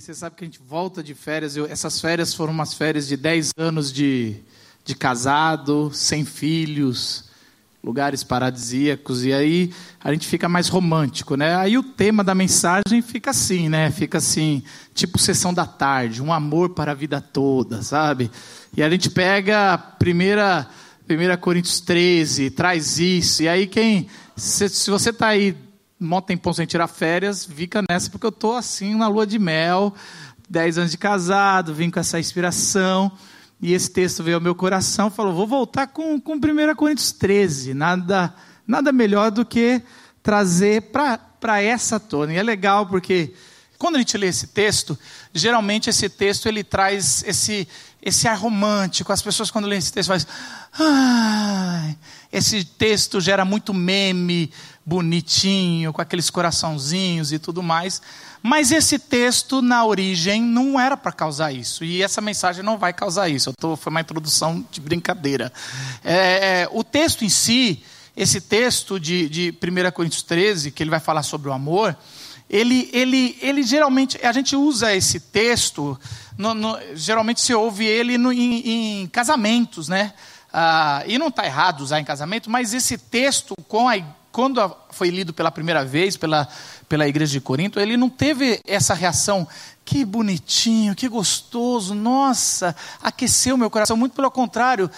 você 0.00 0.12
sabe 0.12 0.36
que 0.36 0.44
a 0.44 0.46
gente 0.46 0.60
volta 0.60 1.02
de 1.02 1.14
férias. 1.14 1.56
Eu, 1.56 1.64
essas 1.64 2.00
férias 2.00 2.34
foram 2.34 2.52
umas 2.52 2.74
férias 2.74 3.08
de 3.08 3.16
10 3.16 3.52
anos 3.56 3.90
de, 3.90 4.36
de 4.84 4.94
casado, 4.94 5.90
sem 5.94 6.22
filhos, 6.24 7.30
lugares 7.82 8.22
paradisíacos. 8.22 9.24
E 9.24 9.32
aí 9.32 9.72
a 10.02 10.12
gente 10.12 10.26
fica 10.26 10.48
mais 10.48 10.68
romântico, 10.68 11.34
né? 11.34 11.56
Aí 11.56 11.78
o 11.78 11.82
tema 11.82 12.22
da 12.22 12.34
mensagem 12.34 13.00
fica 13.00 13.30
assim, 13.30 13.70
né? 13.70 13.90
Fica 13.90 14.18
assim, 14.18 14.62
tipo 14.94 15.18
sessão 15.18 15.54
da 15.54 15.64
tarde, 15.64 16.22
um 16.22 16.32
amor 16.32 16.70
para 16.70 16.92
a 16.92 16.94
vida 16.94 17.20
toda, 17.20 17.80
sabe? 17.82 18.30
E 18.76 18.82
a 18.82 18.90
gente 18.90 19.08
pega 19.08 19.72
a 19.72 19.78
primeira, 19.78 20.68
primeira 21.06 21.38
Coríntios 21.38 21.80
13, 21.80 22.50
traz 22.50 22.98
isso. 22.98 23.44
E 23.44 23.48
aí 23.48 23.66
quem, 23.66 24.08
se, 24.36 24.68
se 24.68 24.90
você 24.90 25.08
está 25.08 25.28
aí 25.28 25.56
mó 25.98 26.20
tempão 26.20 26.52
sem 26.52 26.66
tirar 26.66 26.88
férias, 26.88 27.44
fica 27.44 27.82
nessa, 27.88 28.10
porque 28.10 28.26
eu 28.26 28.30
estou 28.30 28.54
assim 28.54 28.94
na 28.94 29.08
lua 29.08 29.26
de 29.26 29.38
mel, 29.38 29.94
10 30.48 30.78
anos 30.78 30.90
de 30.90 30.98
casado, 30.98 31.74
vim 31.74 31.90
com 31.90 31.98
essa 31.98 32.20
inspiração, 32.20 33.10
e 33.60 33.72
esse 33.72 33.90
texto 33.90 34.22
veio 34.22 34.36
ao 34.36 34.40
meu 34.40 34.54
coração, 34.54 35.10
falou, 35.10 35.34
vou 35.34 35.46
voltar 35.46 35.86
com, 35.86 36.20
com 36.20 36.34
1 36.34 36.74
Coríntios 36.76 37.12
13, 37.12 37.72
nada, 37.72 38.34
nada 38.66 38.92
melhor 38.92 39.30
do 39.30 39.44
que 39.44 39.82
trazer 40.22 40.82
para 40.82 41.62
essa 41.62 41.98
tona, 41.98 42.34
e 42.34 42.36
é 42.36 42.42
legal 42.42 42.86
porque 42.86 43.32
quando 43.78 43.96
a 43.96 43.98
gente 43.98 44.16
lê 44.16 44.26
esse 44.28 44.48
texto, 44.48 44.98
geralmente 45.32 45.90
esse 45.90 46.08
texto 46.08 46.46
ele 46.46 46.64
traz 46.64 47.22
esse, 47.26 47.68
esse 48.02 48.26
ar 48.26 48.36
romântico, 48.36 49.12
as 49.12 49.22
pessoas 49.22 49.50
quando 49.50 49.66
lêem 49.66 49.78
esse 49.78 49.92
texto 49.92 50.08
fazem, 50.08 50.28
ah, 50.78 51.94
esse 52.32 52.64
texto 52.64 53.20
gera 53.20 53.44
muito 53.44 53.72
meme, 53.72 54.50
bonitinho, 54.86 55.92
com 55.92 56.00
aqueles 56.00 56.30
coraçãozinhos 56.30 57.32
e 57.32 57.40
tudo 57.40 57.60
mais. 57.60 58.00
Mas 58.40 58.70
esse 58.70 59.00
texto, 59.00 59.60
na 59.60 59.84
origem, 59.84 60.40
não 60.40 60.78
era 60.78 60.96
para 60.96 61.10
causar 61.10 61.52
isso. 61.52 61.84
E 61.84 62.00
essa 62.00 62.20
mensagem 62.20 62.62
não 62.62 62.78
vai 62.78 62.92
causar 62.92 63.28
isso. 63.28 63.52
Tô, 63.58 63.74
foi 63.76 63.90
uma 63.90 64.00
introdução 64.00 64.64
de 64.70 64.80
brincadeira. 64.80 65.52
É, 66.04 66.62
é 66.62 66.68
o 66.70 66.84
texto 66.84 67.24
em 67.24 67.28
si, 67.28 67.82
esse 68.16 68.40
texto 68.40 69.00
de, 69.00 69.28
de 69.28 69.50
1 69.50 69.90
Coríntios 69.90 70.22
13, 70.22 70.70
que 70.70 70.82
ele 70.82 70.90
vai 70.90 71.00
falar 71.00 71.24
sobre 71.24 71.48
o 71.48 71.52
amor, 71.52 71.96
ele, 72.48 72.88
ele, 72.92 73.36
ele 73.42 73.64
geralmente, 73.64 74.24
a 74.24 74.30
gente 74.30 74.54
usa 74.54 74.94
esse 74.94 75.18
texto, 75.18 75.98
no, 76.38 76.54
no, 76.54 76.78
geralmente 76.94 77.40
se 77.40 77.52
ouve 77.52 77.84
ele 77.84 78.16
no, 78.16 78.32
em, 78.32 79.00
em 79.02 79.06
casamentos, 79.08 79.88
né? 79.88 80.12
Ah, 80.52 81.02
e 81.06 81.18
não 81.18 81.26
está 81.26 81.44
errado 81.44 81.80
usar 81.80 81.98
em 81.98 82.04
casamento, 82.04 82.48
mas 82.48 82.72
esse 82.72 82.96
texto, 82.96 83.56
com 83.66 83.88
a, 83.88 83.96
quando 84.36 84.60
foi 84.90 85.08
lido 85.08 85.32
pela 85.32 85.50
primeira 85.50 85.82
vez 85.82 86.14
pela, 86.14 86.46
pela 86.90 87.08
igreja 87.08 87.32
de 87.32 87.40
Corinto, 87.40 87.80
ele 87.80 87.96
não 87.96 88.10
teve 88.10 88.60
essa 88.66 88.92
reação, 88.92 89.48
que 89.82 90.04
bonitinho, 90.04 90.94
que 90.94 91.08
gostoso, 91.08 91.94
nossa, 91.94 92.76
aqueceu 93.02 93.56
meu 93.56 93.70
coração. 93.70 93.96
Muito 93.96 94.12
pelo 94.12 94.30
contrário, 94.30 94.90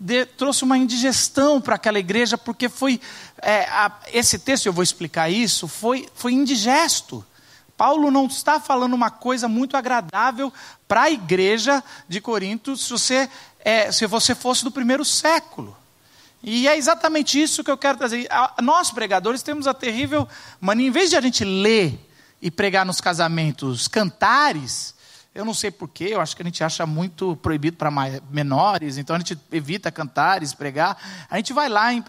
de, 0.00 0.24
trouxe 0.24 0.64
uma 0.64 0.78
indigestão 0.78 1.60
para 1.60 1.74
aquela 1.74 1.98
igreja, 1.98 2.38
porque 2.38 2.66
foi, 2.66 2.98
é, 3.42 3.64
a, 3.64 3.92
esse 4.10 4.38
texto, 4.38 4.64
eu 4.64 4.72
vou 4.72 4.82
explicar 4.82 5.28
isso, 5.28 5.68
foi, 5.68 6.08
foi 6.14 6.32
indigesto. 6.32 7.22
Paulo 7.76 8.10
não 8.10 8.24
está 8.24 8.58
falando 8.58 8.94
uma 8.94 9.10
coisa 9.10 9.48
muito 9.48 9.76
agradável 9.76 10.50
para 10.88 11.02
a 11.02 11.10
igreja 11.10 11.84
de 12.08 12.22
Corinto, 12.22 12.74
se 12.74 12.88
você 12.88 13.28
é, 13.62 13.92
se 13.92 14.06
você 14.06 14.34
fosse 14.34 14.64
do 14.64 14.70
primeiro 14.70 15.04
século. 15.04 15.76
E 16.42 16.68
é 16.68 16.76
exatamente 16.76 17.40
isso 17.40 17.64
que 17.64 17.70
eu 17.70 17.78
quero 17.78 17.98
trazer. 17.98 18.28
Nós, 18.62 18.90
pregadores, 18.90 19.42
temos 19.42 19.66
a 19.66 19.74
terrível 19.74 20.28
mania, 20.60 20.86
em 20.86 20.90
vez 20.90 21.10
de 21.10 21.16
a 21.16 21.20
gente 21.20 21.44
ler 21.44 21.98
e 22.40 22.50
pregar 22.50 22.86
nos 22.86 23.00
casamentos 23.00 23.88
cantares, 23.88 24.94
eu 25.34 25.44
não 25.44 25.54
sei 25.54 25.70
porquê, 25.70 26.08
eu 26.10 26.20
acho 26.20 26.34
que 26.34 26.42
a 26.42 26.44
gente 26.44 26.64
acha 26.64 26.84
muito 26.84 27.36
proibido 27.36 27.76
para 27.76 27.90
menores, 28.30 28.98
então 28.98 29.14
a 29.14 29.18
gente 29.20 29.38
evita 29.52 29.90
cantares, 29.90 30.52
pregar. 30.52 31.26
A 31.30 31.36
gente 31.36 31.52
vai 31.52 31.68
lá 31.68 31.92
em 31.92 32.00
1 32.00 32.02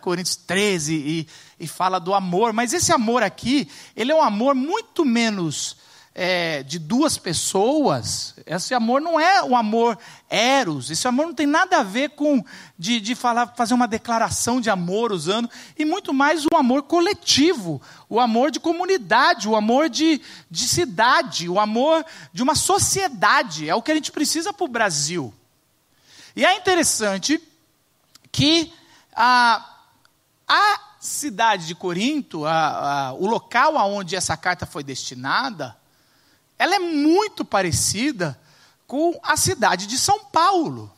Coríntios 0.00 0.36
13 0.36 0.94
e, 0.94 1.28
e 1.58 1.66
fala 1.66 1.98
do 1.98 2.12
amor, 2.12 2.52
mas 2.52 2.72
esse 2.72 2.92
amor 2.92 3.22
aqui, 3.22 3.66
ele 3.94 4.12
é 4.12 4.14
um 4.14 4.22
amor 4.22 4.54
muito 4.54 5.04
menos 5.04 5.76
é, 6.18 6.62
de 6.62 6.78
duas 6.78 7.18
pessoas, 7.18 8.34
esse 8.46 8.72
amor 8.72 9.02
não 9.02 9.20
é 9.20 9.44
o 9.44 9.54
amor 9.54 9.98
eros, 10.30 10.90
esse 10.90 11.06
amor 11.06 11.26
não 11.26 11.34
tem 11.34 11.46
nada 11.46 11.80
a 11.80 11.82
ver 11.82 12.08
com 12.12 12.42
de, 12.78 13.00
de 13.00 13.14
falar, 13.14 13.48
fazer 13.48 13.74
uma 13.74 13.86
declaração 13.86 14.58
de 14.58 14.70
amor 14.70 15.12
usando, 15.12 15.50
e 15.76 15.84
muito 15.84 16.14
mais 16.14 16.46
o 16.46 16.56
amor 16.56 16.84
coletivo, 16.84 17.82
o 18.08 18.18
amor 18.18 18.50
de 18.50 18.58
comunidade, 18.58 19.46
o 19.46 19.54
amor 19.54 19.90
de, 19.90 20.22
de 20.50 20.66
cidade, 20.66 21.50
o 21.50 21.60
amor 21.60 22.02
de 22.32 22.42
uma 22.42 22.54
sociedade, 22.54 23.68
é 23.68 23.74
o 23.74 23.82
que 23.82 23.92
a 23.92 23.94
gente 23.94 24.10
precisa 24.10 24.54
para 24.54 24.64
o 24.64 24.68
Brasil. 24.68 25.34
E 26.34 26.46
é 26.46 26.56
interessante 26.56 27.38
que 28.32 28.72
a, 29.14 29.62
a 30.48 30.80
cidade 30.98 31.66
de 31.66 31.74
Corinto, 31.74 32.46
a, 32.46 33.08
a, 33.08 33.12
o 33.12 33.26
local 33.26 33.76
aonde 33.76 34.16
essa 34.16 34.34
carta 34.34 34.64
foi 34.64 34.82
destinada, 34.82 35.76
ela 36.58 36.76
é 36.76 36.78
muito 36.78 37.44
parecida 37.44 38.38
com 38.86 39.18
a 39.22 39.36
cidade 39.36 39.86
de 39.86 39.98
São 39.98 40.24
Paulo. 40.24 40.92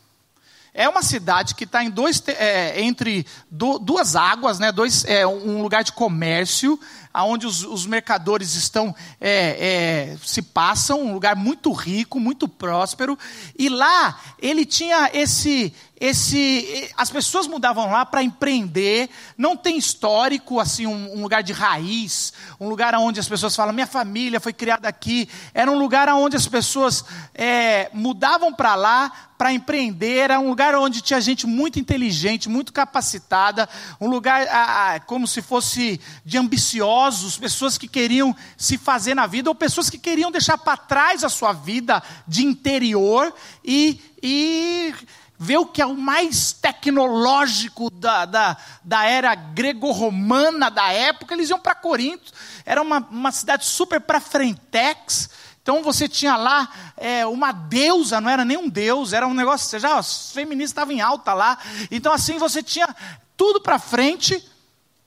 É 0.74 0.88
uma 0.88 1.02
cidade 1.02 1.56
que 1.56 1.64
está 1.64 1.82
dois, 1.88 2.22
é, 2.28 2.80
entre 2.80 3.26
do, 3.50 3.80
duas 3.80 4.14
águas, 4.14 4.60
né, 4.60 4.70
dois, 4.70 5.04
é, 5.06 5.26
um 5.26 5.60
lugar 5.60 5.82
de 5.82 5.92
comércio, 5.92 6.78
onde 7.12 7.46
os, 7.48 7.64
os 7.64 7.84
mercadores 7.84 8.54
estão 8.54 8.94
é, 9.20 10.12
é, 10.12 10.16
se 10.24 10.40
passam, 10.40 11.02
um 11.02 11.12
lugar 11.12 11.34
muito 11.34 11.72
rico, 11.72 12.20
muito 12.20 12.46
próspero. 12.46 13.18
E 13.58 13.68
lá 13.68 14.20
ele 14.38 14.64
tinha 14.64 15.10
esse 15.12 15.74
esse, 16.00 16.90
as 16.96 17.10
pessoas 17.10 17.46
mudavam 17.46 17.90
lá 17.90 18.06
para 18.06 18.22
empreender, 18.22 19.10
não 19.36 19.56
tem 19.56 19.76
histórico, 19.76 20.60
assim, 20.60 20.86
um, 20.86 21.18
um, 21.18 21.22
lugar 21.22 21.42
de 21.42 21.52
raiz, 21.52 22.32
um 22.60 22.68
lugar 22.68 22.94
onde 22.94 23.18
as 23.18 23.28
pessoas 23.28 23.56
falam, 23.56 23.74
minha 23.74 23.86
família 23.86 24.38
foi 24.38 24.52
criada 24.52 24.88
aqui, 24.88 25.28
era 25.52 25.70
um 25.70 25.78
lugar 25.78 26.08
onde 26.10 26.36
as 26.36 26.46
pessoas 26.46 27.04
é, 27.34 27.90
mudavam 27.92 28.52
para 28.52 28.74
lá 28.74 29.12
para 29.36 29.52
empreender, 29.52 30.18
era 30.18 30.40
um 30.40 30.48
lugar 30.48 30.74
onde 30.74 31.00
tinha 31.00 31.20
gente 31.20 31.46
muito 31.46 31.78
inteligente, 31.78 32.48
muito 32.48 32.72
capacitada, 32.72 33.68
um 34.00 34.08
lugar 34.08 34.46
a, 34.48 34.94
a, 34.94 35.00
como 35.00 35.28
se 35.28 35.40
fosse 35.40 36.00
de 36.24 36.36
ambiciosos, 36.36 37.38
pessoas 37.38 37.78
que 37.78 37.86
queriam 37.86 38.34
se 38.56 38.76
fazer 38.76 39.14
na 39.14 39.28
vida, 39.28 39.48
ou 39.48 39.54
pessoas 39.54 39.88
que 39.88 39.98
queriam 39.98 40.32
deixar 40.32 40.58
para 40.58 40.76
trás 40.76 41.22
a 41.22 41.28
sua 41.28 41.52
vida 41.52 42.02
de 42.26 42.44
interior 42.44 43.32
e, 43.64 44.00
e 44.20 44.92
ver 45.38 45.58
o 45.58 45.66
que 45.66 45.80
é 45.80 45.86
o 45.86 45.96
mais 45.96 46.52
tecnológico 46.52 47.88
da, 47.90 48.24
da, 48.24 48.56
da 48.82 49.04
era 49.04 49.34
grego-romana 49.36 50.68
da 50.68 50.92
época, 50.92 51.32
eles 51.32 51.48
iam 51.48 51.60
para 51.60 51.76
Corinto, 51.76 52.32
era 52.66 52.82
uma, 52.82 52.98
uma 53.10 53.30
cidade 53.30 53.64
super 53.64 54.00
para 54.00 54.20
frentex, 54.20 55.30
então 55.62 55.82
você 55.82 56.08
tinha 56.08 56.36
lá 56.36 56.68
é, 56.96 57.24
uma 57.26 57.52
deusa, 57.52 58.20
não 58.20 58.30
era 58.30 58.44
nem 58.44 58.56
um 58.56 58.68
deus, 58.68 59.12
era 59.12 59.26
um 59.26 59.34
negócio, 59.34 59.78
já 59.78 60.00
os 60.00 60.32
feministas 60.32 60.70
estavam 60.70 60.94
em 60.94 61.00
alta 61.00 61.32
lá, 61.34 61.56
então 61.90 62.12
assim 62.12 62.36
você 62.36 62.62
tinha 62.62 62.88
tudo 63.36 63.60
para 63.60 63.78
frente, 63.78 64.44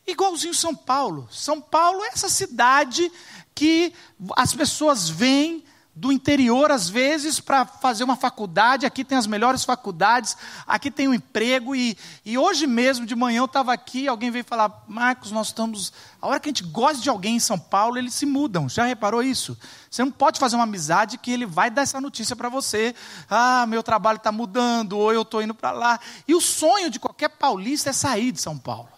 igualzinho 0.07 0.53
São 0.53 0.73
Paulo. 0.73 1.27
São 1.29 1.59
Paulo 1.59 2.03
é 2.05 2.07
essa 2.09 2.29
cidade 2.29 3.11
que 3.53 3.93
as 4.37 4.53
pessoas 4.53 5.09
vêm 5.09 5.63
do 5.93 6.11
interior, 6.11 6.71
às 6.71 6.87
vezes, 6.87 7.39
para 7.39 7.65
fazer 7.65 8.03
uma 8.03 8.15
faculdade. 8.15 8.85
Aqui 8.85 9.03
tem 9.03 9.17
as 9.17 9.27
melhores 9.27 9.65
faculdades, 9.65 10.37
aqui 10.65 10.89
tem 10.89 11.07
um 11.07 11.13
emprego. 11.13 11.75
E, 11.75 11.97
e 12.25 12.37
hoje 12.37 12.65
mesmo, 12.65 13.05
de 13.05 13.15
manhã, 13.15 13.39
eu 13.39 13.45
estava 13.45 13.73
aqui, 13.73 14.07
alguém 14.07 14.31
veio 14.31 14.45
falar: 14.45 14.83
Marcos, 14.87 15.31
nós 15.31 15.47
estamos. 15.47 15.91
A 16.21 16.27
hora 16.27 16.39
que 16.39 16.47
a 16.47 16.51
gente 16.51 16.63
gosta 16.63 17.01
de 17.01 17.09
alguém 17.09 17.35
em 17.35 17.39
São 17.39 17.59
Paulo, 17.59 17.97
eles 17.97 18.13
se 18.13 18.25
mudam. 18.25 18.69
Já 18.69 18.85
reparou 18.85 19.21
isso? 19.21 19.57
Você 19.89 20.03
não 20.03 20.11
pode 20.11 20.39
fazer 20.39 20.55
uma 20.55 20.63
amizade 20.63 21.17
que 21.17 21.31
ele 21.31 21.45
vai 21.45 21.69
dar 21.69 21.81
essa 21.81 21.99
notícia 21.99 22.35
para 22.35 22.47
você. 22.47 22.95
Ah, 23.29 23.65
meu 23.67 23.83
trabalho 23.83 24.17
está 24.17 24.31
mudando, 24.31 24.97
ou 24.97 25.11
eu 25.11 25.23
estou 25.23 25.41
indo 25.41 25.53
para 25.53 25.71
lá. 25.71 25.99
E 26.27 26.33
o 26.33 26.39
sonho 26.39 26.89
de 26.89 26.99
qualquer 26.99 27.29
paulista 27.29 27.89
é 27.89 27.93
sair 27.93 28.31
de 28.31 28.39
São 28.39 28.57
Paulo. 28.57 28.89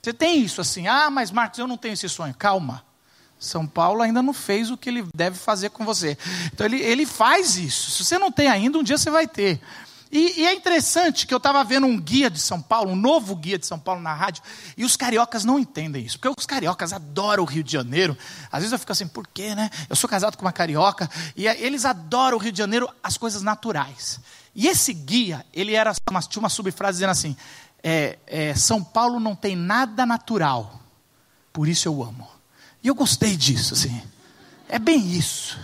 Você 0.00 0.12
tem 0.12 0.40
isso 0.40 0.60
assim, 0.60 0.88
ah, 0.88 1.10
mas 1.10 1.30
Marcos, 1.30 1.58
eu 1.58 1.66
não 1.66 1.76
tenho 1.76 1.94
esse 1.94 2.08
sonho. 2.08 2.34
Calma. 2.34 2.84
São 3.44 3.66
Paulo 3.66 4.02
ainda 4.02 4.22
não 4.22 4.32
fez 4.32 4.70
o 4.70 4.76
que 4.76 4.88
ele 4.88 5.04
deve 5.14 5.36
fazer 5.36 5.70
com 5.70 5.84
você. 5.84 6.16
Então 6.52 6.66
ele, 6.66 6.80
ele 6.80 7.04
faz 7.04 7.56
isso. 7.56 7.90
Se 7.90 8.04
você 8.04 8.18
não 8.18 8.30
tem 8.30 8.48
ainda, 8.48 8.78
um 8.78 8.82
dia 8.82 8.96
você 8.96 9.10
vai 9.10 9.26
ter. 9.26 9.60
E, 10.12 10.42
e 10.42 10.46
é 10.46 10.52
interessante 10.52 11.26
que 11.26 11.32
eu 11.32 11.38
estava 11.38 11.64
vendo 11.64 11.86
um 11.86 11.98
guia 11.98 12.28
de 12.28 12.38
São 12.38 12.60
Paulo, 12.60 12.90
um 12.90 12.96
novo 12.96 13.34
guia 13.34 13.58
de 13.58 13.66
São 13.66 13.78
Paulo 13.78 14.00
na 14.02 14.12
rádio, 14.12 14.42
e 14.76 14.84
os 14.84 14.94
cariocas 14.94 15.42
não 15.42 15.58
entendem 15.58 16.04
isso, 16.04 16.18
porque 16.18 16.38
os 16.38 16.44
cariocas 16.44 16.92
adoram 16.92 17.42
o 17.42 17.46
Rio 17.46 17.64
de 17.64 17.72
Janeiro. 17.72 18.16
Às 18.50 18.60
vezes 18.60 18.72
eu 18.72 18.78
fico 18.78 18.92
assim, 18.92 19.08
por 19.08 19.26
quê, 19.26 19.54
né? 19.54 19.70
Eu 19.88 19.96
sou 19.96 20.10
casado 20.10 20.36
com 20.36 20.44
uma 20.44 20.52
carioca, 20.52 21.10
e 21.34 21.46
eles 21.46 21.86
adoram 21.86 22.36
o 22.36 22.40
Rio 22.40 22.52
de 22.52 22.58
Janeiro, 22.58 22.90
as 23.02 23.16
coisas 23.16 23.42
naturais. 23.42 24.20
E 24.54 24.68
esse 24.68 24.92
guia, 24.92 25.46
ele 25.50 25.74
era 25.74 25.94
tinha 25.94 26.40
uma 26.40 26.50
subfrase 26.50 26.96
dizendo 26.96 27.10
assim: 27.10 27.34
é, 27.82 28.18
é, 28.26 28.54
São 28.54 28.84
Paulo 28.84 29.18
não 29.18 29.34
tem 29.34 29.56
nada 29.56 30.04
natural, 30.04 30.78
por 31.54 31.66
isso 31.66 31.88
eu 31.88 32.02
amo. 32.02 32.28
E 32.82 32.88
eu 32.88 32.94
gostei 32.94 33.36
disso, 33.36 33.74
assim. 33.74 34.02
É 34.68 34.78
bem 34.78 35.12
isso. 35.12 35.58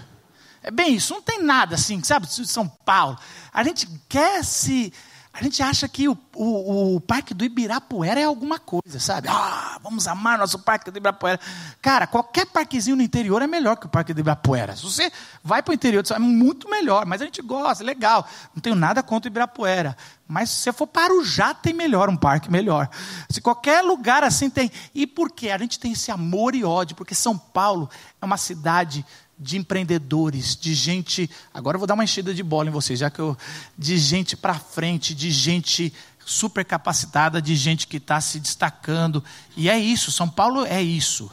É 0.63 0.71
bem 0.71 0.95
isso, 0.95 1.15
não 1.15 1.23
tem 1.23 1.43
nada 1.43 1.77
assim, 1.77 2.03
sabe, 2.03 2.27
de 2.27 2.47
São 2.47 2.69
Paulo. 2.69 3.19
A 3.53 3.63
gente 3.65 3.89
quer 4.09 4.45
se 4.45 4.93
a 5.39 5.43
gente 5.45 5.63
acha 5.63 5.87
que 5.87 6.09
o, 6.09 6.19
o, 6.35 6.97
o, 6.97 7.01
Parque 7.01 7.33
do 7.33 7.45
Ibirapuera 7.45 8.19
é 8.19 8.25
alguma 8.25 8.59
coisa, 8.59 8.99
sabe? 8.99 9.29
Ah, 9.31 9.79
vamos 9.81 10.09
amar 10.09 10.37
nosso 10.37 10.59
Parque 10.59 10.91
do 10.91 10.97
Ibirapuera. 10.97 11.39
Cara, 11.81 12.09
qualquer 12.09 12.47
parquezinho 12.47 12.97
no 12.97 13.03
interior 13.03 13.41
é 13.41 13.47
melhor 13.47 13.77
que 13.77 13.87
o 13.87 13.89
Parque 13.89 14.13
do 14.13 14.19
Ibirapuera. 14.19 14.75
Se 14.75 14.83
você 14.83 15.13
vai 15.45 15.63
para 15.63 15.71
o 15.71 15.75
interior, 15.75 16.03
é 16.11 16.19
muito 16.19 16.69
melhor, 16.69 17.07
mas 17.07 17.23
a 17.23 17.25
gente 17.25 17.41
gosta, 17.41 17.85
é 17.85 17.87
legal. 17.87 18.27
Não 18.53 18.61
tenho 18.61 18.75
nada 18.75 19.01
contra 19.01 19.29
o 19.29 19.31
Ibirapuera. 19.31 19.97
Mas 20.27 20.51
se 20.51 20.63
você 20.63 20.73
for 20.73 20.89
para 20.89 21.15
o 21.15 21.25
Já, 21.25 21.55
tem 21.55 21.73
melhor, 21.73 22.09
um 22.09 22.17
parque 22.17 22.51
melhor. 22.51 22.91
Se 23.31 23.41
qualquer 23.41 23.81
lugar 23.83 24.25
assim 24.25 24.51
tem. 24.51 24.73
E 24.93 25.07
por 25.07 25.31
quê? 25.31 25.51
A 25.51 25.59
gente 25.59 25.79
tem 25.79 25.93
esse 25.93 26.11
amor 26.11 26.57
e 26.57 26.65
ódio, 26.65 26.97
porque 26.97 27.15
São 27.15 27.39
Paulo 27.39 27.89
é 28.21 28.25
uma 28.25 28.37
cidade 28.37 29.07
de 29.39 29.57
empreendedores, 29.57 30.57
de 30.57 30.75
gente. 30.75 31.31
Agora 31.53 31.77
eu 31.77 31.79
vou 31.79 31.87
dar 31.87 31.95
uma 31.95 32.05
enchida 32.05 32.35
de 32.35 32.43
bola 32.43 32.69
em 32.69 32.73
vocês, 32.73 32.99
já 32.99 33.11
que 33.11 33.21
eu. 33.21 33.37
De 33.77 33.97
gente 33.97 34.37
para 34.37 34.55
frente, 34.55 35.15
de 35.15 35.31
gente 35.31 35.93
super 36.25 36.65
capacitada, 36.65 37.41
de 37.41 37.57
gente 37.57 37.87
que 37.87 37.97
está 37.97 38.21
se 38.21 38.39
destacando. 38.39 39.23
E 39.57 39.69
é 39.69 39.79
isso, 39.79 40.13
São 40.13 40.29
Paulo 40.29 40.65
é 40.67 40.83
isso. 40.83 41.31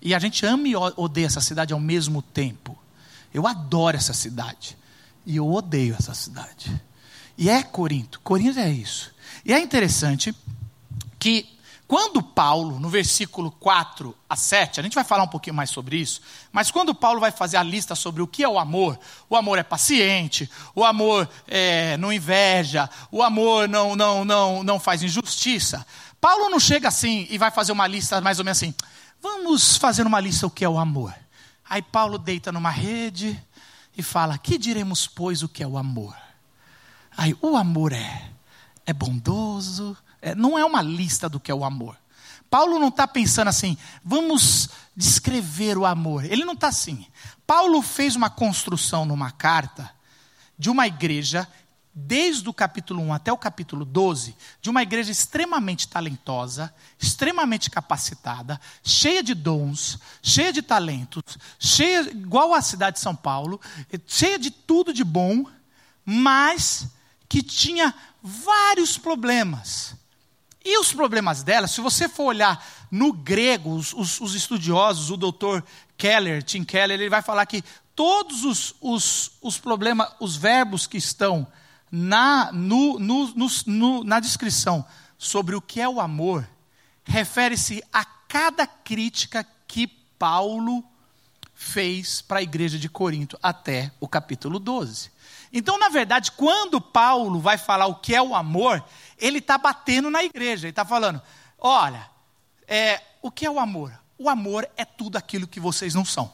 E 0.00 0.14
a 0.14 0.18
gente 0.18 0.44
ama 0.46 0.68
e 0.68 0.76
odeia 0.76 1.26
essa 1.26 1.40
cidade 1.40 1.72
ao 1.72 1.80
mesmo 1.80 2.22
tempo. 2.22 2.76
Eu 3.32 3.46
adoro 3.46 3.96
essa 3.96 4.12
cidade. 4.12 4.76
E 5.24 5.36
eu 5.36 5.52
odeio 5.52 5.96
essa 5.98 6.14
cidade. 6.14 6.80
E 7.36 7.50
é 7.50 7.62
Corinto. 7.62 8.20
Corinto 8.20 8.58
é 8.58 8.70
isso. 8.70 9.12
E 9.44 9.52
é 9.52 9.60
interessante 9.60 10.34
que 11.18 11.55
quando 11.88 12.20
Paulo, 12.22 12.80
no 12.80 12.88
versículo 12.88 13.50
4 13.50 14.16
a 14.28 14.34
7, 14.34 14.80
a 14.80 14.82
gente 14.82 14.94
vai 14.94 15.04
falar 15.04 15.22
um 15.22 15.28
pouquinho 15.28 15.54
mais 15.54 15.70
sobre 15.70 15.96
isso, 15.96 16.20
mas 16.50 16.70
quando 16.70 16.94
Paulo 16.94 17.20
vai 17.20 17.30
fazer 17.30 17.56
a 17.56 17.62
lista 17.62 17.94
sobre 17.94 18.20
o 18.20 18.26
que 18.26 18.42
é 18.42 18.48
o 18.48 18.58
amor, 18.58 18.98
o 19.30 19.36
amor 19.36 19.58
é 19.58 19.62
paciente, 19.62 20.50
o 20.74 20.84
amor 20.84 21.28
é, 21.46 21.96
não 21.96 22.12
inveja, 22.12 22.90
o 23.10 23.22
amor 23.22 23.68
não, 23.68 23.94
não, 23.94 24.24
não, 24.24 24.64
não 24.64 24.80
faz 24.80 25.02
injustiça. 25.02 25.86
Paulo 26.20 26.50
não 26.50 26.58
chega 26.58 26.88
assim 26.88 27.26
e 27.30 27.38
vai 27.38 27.52
fazer 27.52 27.70
uma 27.70 27.86
lista 27.86 28.20
mais 28.20 28.38
ou 28.40 28.44
menos 28.44 28.58
assim, 28.58 28.74
vamos 29.22 29.76
fazer 29.76 30.04
uma 30.06 30.18
lista 30.18 30.46
o 30.46 30.50
que 30.50 30.64
é 30.64 30.68
o 30.68 30.78
amor. 30.78 31.14
Aí 31.68 31.82
Paulo 31.82 32.18
deita 32.18 32.50
numa 32.50 32.70
rede 32.70 33.40
e 33.96 34.02
fala: 34.02 34.38
Que 34.38 34.58
diremos, 34.58 35.06
pois, 35.06 35.42
o 35.42 35.48
que 35.48 35.62
é 35.62 35.66
o 35.66 35.78
amor? 35.78 36.14
Aí, 37.16 37.34
o 37.40 37.56
amor 37.56 37.92
é, 37.92 38.30
é 38.84 38.92
bondoso, 38.92 39.96
não 40.34 40.58
é 40.58 40.64
uma 40.64 40.82
lista 40.82 41.28
do 41.28 41.38
que 41.38 41.50
é 41.50 41.54
o 41.54 41.64
amor. 41.64 41.96
Paulo 42.50 42.78
não 42.78 42.88
está 42.88 43.06
pensando 43.06 43.48
assim, 43.48 43.76
vamos 44.04 44.68
descrever 44.96 45.76
o 45.76 45.84
amor. 45.84 46.24
Ele 46.24 46.44
não 46.44 46.54
está 46.54 46.68
assim. 46.68 47.06
Paulo 47.46 47.82
fez 47.82 48.16
uma 48.16 48.30
construção 48.30 49.04
numa 49.04 49.30
carta 49.30 49.90
de 50.58 50.70
uma 50.70 50.86
igreja, 50.86 51.46
desde 51.94 52.48
o 52.48 52.52
capítulo 52.52 53.02
1 53.02 53.12
até 53.12 53.32
o 53.32 53.38
capítulo 53.38 53.84
12, 53.84 54.36
de 54.60 54.70
uma 54.70 54.82
igreja 54.82 55.10
extremamente 55.12 55.88
talentosa, 55.88 56.74
extremamente 56.98 57.70
capacitada, 57.70 58.60
cheia 58.82 59.22
de 59.22 59.34
dons, 59.34 59.98
cheia 60.22 60.52
de 60.52 60.62
talentos, 60.62 61.38
cheia, 61.58 62.10
igual 62.10 62.54
a 62.54 62.62
cidade 62.62 62.96
de 62.96 63.02
São 63.02 63.14
Paulo, 63.14 63.60
cheia 64.06 64.38
de 64.38 64.50
tudo 64.50 64.92
de 64.92 65.04
bom, 65.04 65.44
mas 66.04 66.86
que 67.28 67.42
tinha 67.42 67.94
vários 68.22 68.96
problemas 68.96 69.94
e 70.66 70.78
os 70.80 70.92
problemas 70.92 71.44
dela, 71.44 71.68
se 71.68 71.80
você 71.80 72.08
for 72.08 72.24
olhar 72.24 72.66
no 72.90 73.12
grego, 73.12 73.70
os, 73.70 73.92
os, 73.92 74.20
os 74.20 74.34
estudiosos, 74.34 75.10
o 75.10 75.16
doutor 75.16 75.64
Keller, 75.96 76.42
Tim 76.42 76.64
Keller, 76.64 76.98
ele 76.98 77.08
vai 77.08 77.22
falar 77.22 77.46
que 77.46 77.62
todos 77.94 78.44
os, 78.44 78.74
os, 78.80 79.30
os 79.40 79.58
problemas, 79.58 80.12
os 80.18 80.34
verbos 80.36 80.84
que 80.84 80.96
estão 80.96 81.46
na, 81.90 82.50
no, 82.50 82.98
no, 82.98 83.32
no, 83.64 84.02
na 84.02 84.18
descrição 84.18 84.84
sobre 85.16 85.54
o 85.54 85.60
que 85.60 85.80
é 85.80 85.88
o 85.88 86.00
amor, 86.00 86.46
refere-se 87.04 87.80
a 87.92 88.04
cada 88.04 88.66
crítica 88.66 89.46
que 89.68 89.86
Paulo 89.86 90.84
fez 91.54 92.20
para 92.20 92.40
a 92.40 92.42
igreja 92.42 92.76
de 92.76 92.88
Corinto 92.88 93.38
até 93.40 93.92
o 94.00 94.08
capítulo 94.08 94.58
12. 94.58 95.10
Então, 95.52 95.78
na 95.78 95.88
verdade, 95.88 96.32
quando 96.32 96.80
Paulo 96.80 97.40
vai 97.40 97.56
falar 97.56 97.86
o 97.86 97.94
que 97.94 98.14
é 98.14 98.20
o 98.20 98.34
amor, 98.34 98.84
ele 99.18 99.38
está 99.38 99.58
batendo 99.58 100.10
na 100.10 100.22
igreja, 100.22 100.66
ele 100.66 100.70
está 100.70 100.84
falando: 100.84 101.20
olha, 101.58 102.08
é, 102.66 103.02
o 103.22 103.30
que 103.30 103.46
é 103.46 103.50
o 103.50 103.58
amor? 103.58 103.92
O 104.18 104.28
amor 104.28 104.68
é 104.76 104.84
tudo 104.84 105.16
aquilo 105.16 105.46
que 105.46 105.60
vocês 105.60 105.94
não 105.94 106.04
são. 106.04 106.32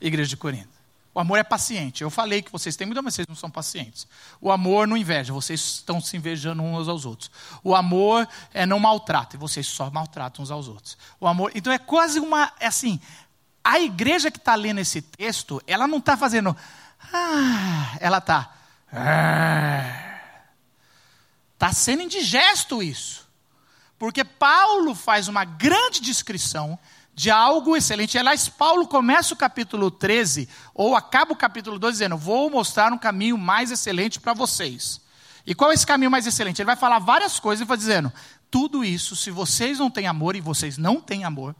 Igreja 0.00 0.28
de 0.28 0.36
Corinto. 0.36 0.76
O 1.16 1.18
amor 1.18 1.38
é 1.38 1.42
paciente. 1.42 2.02
Eu 2.02 2.10
falei 2.10 2.42
que 2.42 2.52
vocês 2.52 2.76
têm 2.76 2.86
muito, 2.86 3.02
mas 3.02 3.14
vocês 3.14 3.26
não 3.26 3.34
são 3.34 3.50
pacientes. 3.50 4.06
O 4.38 4.52
amor 4.52 4.86
não 4.86 4.98
inveja, 4.98 5.32
vocês 5.32 5.60
estão 5.60 5.98
se 5.98 6.14
invejando 6.14 6.62
uns 6.62 6.88
aos 6.88 7.06
outros. 7.06 7.30
O 7.64 7.74
amor 7.74 8.28
é 8.52 8.66
não 8.66 8.78
maltrata, 8.78 9.34
e 9.34 9.38
vocês 9.38 9.66
só 9.66 9.90
maltratam 9.90 10.42
uns 10.42 10.50
aos 10.50 10.68
outros. 10.68 10.98
O 11.18 11.26
amor, 11.26 11.50
então 11.54 11.72
é 11.72 11.78
quase 11.78 12.20
uma, 12.20 12.52
é 12.60 12.66
assim, 12.66 13.00
a 13.64 13.80
igreja 13.80 14.30
que 14.30 14.36
está 14.36 14.54
lendo 14.54 14.78
esse 14.78 15.00
texto, 15.00 15.58
ela 15.66 15.88
não 15.88 15.98
está 15.98 16.18
fazendo, 16.18 16.54
ah, 17.10 17.96
ela 17.98 18.18
está, 18.18 18.54
ah, 18.92 20.05
Está 21.56 21.72
sendo 21.72 22.02
indigesto 22.02 22.82
isso. 22.82 23.26
Porque 23.98 24.22
Paulo 24.22 24.94
faz 24.94 25.26
uma 25.26 25.42
grande 25.44 26.02
descrição 26.02 26.78
de 27.14 27.30
algo 27.30 27.74
excelente. 27.74 28.18
Aliás, 28.18 28.46
Paulo 28.46 28.86
começa 28.86 29.32
o 29.32 29.36
capítulo 29.36 29.90
13, 29.90 30.46
ou 30.74 30.94
acaba 30.94 31.32
o 31.32 31.36
capítulo 31.36 31.78
12, 31.78 31.92
dizendo: 31.94 32.16
Vou 32.18 32.50
mostrar 32.50 32.92
um 32.92 32.98
caminho 32.98 33.38
mais 33.38 33.70
excelente 33.70 34.20
para 34.20 34.34
vocês. 34.34 35.00
E 35.46 35.54
qual 35.54 35.70
é 35.70 35.74
esse 35.74 35.86
caminho 35.86 36.10
mais 36.10 36.26
excelente? 36.26 36.60
Ele 36.60 36.66
vai 36.66 36.76
falar 36.76 36.98
várias 36.98 37.40
coisas 37.40 37.64
e 37.64 37.66
vai 37.66 37.78
dizendo: 37.78 38.12
Tudo 38.50 38.84
isso, 38.84 39.16
se 39.16 39.30
vocês 39.30 39.78
não 39.78 39.90
têm 39.90 40.06
amor 40.06 40.36
e 40.36 40.42
vocês 40.42 40.76
não 40.76 41.00
têm 41.00 41.24
amor, 41.24 41.56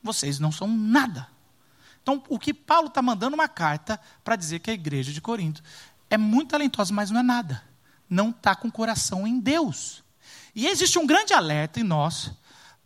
vocês 0.00 0.38
não 0.38 0.52
são 0.52 0.68
nada. 0.68 1.26
Então, 2.00 2.22
o 2.28 2.38
que 2.38 2.54
Paulo 2.54 2.86
está 2.86 3.02
mandando 3.02 3.34
uma 3.34 3.48
carta 3.48 4.00
para 4.22 4.36
dizer 4.36 4.60
que 4.60 4.70
a 4.70 4.74
igreja 4.74 5.12
de 5.12 5.20
Corinto 5.20 5.60
é 6.08 6.16
muito 6.16 6.50
talentosa, 6.50 6.94
mas 6.94 7.10
não 7.10 7.18
é 7.18 7.22
nada 7.24 7.73
não 8.08 8.30
está 8.30 8.54
com 8.54 8.68
o 8.68 8.72
coração 8.72 9.26
em 9.26 9.38
Deus. 9.38 10.02
E 10.54 10.66
existe 10.66 10.98
um 10.98 11.06
grande 11.06 11.32
alerta 11.32 11.80
em 11.80 11.82
nós, 11.82 12.30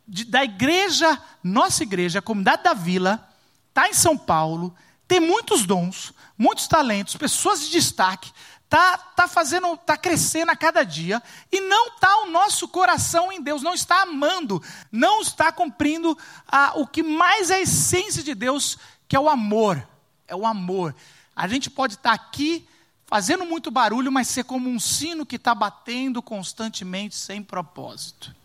de, 0.07 0.25
da 0.25 0.43
igreja, 0.43 1.21
nossa 1.43 1.83
igreja, 1.83 2.19
a 2.19 2.23
comunidade 2.23 2.63
da 2.63 2.73
vila, 2.73 3.29
está 3.69 3.89
em 3.89 3.93
São 3.93 4.17
Paulo, 4.17 4.75
tem 5.07 5.21
muitos 5.21 5.67
dons, 5.67 6.13
muitos 6.37 6.67
talentos, 6.67 7.17
pessoas 7.17 7.61
de 7.61 7.71
destaque, 7.71 8.33
está 8.65 8.99
tá 8.99 9.27
fazendo, 9.27 9.73
está 9.75 9.97
crescendo 9.97 10.51
a 10.51 10.57
cada 10.57 10.85
dia, 10.85 11.23
e 11.51 11.61
não 11.61 11.89
está 11.89 12.23
o 12.23 12.31
nosso 12.31 12.69
coração 12.69 13.33
em 13.33 13.43
Deus, 13.43 13.63
não 13.63 13.75
está 13.75 14.03
amando, 14.03 14.63
não 14.93 15.21
está 15.21 15.51
cumprindo 15.51 16.17
a, 16.47 16.73
o 16.79 16.87
que 16.87 17.03
mais 17.03 17.51
é 17.51 17.57
a 17.57 17.61
essência 17.61 18.23
de 18.23 18.35
Deus, 18.35 18.79
que 19.07 19.17
é 19.17 19.21
o 19.21 19.29
amor. 19.29 19.87
É 20.27 20.37
o 20.37 20.47
amor. 20.47 20.95
A 21.35 21.49
gente 21.49 21.71
pode 21.71 21.95
estar 21.95 22.11
tá 22.11 22.15
aqui 22.15 22.69
fazendo 23.09 23.47
muito 23.47 23.71
barulho, 23.71 24.13
mas 24.13 24.29
ser 24.29 24.45
como 24.45 24.69
um 24.69 24.79
sino 24.79 25.25
que 25.25 25.37
está 25.37 25.55
batendo 25.55 26.23
constantemente 26.23 27.17
sem 27.17 27.43
propósito. 27.43 28.37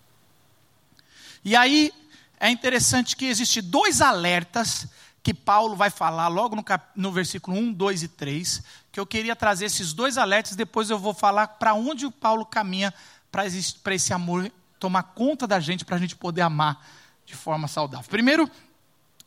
E 1.43 1.53
aí 1.55 1.91
é 2.39 2.50
interessante 2.50 3.15
que 3.15 3.25
existe 3.25 3.62
dois 3.62 4.01
alertas 4.01 4.88
que 5.22 5.34
Paulo 5.34 5.75
vai 5.75 5.89
falar 5.89 6.29
logo 6.29 6.55
no, 6.55 6.63
cap... 6.63 6.88
no 6.96 7.12
versículo 7.12 7.58
1, 7.58 7.74
2 7.74 8.03
e 8.03 8.08
3, 8.08 8.63
que 8.91 9.00
eu 9.00 9.05
queria 9.05 9.36
trazer 9.36 9.65
esses 9.65 9.91
dois 9.93 10.17
alertas, 10.17 10.55
depois 10.55 10.89
eu 10.89 10.98
vou 10.98 11.13
falar 11.13 11.48
para 11.48 11.74
onde 11.74 12.05
o 12.05 12.12
Paulo 12.12 12.46
caminha 12.46 12.93
para 13.32 13.46
esse 13.46 14.13
amor 14.13 14.50
tomar 14.79 15.03
conta 15.03 15.46
da 15.46 15.60
gente, 15.60 15.84
para 15.84 15.98
a 15.98 16.00
gente 16.00 16.15
poder 16.15 16.41
amar 16.41 16.86
de 17.25 17.36
forma 17.36 17.67
saudável. 17.67 18.10
Primeiro, 18.10 18.50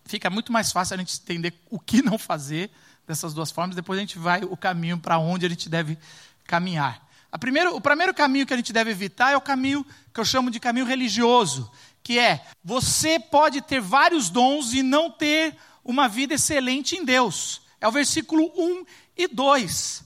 fica 0.06 0.30
muito 0.30 0.52
mais 0.52 0.72
fácil 0.72 0.94
a 0.94 0.98
gente 0.98 1.20
entender 1.20 1.54
o 1.70 1.78
que 1.78 2.02
não 2.02 2.18
fazer, 2.18 2.70
dessas 3.06 3.32
duas 3.32 3.50
formas, 3.50 3.76
depois 3.76 3.98
a 3.98 4.00
gente 4.00 4.18
vai 4.18 4.42
o 4.42 4.56
caminho 4.56 4.98
para 4.98 5.18
onde 5.18 5.46
a 5.46 5.48
gente 5.48 5.68
deve 5.68 5.96
caminhar. 6.44 7.06
Primeiro, 7.38 7.76
o 7.76 7.80
primeiro 7.80 8.14
caminho 8.14 8.46
que 8.46 8.54
a 8.54 8.56
gente 8.56 8.72
deve 8.72 8.90
evitar 8.90 9.32
é 9.32 9.36
o 9.36 9.40
caminho 9.40 9.84
que 10.12 10.18
eu 10.18 10.24
chamo 10.24 10.50
de 10.50 10.58
caminho 10.58 10.86
religioso, 10.86 11.70
que 12.02 12.18
é 12.18 12.44
você 12.64 13.20
pode 13.20 13.60
ter 13.60 13.80
vários 13.80 14.30
dons 14.30 14.72
e 14.72 14.82
não 14.82 15.10
ter 15.10 15.54
uma 15.84 16.08
vida 16.08 16.34
excelente 16.34 16.96
em 16.96 17.04
Deus. 17.04 17.60
É 17.80 17.86
o 17.86 17.92
versículo 17.92 18.50
1 18.56 18.86
e 19.16 19.28
2. 19.28 20.05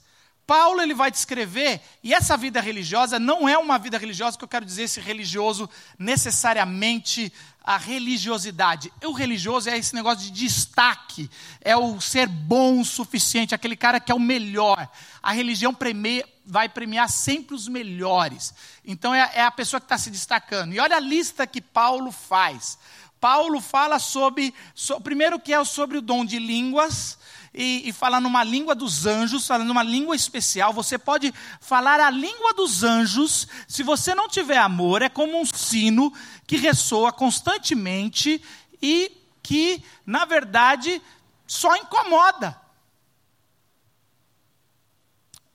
Paulo 0.51 0.81
ele 0.81 0.93
vai 0.93 1.09
descrever, 1.09 1.79
e 2.03 2.13
essa 2.13 2.35
vida 2.35 2.59
religiosa 2.59 3.17
não 3.17 3.47
é 3.47 3.57
uma 3.57 3.79
vida 3.79 3.97
religiosa 3.97 4.37
que 4.37 4.43
eu 4.43 4.49
quero 4.49 4.65
dizer 4.65 4.83
esse 4.83 4.99
religioso 4.99 5.69
necessariamente 5.97 7.31
a 7.63 7.77
religiosidade. 7.77 8.91
O 9.01 9.13
religioso 9.13 9.69
é 9.69 9.77
esse 9.77 9.95
negócio 9.95 10.25
de 10.25 10.31
destaque, 10.31 11.31
é 11.61 11.77
o 11.77 12.01
ser 12.01 12.27
bom 12.27 12.81
o 12.81 12.85
suficiente, 12.85 13.55
aquele 13.55 13.77
cara 13.77 13.97
que 13.97 14.11
é 14.11 14.15
o 14.15 14.19
melhor. 14.19 14.89
A 15.23 15.31
religião 15.31 15.73
premia, 15.73 16.27
vai 16.45 16.67
premiar 16.67 17.07
sempre 17.07 17.55
os 17.55 17.69
melhores. 17.69 18.53
Então 18.83 19.15
é, 19.15 19.31
é 19.35 19.43
a 19.45 19.51
pessoa 19.51 19.79
que 19.79 19.85
está 19.85 19.97
se 19.97 20.11
destacando. 20.11 20.73
E 20.73 20.81
olha 20.81 20.97
a 20.97 20.99
lista 20.99 21.47
que 21.47 21.61
Paulo 21.61 22.11
faz. 22.11 22.77
Paulo 23.21 23.61
fala 23.61 23.99
sobre, 23.99 24.53
so, 24.75 24.99
primeiro 24.99 25.39
que 25.39 25.53
é 25.53 25.63
sobre 25.63 25.97
o 25.97 26.01
dom 26.01 26.25
de 26.25 26.39
línguas, 26.39 27.17
e, 27.53 27.89
e 27.89 27.93
falar 27.93 28.21
numa 28.21 28.43
língua 28.43 28.73
dos 28.73 29.05
anjos, 29.05 29.45
falando 29.45 29.67
numa 29.67 29.83
língua 29.83 30.15
especial. 30.15 30.73
Você 30.73 30.97
pode 30.97 31.33
falar 31.59 31.99
a 31.99 32.09
língua 32.09 32.53
dos 32.53 32.83
anjos, 32.83 33.47
se 33.67 33.83
você 33.83 34.15
não 34.15 34.29
tiver 34.29 34.57
amor, 34.57 35.01
é 35.01 35.09
como 35.09 35.39
um 35.39 35.45
sino 35.45 36.13
que 36.47 36.55
ressoa 36.55 37.11
constantemente 37.11 38.41
e 38.81 39.11
que, 39.43 39.83
na 40.05 40.25
verdade, 40.25 41.01
só 41.45 41.75
incomoda. 41.75 42.59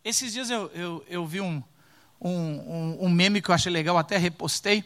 Esses 0.05 0.33
dias 0.33 0.51
eu, 0.51 0.71
eu, 0.75 1.05
eu 1.09 1.27
vi 1.27 1.41
um, 1.41 1.63
um, 2.21 2.99
um, 3.01 3.09
meme 3.09 3.43
que 3.43 3.51
eu 3.51 3.55
achei 3.55 3.73
legal, 3.73 3.99
até 3.99 4.17
repostei, 4.17 4.85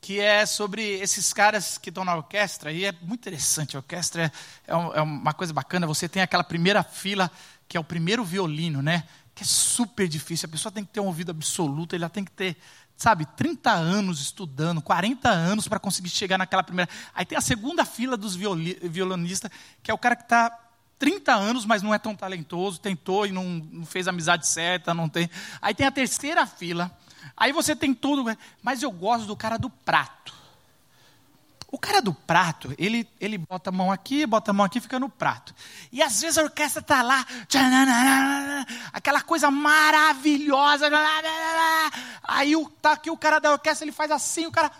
que 0.00 0.20
é 0.20 0.46
sobre 0.46 0.82
esses 1.00 1.32
caras 1.32 1.76
que 1.76 1.88
estão 1.88 2.04
na 2.04 2.14
orquestra, 2.14 2.72
e 2.72 2.84
é 2.84 2.92
muito 3.02 3.20
interessante, 3.20 3.76
a 3.76 3.80
orquestra 3.80 4.24
é, 4.24 4.26
é, 4.66 4.72
é, 4.72 5.02
uma 5.02 5.34
coisa 5.34 5.52
bacana, 5.52 5.86
você 5.86 6.08
tem 6.08 6.22
aquela 6.22 6.44
primeira 6.44 6.82
fila, 6.82 7.30
que 7.66 7.76
é 7.76 7.80
o 7.80 7.84
primeiro 7.84 8.24
violino, 8.24 8.80
né? 8.80 9.04
Que 9.34 9.42
é 9.42 9.46
super 9.46 10.08
difícil, 10.08 10.48
a 10.48 10.52
pessoa 10.52 10.72
tem 10.72 10.84
que 10.84 10.92
ter 10.92 11.00
um 11.00 11.06
ouvido 11.06 11.30
absoluto, 11.30 11.94
ela 11.94 12.08
tem 12.08 12.24
que 12.24 12.30
ter, 12.30 12.56
sabe, 12.96 13.26
30 13.36 13.70
anos 13.70 14.20
estudando, 14.20 14.80
40 14.80 15.28
anos 15.28 15.68
para 15.68 15.78
conseguir 15.78 16.08
chegar 16.08 16.38
naquela 16.38 16.62
primeira. 16.62 16.90
Aí 17.14 17.24
tem 17.24 17.36
a 17.36 17.42
segunda 17.42 17.84
fila 17.84 18.16
dos 18.16 18.36
violonistas, 18.36 19.50
que 19.82 19.90
é 19.90 19.94
o 19.94 19.98
cara 19.98 20.16
que 20.16 20.22
está 20.22 20.56
30 20.98 21.32
anos, 21.32 21.64
mas 21.64 21.82
não 21.82 21.94
é 21.94 21.98
tão 21.98 22.14
talentoso, 22.14 22.80
tentou 22.80 23.26
e 23.26 23.32
não, 23.32 23.44
não 23.72 23.86
fez 23.86 24.08
a 24.08 24.10
amizade 24.10 24.46
certa, 24.46 24.92
não 24.92 25.08
tem. 25.08 25.30
Aí 25.62 25.74
tem 25.74 25.86
a 25.86 25.92
terceira 25.92 26.44
fila, 26.46 26.90
aí 27.36 27.52
você 27.52 27.74
tem 27.74 27.94
tudo, 27.94 28.24
mas 28.62 28.82
eu 28.82 28.90
gosto 28.90 29.26
do 29.26 29.36
cara 29.36 29.56
do 29.56 29.70
prato. 29.70 30.38
O 31.70 31.78
cara 31.78 32.00
do 32.00 32.14
prato, 32.14 32.74
ele, 32.78 33.06
ele 33.20 33.36
bota 33.36 33.68
a 33.68 33.72
mão 33.72 33.92
aqui, 33.92 34.24
bota 34.24 34.52
a 34.52 34.54
mão 34.54 34.64
aqui, 34.64 34.80
fica 34.80 34.98
no 34.98 35.10
prato. 35.10 35.54
E 35.92 36.02
às 36.02 36.18
vezes 36.22 36.38
a 36.38 36.44
orquestra 36.44 36.80
está 36.80 37.02
lá, 37.02 37.26
aquela 38.90 39.20
coisa 39.20 39.50
maravilhosa. 39.50 40.88
Aí 42.22 42.54
tá 42.80 42.92
aqui 42.92 43.10
o 43.10 43.18
cara 43.18 43.38
da 43.38 43.52
orquestra, 43.52 43.84
ele 43.84 43.92
faz 43.92 44.10
assim, 44.10 44.46
o 44.46 44.50
cara. 44.50 44.72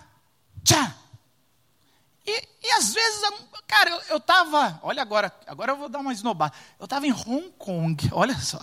E, 2.27 2.49
e 2.63 2.71
às 2.73 2.95
vezes, 2.95 3.21
cara, 3.67 3.91
eu, 3.91 4.01
eu 4.09 4.21
tava, 4.21 4.81
olha 4.83 5.03
agora, 5.03 5.31
agora 5.47 5.73
eu 5.73 5.77
vou 5.77 5.89
dar 5.91 5.99
uma 5.99 6.13
esnobada. 6.13 6.55
Eu 6.79 6.85
estava 6.85 7.07
em 7.07 7.13
Hong 7.13 7.53
Kong, 7.59 8.09
olha 8.13 8.39
só. 8.39 8.61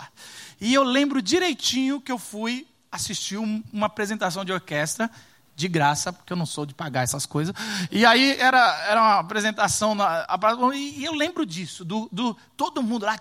E 0.60 0.74
eu 0.74 0.82
lembro 0.82 1.22
direitinho 1.22 2.00
que 2.00 2.10
eu 2.10 2.18
fui 2.18 2.66
assistir 2.96 3.38
um, 3.38 3.62
uma 3.72 3.86
apresentação 3.86 4.44
de 4.44 4.52
orquestra 4.52 5.10
de 5.56 5.68
graça, 5.68 6.12
porque 6.12 6.32
eu 6.32 6.36
não 6.36 6.44
sou 6.44 6.66
de 6.66 6.74
pagar 6.74 7.02
essas 7.02 7.24
coisas. 7.24 7.54
E 7.90 8.04
aí 8.04 8.38
era, 8.38 8.58
era 8.88 9.00
uma 9.00 9.20
apresentação, 9.20 9.94
na, 9.94 10.26
e 10.74 11.02
eu 11.02 11.14
lembro 11.14 11.46
disso, 11.46 11.82
do, 11.82 12.08
do 12.12 12.36
todo 12.56 12.82
mundo 12.82 13.06
lá, 13.06 13.18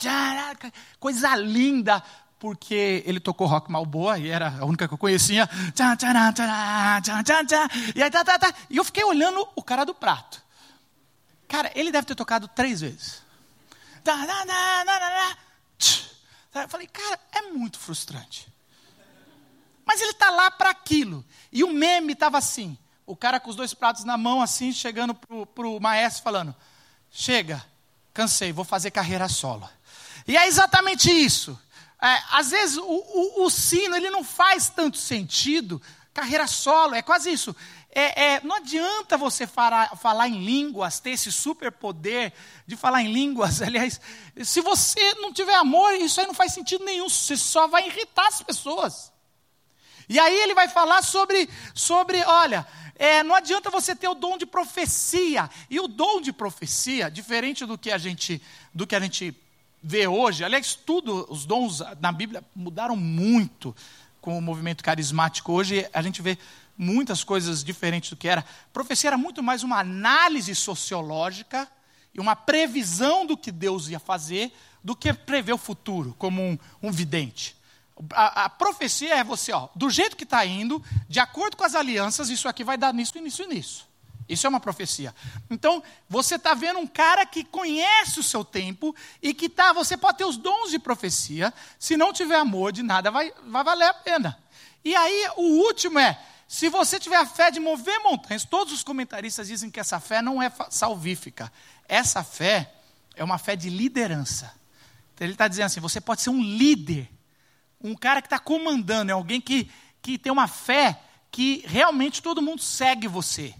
coisa 0.99 1.33
linda, 1.37 2.03
porque 2.37 3.01
ele 3.05 3.21
tocou 3.21 3.47
rock 3.47 3.71
malboa 3.71 4.19
e 4.19 4.29
era 4.29 4.57
a 4.59 4.65
única 4.65 4.85
que 4.85 4.93
eu 4.93 4.97
conhecia. 4.97 5.49
E 7.95 8.03
aí, 8.03 8.11
tá, 8.11 8.25
tá, 8.25 8.37
tá. 8.37 8.53
E 8.69 8.75
eu 8.75 8.83
fiquei 8.83 9.05
olhando 9.05 9.47
o 9.55 9.63
cara 9.63 9.85
do 9.85 9.95
prato. 9.95 10.43
Cara, 11.47 11.71
ele 11.73 11.91
deve 11.91 12.05
ter 12.05 12.15
tocado 12.15 12.49
três 12.49 12.81
vezes. 12.81 13.21
Eu 16.53 16.69
falei, 16.69 16.87
cara, 16.87 17.19
é 17.31 17.41
muito 17.43 17.79
frustrante. 17.79 18.47
Mas 19.85 20.01
ele 20.01 20.11
está 20.11 20.29
lá 20.29 20.49
para 20.49 20.69
aquilo. 20.69 21.23
E 21.51 21.63
o 21.63 21.71
meme 21.71 22.13
estava 22.13 22.37
assim: 22.37 22.77
o 23.05 23.15
cara 23.15 23.39
com 23.39 23.49
os 23.49 23.55
dois 23.55 23.73
pratos 23.73 24.03
na 24.03 24.17
mão, 24.17 24.41
assim, 24.41 24.73
chegando 24.73 25.13
para 25.13 25.67
o 25.67 25.79
maestro, 25.79 26.23
falando: 26.23 26.55
Chega, 27.11 27.63
cansei, 28.13 28.51
vou 28.51 28.65
fazer 28.65 28.91
carreira 28.91 29.29
solo. 29.29 29.69
E 30.27 30.35
é 30.35 30.47
exatamente 30.47 31.11
isso. 31.11 31.59
É, 32.01 32.23
às 32.31 32.51
vezes 32.51 32.77
o, 32.77 32.83
o, 32.83 33.45
o, 33.45 33.49
sino 33.49 33.95
ele 33.95 34.09
não 34.09 34.23
faz 34.23 34.69
tanto 34.69 34.97
sentido, 34.97 35.81
carreira 36.13 36.45
solo, 36.45 36.95
é 36.95 37.01
quase 37.01 37.31
isso. 37.31 37.55
É, 37.89 38.33
é, 38.33 38.41
não 38.43 38.57
adianta 38.57 39.17
você 39.17 39.47
falar, 39.47 39.95
falar 39.95 40.27
em 40.27 40.43
línguas, 40.43 40.99
ter 40.99 41.11
esse 41.11 41.31
superpoder 41.31 42.33
de 42.67 42.75
falar 42.75 43.01
em 43.01 43.13
línguas. 43.13 43.61
Aliás, 43.63 44.01
se 44.43 44.59
você 44.59 45.13
não 45.15 45.31
tiver 45.31 45.55
amor, 45.55 45.93
isso 45.93 46.19
aí 46.19 46.27
não 46.27 46.33
faz 46.33 46.51
sentido 46.51 46.83
nenhum, 46.83 47.07
você 47.07 47.37
só 47.37 47.67
vai 47.67 47.87
irritar 47.87 48.27
as 48.27 48.41
pessoas. 48.41 49.13
E 50.07 50.19
aí 50.19 50.35
ele 50.41 50.53
vai 50.53 50.67
falar 50.67 51.01
sobre, 51.01 51.49
sobre 51.73 52.23
olha, 52.23 52.65
é, 52.95 53.23
não 53.23 53.35
adianta 53.35 53.69
você 53.69 53.95
ter 53.95 54.07
o 54.07 54.15
dom 54.15 54.37
de 54.37 54.45
profecia. 54.45 55.49
E 55.69 55.79
o 55.79 55.87
dom 55.87 56.21
de 56.21 56.31
profecia, 56.31 57.09
diferente 57.09 57.65
do 57.65 57.77
que 57.77 57.91
a 57.91 57.97
gente, 57.97 58.41
do 58.73 58.87
que 58.87 58.95
a 58.95 58.99
gente 58.99 59.35
vê 59.81 60.07
hoje, 60.07 60.43
aliás, 60.43 60.75
tudo, 60.75 61.27
os 61.29 61.45
dons 61.45 61.81
na 61.99 62.11
Bíblia 62.11 62.43
mudaram 62.55 62.95
muito 62.95 63.75
com 64.21 64.37
o 64.37 64.41
movimento 64.41 64.83
carismático. 64.83 65.51
Hoje 65.51 65.87
a 65.93 66.01
gente 66.01 66.21
vê 66.21 66.37
muitas 66.77 67.23
coisas 67.23 67.63
diferentes 67.63 68.09
do 68.09 68.15
que 68.15 68.27
era. 68.27 68.43
Profecia 68.73 69.09
era 69.09 69.17
muito 69.17 69.43
mais 69.43 69.63
uma 69.63 69.79
análise 69.79 70.53
sociológica 70.55 71.67
e 72.13 72.19
uma 72.19 72.35
previsão 72.35 73.25
do 73.25 73.37
que 73.37 73.51
Deus 73.51 73.89
ia 73.89 73.99
fazer 73.99 74.51
do 74.85 74.95
que 74.95 75.11
prever 75.11 75.53
o 75.53 75.57
futuro, 75.57 76.15
como 76.19 76.43
um, 76.43 76.59
um 76.81 76.91
vidente. 76.91 77.55
A, 78.11 78.45
a, 78.45 78.49
profecia 78.49 79.15
é 79.15 79.23
você, 79.23 79.53
ó, 79.53 79.69
do 79.73 79.89
jeito 79.89 80.17
que 80.17 80.25
está 80.25 80.45
indo, 80.45 80.83
de 81.07 81.19
acordo 81.19 81.55
com 81.55 81.63
as 81.63 81.75
alianças, 81.75 82.29
isso 82.29 82.47
aqui 82.47 82.63
vai 82.63 82.77
dar 82.77 82.93
nisso, 82.93 83.17
nisso 83.19 83.43
e 83.43 83.47
nisso. 83.47 83.87
Isso 84.27 84.45
é 84.45 84.49
uma 84.49 84.59
profecia. 84.59 85.13
Então, 85.49 85.83
você 86.09 86.35
está 86.35 86.53
vendo 86.53 86.79
um 86.79 86.87
cara 86.87 87.25
que 87.25 87.43
conhece 87.43 88.19
o 88.19 88.23
seu 88.23 88.43
tempo 88.43 88.95
e 89.21 89.33
que 89.33 89.47
tá, 89.47 89.71
você 89.71 89.95
pode 89.95 90.17
ter 90.17 90.25
os 90.25 90.35
dons 90.35 90.71
de 90.71 90.79
profecia, 90.79 91.53
se 91.77 91.95
não 91.95 92.11
tiver 92.11 92.35
amor 92.35 92.71
de 92.71 92.81
nada, 92.81 93.11
vai, 93.11 93.31
vai 93.47 93.63
valer 93.63 93.87
a 93.87 93.93
pena. 93.93 94.37
E 94.83 94.95
aí, 94.95 95.29
o 95.37 95.65
último 95.65 95.99
é, 95.99 96.19
se 96.47 96.69
você 96.69 96.99
tiver 96.99 97.17
a 97.17 97.25
fé 97.25 97.49
de 97.49 97.59
mover 97.59 97.99
montanhas, 97.99 98.43
todos 98.43 98.73
os 98.73 98.83
comentaristas 98.83 99.47
dizem 99.47 99.69
que 99.69 99.79
essa 99.79 99.99
fé 99.99 100.21
não 100.21 100.41
é 100.41 100.51
salvífica. 100.69 101.51
Essa 101.87 102.23
fé 102.23 102.73
é 103.15 103.23
uma 103.23 103.37
fé 103.37 103.55
de 103.55 103.69
liderança. 103.69 104.53
Então, 105.13 105.25
ele 105.25 105.33
está 105.33 105.47
dizendo 105.47 105.65
assim: 105.65 105.79
você 105.79 106.01
pode 106.01 106.21
ser 106.21 106.29
um 106.29 106.41
líder, 106.41 107.09
um 107.81 107.95
cara 107.95 108.21
que 108.21 108.27
está 108.27 108.39
comandando, 108.39 109.11
é 109.11 109.13
alguém 109.13 109.39
que, 109.39 109.69
que 110.01 110.17
tem 110.17 110.31
uma 110.31 110.47
fé 110.47 110.99
que 111.31 111.63
realmente 111.67 112.21
todo 112.21 112.41
mundo 112.41 112.61
segue 112.61 113.07
você. 113.07 113.53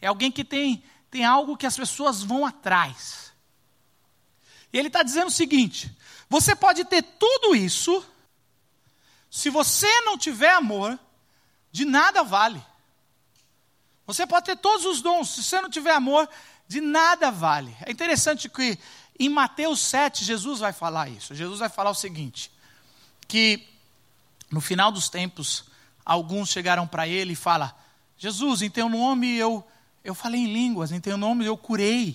É 0.00 0.06
alguém 0.06 0.30
que 0.30 0.44
tem, 0.44 0.82
tem 1.10 1.24
algo 1.24 1.56
que 1.56 1.66
as 1.66 1.76
pessoas 1.76 2.22
vão 2.22 2.46
atrás. 2.46 3.32
E 4.72 4.78
ele 4.78 4.88
está 4.88 5.02
dizendo 5.02 5.28
o 5.28 5.32
seguinte: 5.32 5.90
você 6.28 6.54
pode 6.54 6.84
ter 6.84 7.02
tudo 7.02 7.54
isso, 7.54 8.04
se 9.30 9.50
você 9.50 10.00
não 10.02 10.16
tiver 10.16 10.52
amor, 10.52 10.98
de 11.70 11.84
nada 11.84 12.22
vale. 12.22 12.62
Você 14.06 14.26
pode 14.26 14.46
ter 14.46 14.56
todos 14.56 14.86
os 14.86 15.02
dons, 15.02 15.30
se 15.30 15.42
você 15.42 15.60
não 15.60 15.68
tiver 15.68 15.92
amor, 15.92 16.28
de 16.68 16.80
nada 16.80 17.30
vale. 17.30 17.76
É 17.84 17.90
interessante 17.90 18.48
que 18.48 18.78
em 19.18 19.28
Mateus 19.28 19.80
7, 19.80 20.24
Jesus 20.24 20.60
vai 20.60 20.72
falar 20.72 21.08
isso. 21.08 21.34
Jesus 21.34 21.58
vai 21.58 21.68
falar 21.68 21.90
o 21.90 21.94
seguinte: 21.94 22.50
que 23.28 23.66
no 24.50 24.60
final 24.60 24.92
dos 24.92 25.08
tempos, 25.08 25.64
alguns 26.04 26.48
chegaram 26.50 26.86
para 26.86 27.08
ele 27.08 27.32
e 27.32 27.36
falam: 27.36 27.70
Jesus, 28.16 28.62
em 28.62 28.70
teu 28.70 28.88
nome 28.88 29.36
eu 29.36 29.64
eu 30.04 30.14
falei 30.14 30.40
em 30.40 30.52
línguas, 30.52 30.92
em 30.92 31.00
teu 31.00 31.16
nome 31.16 31.44
eu 31.44 31.56
curei, 31.56 32.14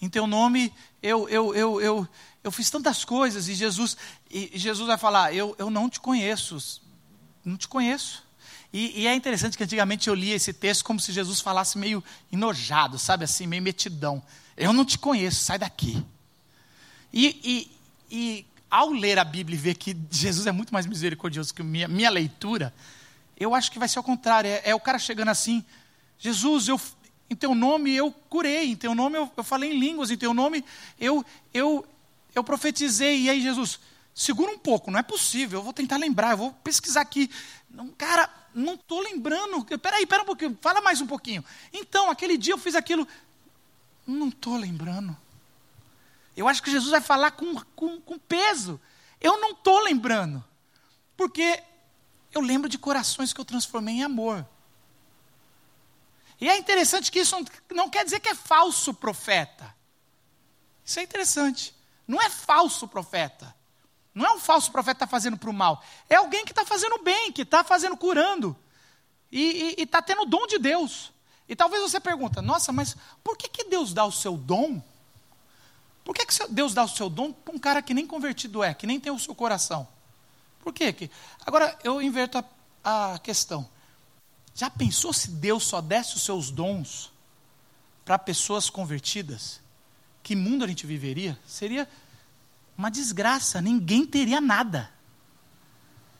em 0.00 0.08
teu 0.08 0.24
nome 0.24 0.72
eu, 1.02 1.28
eu, 1.28 1.52
eu, 1.54 1.80
eu, 1.80 2.08
eu 2.44 2.52
fiz 2.52 2.70
tantas 2.70 3.04
coisas, 3.04 3.48
e 3.48 3.54
Jesus, 3.54 3.96
e 4.30 4.52
Jesus 4.54 4.86
vai 4.86 4.96
falar: 4.96 5.34
eu, 5.34 5.54
eu 5.58 5.68
não 5.68 5.90
te 5.90 5.98
conheço, 5.98 6.80
não 7.44 7.56
te 7.56 7.66
conheço. 7.66 8.22
E, 8.72 9.02
e, 9.02 9.06
é 9.06 9.14
interessante 9.14 9.56
que 9.56 9.62
antigamente 9.62 10.08
eu 10.08 10.14
lia 10.14 10.34
esse 10.34 10.52
texto 10.52 10.84
como 10.84 10.98
se 10.98 11.12
Jesus 11.12 11.40
falasse 11.40 11.78
meio 11.78 12.02
enojado, 12.32 12.98
sabe 12.98 13.24
assim, 13.24 13.46
meio 13.46 13.62
metidão. 13.62 14.20
Eu 14.56 14.72
não 14.72 14.84
te 14.84 14.98
conheço, 14.98 15.44
sai 15.44 15.58
daqui. 15.58 16.04
E, 17.12 17.70
e, 18.10 18.16
e 18.16 18.46
ao 18.74 18.90
ler 18.90 19.20
a 19.20 19.24
Bíblia 19.24 19.56
e 19.56 19.60
ver 19.60 19.74
que 19.76 19.96
Jesus 20.10 20.48
é 20.48 20.52
muito 20.52 20.74
mais 20.74 20.84
misericordioso 20.84 21.54
que 21.54 21.62
minha, 21.62 21.86
minha 21.86 22.10
leitura, 22.10 22.74
eu 23.38 23.54
acho 23.54 23.70
que 23.70 23.78
vai 23.78 23.86
ser 23.86 23.98
ao 23.98 24.02
contrário. 24.02 24.50
É, 24.50 24.62
é 24.64 24.74
o 24.74 24.80
cara 24.80 24.98
chegando 24.98 25.28
assim, 25.28 25.64
Jesus, 26.18 26.66
eu, 26.66 26.80
em 27.30 27.36
teu 27.36 27.54
nome 27.54 27.94
eu 27.94 28.10
curei, 28.28 28.72
em 28.72 28.74
teu 28.74 28.92
nome 28.92 29.16
eu, 29.16 29.30
eu 29.36 29.44
falei 29.44 29.70
em 29.72 29.78
línguas, 29.78 30.10
em 30.10 30.16
teu 30.16 30.34
nome 30.34 30.64
eu, 30.98 31.24
eu, 31.52 31.86
eu 32.34 32.42
profetizei. 32.42 33.20
E 33.20 33.30
aí, 33.30 33.40
Jesus, 33.40 33.78
segura 34.12 34.50
um 34.50 34.58
pouco, 34.58 34.90
não 34.90 34.98
é 34.98 35.04
possível, 35.04 35.60
eu 35.60 35.62
vou 35.62 35.72
tentar 35.72 35.96
lembrar, 35.96 36.32
eu 36.32 36.38
vou 36.38 36.52
pesquisar 36.64 37.02
aqui. 37.02 37.30
Não, 37.70 37.90
cara, 37.90 38.28
não 38.52 38.74
estou 38.74 39.00
lembrando. 39.00 39.64
Peraí, 39.78 40.04
pera 40.04 40.24
um 40.24 40.26
pouquinho, 40.26 40.58
fala 40.60 40.80
mais 40.80 41.00
um 41.00 41.06
pouquinho. 41.06 41.44
Então, 41.72 42.10
aquele 42.10 42.36
dia 42.36 42.54
eu 42.54 42.58
fiz 42.58 42.74
aquilo. 42.74 43.06
Não 44.04 44.30
estou 44.30 44.56
lembrando. 44.56 45.16
Eu 46.36 46.48
acho 46.48 46.62
que 46.62 46.70
Jesus 46.70 46.90
vai 46.90 47.00
falar 47.00 47.32
com, 47.32 47.54
com, 47.76 48.00
com 48.00 48.18
peso. 48.18 48.80
Eu 49.20 49.40
não 49.40 49.52
estou 49.52 49.80
lembrando. 49.80 50.44
Porque 51.16 51.62
eu 52.32 52.40
lembro 52.40 52.68
de 52.68 52.78
corações 52.78 53.32
que 53.32 53.40
eu 53.40 53.44
transformei 53.44 53.96
em 53.96 54.02
amor. 54.02 54.46
E 56.40 56.48
é 56.48 56.58
interessante 56.58 57.10
que 57.10 57.20
isso 57.20 57.36
não 57.72 57.88
quer 57.88 58.04
dizer 58.04 58.20
que 58.20 58.28
é 58.28 58.34
falso 58.34 58.92
profeta. 58.92 59.74
Isso 60.84 60.98
é 60.98 61.02
interessante. 61.02 61.74
Não 62.06 62.20
é 62.20 62.28
falso 62.28 62.88
profeta. 62.88 63.54
Não 64.12 64.26
é 64.26 64.32
um 64.32 64.38
falso 64.38 64.70
profeta 64.70 64.98
que 64.98 65.04
está 65.04 65.06
fazendo 65.06 65.36
para 65.36 65.50
o 65.50 65.54
mal. 65.54 65.82
É 66.08 66.16
alguém 66.16 66.44
que 66.44 66.52
está 66.52 66.64
fazendo 66.64 67.02
bem, 67.02 67.32
que 67.32 67.42
está 67.42 67.64
fazendo 67.64 67.96
curando. 67.96 68.56
E 69.30 69.74
está 69.78 70.02
tendo 70.02 70.22
o 70.22 70.26
dom 70.26 70.46
de 70.46 70.58
Deus. 70.58 71.12
E 71.48 71.54
talvez 71.56 71.82
você 71.82 72.00
pergunta, 72.00 72.40
nossa, 72.40 72.72
mas 72.72 72.96
por 73.22 73.36
que, 73.36 73.48
que 73.48 73.64
Deus 73.64 73.92
dá 73.92 74.04
o 74.04 74.12
seu 74.12 74.36
dom? 74.36 74.82
Por 76.04 76.14
que, 76.14 76.26
que 76.26 76.46
Deus 76.48 76.74
dá 76.74 76.84
o 76.84 76.88
seu 76.88 77.08
dom 77.08 77.32
para 77.32 77.54
um 77.54 77.58
cara 77.58 77.80
que 77.80 77.94
nem 77.94 78.06
convertido 78.06 78.62
é, 78.62 78.74
que 78.74 78.86
nem 78.86 79.00
tem 79.00 79.10
o 79.10 79.18
seu 79.18 79.34
coração? 79.34 79.88
Por 80.62 80.72
quê? 80.72 81.10
Agora, 81.44 81.76
eu 81.82 82.00
inverto 82.00 82.38
a, 82.84 83.14
a 83.14 83.18
questão. 83.18 83.68
Já 84.54 84.70
pensou 84.70 85.12
se 85.12 85.30
Deus 85.30 85.64
só 85.64 85.80
desse 85.80 86.14
os 86.14 86.22
seus 86.22 86.50
dons 86.50 87.10
para 88.04 88.18
pessoas 88.18 88.70
convertidas? 88.70 89.60
Que 90.22 90.36
mundo 90.36 90.64
a 90.64 90.68
gente 90.68 90.86
viveria? 90.86 91.38
Seria 91.46 91.88
uma 92.76 92.90
desgraça, 92.90 93.60
ninguém 93.60 94.06
teria 94.06 94.40
nada. 94.40 94.90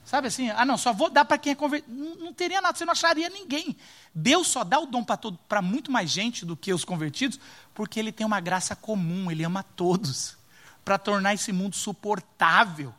Sabe 0.04 0.28
assim? 0.28 0.50
Ah, 0.50 0.64
não, 0.64 0.76
só 0.76 0.92
vou 0.92 1.08
dar 1.08 1.25
para 1.25 1.38
quem 1.38 1.52
é 1.52 1.54
convertido. 1.54 1.94
Não, 1.94 2.14
não, 2.16 2.32
teria 2.32 2.61
nada, 2.61 2.76
você 2.76 2.84
não 2.84 2.92
acharia 2.92 3.28
ninguém. 3.30 3.75
Deus 4.14 4.49
só 4.49 4.62
dá 4.62 4.78
o 4.78 4.87
dom 4.87 5.04
para 5.49 5.62
muito 5.62 5.90
mais 5.90 6.11
gente 6.11 6.44
do 6.44 6.56
que 6.56 6.73
os 6.75 6.84
convertidos, 6.84 7.40
porque 7.75 7.99
Ele 7.99 8.12
tem 8.12 8.26
uma 8.26 8.40
graça 8.40 8.76
comum, 8.76 9.30
Ele 9.30 9.44
ama 9.44 9.62
todos, 9.62 10.37
para 10.84 10.99
tornar 10.99 11.32
esse 11.32 11.52
mundo 11.52 11.75
suportável. 11.75 12.94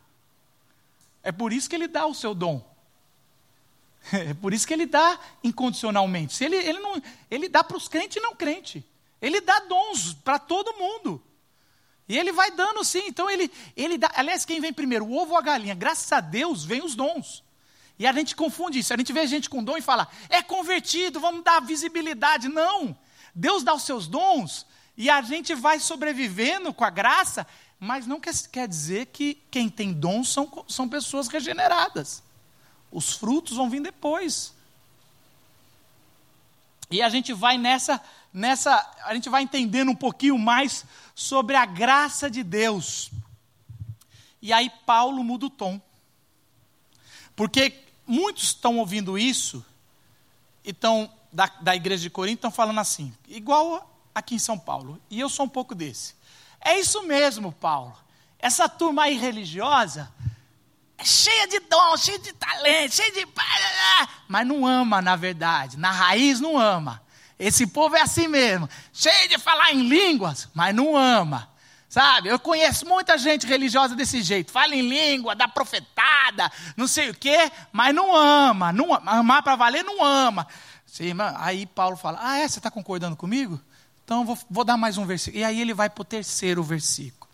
É 1.21 1.31
por 1.31 1.53
isso 1.53 1.69
que 1.69 1.75
Ele 1.75 1.88
dá 1.88 2.05
o 2.07 2.13
seu 2.13 2.33
dom. 2.33 2.63
É 4.12 4.35
por 4.35 4.53
isso 4.53 4.67
que 4.67 4.74
Ele 4.74 4.85
dá 4.85 5.19
incondicionalmente. 5.43 6.43
Ele, 6.43 6.55
ele, 6.55 6.79
não, 6.79 7.01
ele 7.29 7.50
dá 7.50 7.63
para 7.63 7.75
os 7.75 7.88
crentes 7.88 8.17
e 8.17 8.19
não 8.19 8.35
crentes. 8.35 8.83
Ele 9.19 9.41
dá 9.41 9.59
dons 9.62 10.13
para 10.13 10.38
todo 10.38 10.77
mundo. 10.77 11.24
E 12.07 12.17
ele 12.17 12.31
vai 12.31 12.51
dando 12.51 12.83
sim. 12.83 13.03
Então 13.07 13.29
ele, 13.29 13.51
ele 13.75 13.97
dá. 13.97 14.12
Aliás, 14.15 14.45
quem 14.45 14.59
vem 14.59 14.74
primeiro, 14.74 15.05
o 15.05 15.17
ovo 15.17 15.31
ou 15.31 15.38
a 15.38 15.41
galinha? 15.41 15.74
Graças 15.74 16.12
a 16.12 16.19
Deus 16.19 16.63
vem 16.63 16.83
os 16.83 16.95
dons. 16.95 17.43
E 17.97 18.05
a 18.05 18.12
gente 18.12 18.35
confunde 18.35 18.79
isso. 18.79 18.93
A 18.93 18.97
gente 18.97 19.13
vê 19.13 19.25
gente 19.25 19.50
com 19.50 19.63
dom 19.63 19.77
e 19.77 19.81
fala, 19.81 20.07
é 20.29 20.41
convertido, 20.41 21.19
vamos 21.19 21.43
dar 21.43 21.62
visibilidade. 21.62 22.47
Não. 22.47 22.95
Deus 23.33 23.63
dá 23.63 23.74
os 23.74 23.83
seus 23.83 24.07
dons 24.07 24.65
e 24.97 25.09
a 25.09 25.21
gente 25.21 25.53
vai 25.53 25.79
sobrevivendo 25.79 26.74
com 26.74 26.85
a 26.85 26.89
graça, 26.89 27.45
mas 27.79 28.07
não 28.07 28.19
quer, 28.19 28.33
quer 28.51 28.67
dizer 28.67 29.07
que 29.07 29.35
quem 29.51 29.69
tem 29.69 29.91
dons 29.91 30.29
são, 30.29 30.65
são 30.67 30.88
pessoas 30.88 31.27
regeneradas. 31.27 32.24
Os 32.91 33.13
frutos 33.13 33.57
vão 33.57 33.69
vir 33.69 33.81
depois. 33.81 34.53
E 36.89 37.01
a 37.01 37.09
gente 37.09 37.33
vai 37.33 37.57
nessa, 37.57 38.01
nessa, 38.36 38.86
a 39.06 39.13
gente 39.15 39.30
vai 39.30 39.42
entendendo 39.42 39.89
um 39.89 39.96
pouquinho 39.96 40.38
mais 40.38 40.86
sobre 41.15 41.56
a 41.56 41.65
graça 41.65 42.30
de 42.30 42.44
Deus. 42.44 43.10
E 44.42 44.51
aí 44.51 44.70
Paulo 44.86 45.24
muda 45.24 45.46
o 45.46 45.50
tom. 45.50 45.80
Porque 47.34 47.82
muitos 48.06 48.44
estão 48.44 48.77
ouvindo 48.77 49.18
isso, 49.18 49.65
e 50.63 50.72
estão, 50.72 51.10
da, 51.32 51.50
da 51.62 51.75
igreja 51.75 52.04
de 52.04 52.10
Corinto, 52.10 52.39
estão 52.39 52.51
falando 52.51 52.80
assim, 52.80 53.13
igual 53.27 53.89
aqui 54.13 54.36
em 54.36 54.39
São 54.39 54.60
Paulo, 54.60 55.01
e 55.10 55.20
eu 55.20 55.30
sou 55.30 55.46
um 55.46 55.50
pouco 55.50 55.74
desse. 55.74 56.13
É 56.60 56.77
isso 56.77 57.04
mesmo, 57.04 57.54
Paulo. 57.54 57.96
Essa 58.38 58.68
turma 58.68 59.04
aí 59.04 59.18
religiosa 59.18 60.12
é 60.98 61.06
cheia 61.06 61.48
de 61.48 61.60
dom, 61.62 61.98
cheia 61.98 62.20
de 62.20 62.34
talento, 62.34 62.96
cheia 62.96 63.12
de. 63.12 63.27
Mas 64.27 64.48
não 64.48 64.65
ama, 64.65 65.01
na 65.01 65.15
verdade. 65.15 65.77
Na 65.77 65.92
raiz 65.92 66.39
não 66.39 66.58
ama. 66.58 67.04
Esse 67.38 67.68
povo 67.68 67.96
é 67.96 68.01
assim 68.01 68.27
mesmo, 68.27 68.70
cheio 68.94 69.30
de 69.30 69.38
falar 69.38 69.74
em 69.74 69.88
línguas, 69.88 70.48
mas 70.54 70.74
não 70.74 70.96
ama. 70.96 71.50
Sabe? 71.88 72.27
Eu 72.27 72.39
conheço 72.39 72.86
muita 72.86 73.18
gente 73.18 73.48
religiosa 73.48 73.96
desse 73.96 74.22
jeito. 74.22 74.51
Fala 74.51 74.75
em 74.75 74.82
língua, 74.82 75.36
dá 75.36 75.48
profetada, 75.48 76.51
não 76.75 76.88
sei 76.88 77.10
o 77.10 77.15
quê, 77.15 77.50
mas 77.71 77.95
não 77.95 78.13
ama. 78.13 78.74
Não, 78.74 78.93
amar 78.93 79.41
para 79.43 79.56
valer 79.56 79.84
não 79.84 80.04
ama. 80.04 80.45
Aí 81.38 81.65
Paulo 81.65 81.95
fala: 81.95 82.19
Ah, 82.21 82.38
é? 82.38 82.48
Você 82.48 82.60
está 82.60 82.71
concordando 82.71 83.15
comigo? 83.15 83.62
Então 84.04 84.26
vou, 84.26 84.38
vou 84.50 84.63
dar 84.63 84.78
mais 84.78 84.98
um 84.98 85.06
versículo. 85.06 85.41
E 85.41 85.43
aí 85.43 85.62
ele 85.62 85.74
vai 85.74 85.89
para 85.89 86.02
o 86.02 86.06
terceiro 86.06 86.62
versículo. 86.63 87.30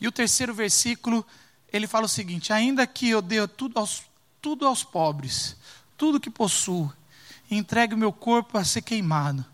E 0.00 0.08
o 0.08 0.12
terceiro 0.12 0.54
versículo, 0.54 1.26
ele 1.72 1.86
fala 1.86 2.06
o 2.06 2.08
seguinte: 2.08 2.52
Ainda 2.52 2.86
que 2.86 3.08
eu 3.08 3.22
dê 3.22 3.46
tudo 3.46 3.78
aos, 3.78 4.02
tudo 4.40 4.66
aos 4.66 4.82
pobres, 4.82 5.56
tudo 5.96 6.20
que 6.20 6.30
possuo, 6.30 6.92
entregue 7.50 7.94
o 7.94 7.98
meu 7.98 8.12
corpo 8.12 8.58
a 8.58 8.64
ser 8.64 8.82
queimado. 8.82 9.44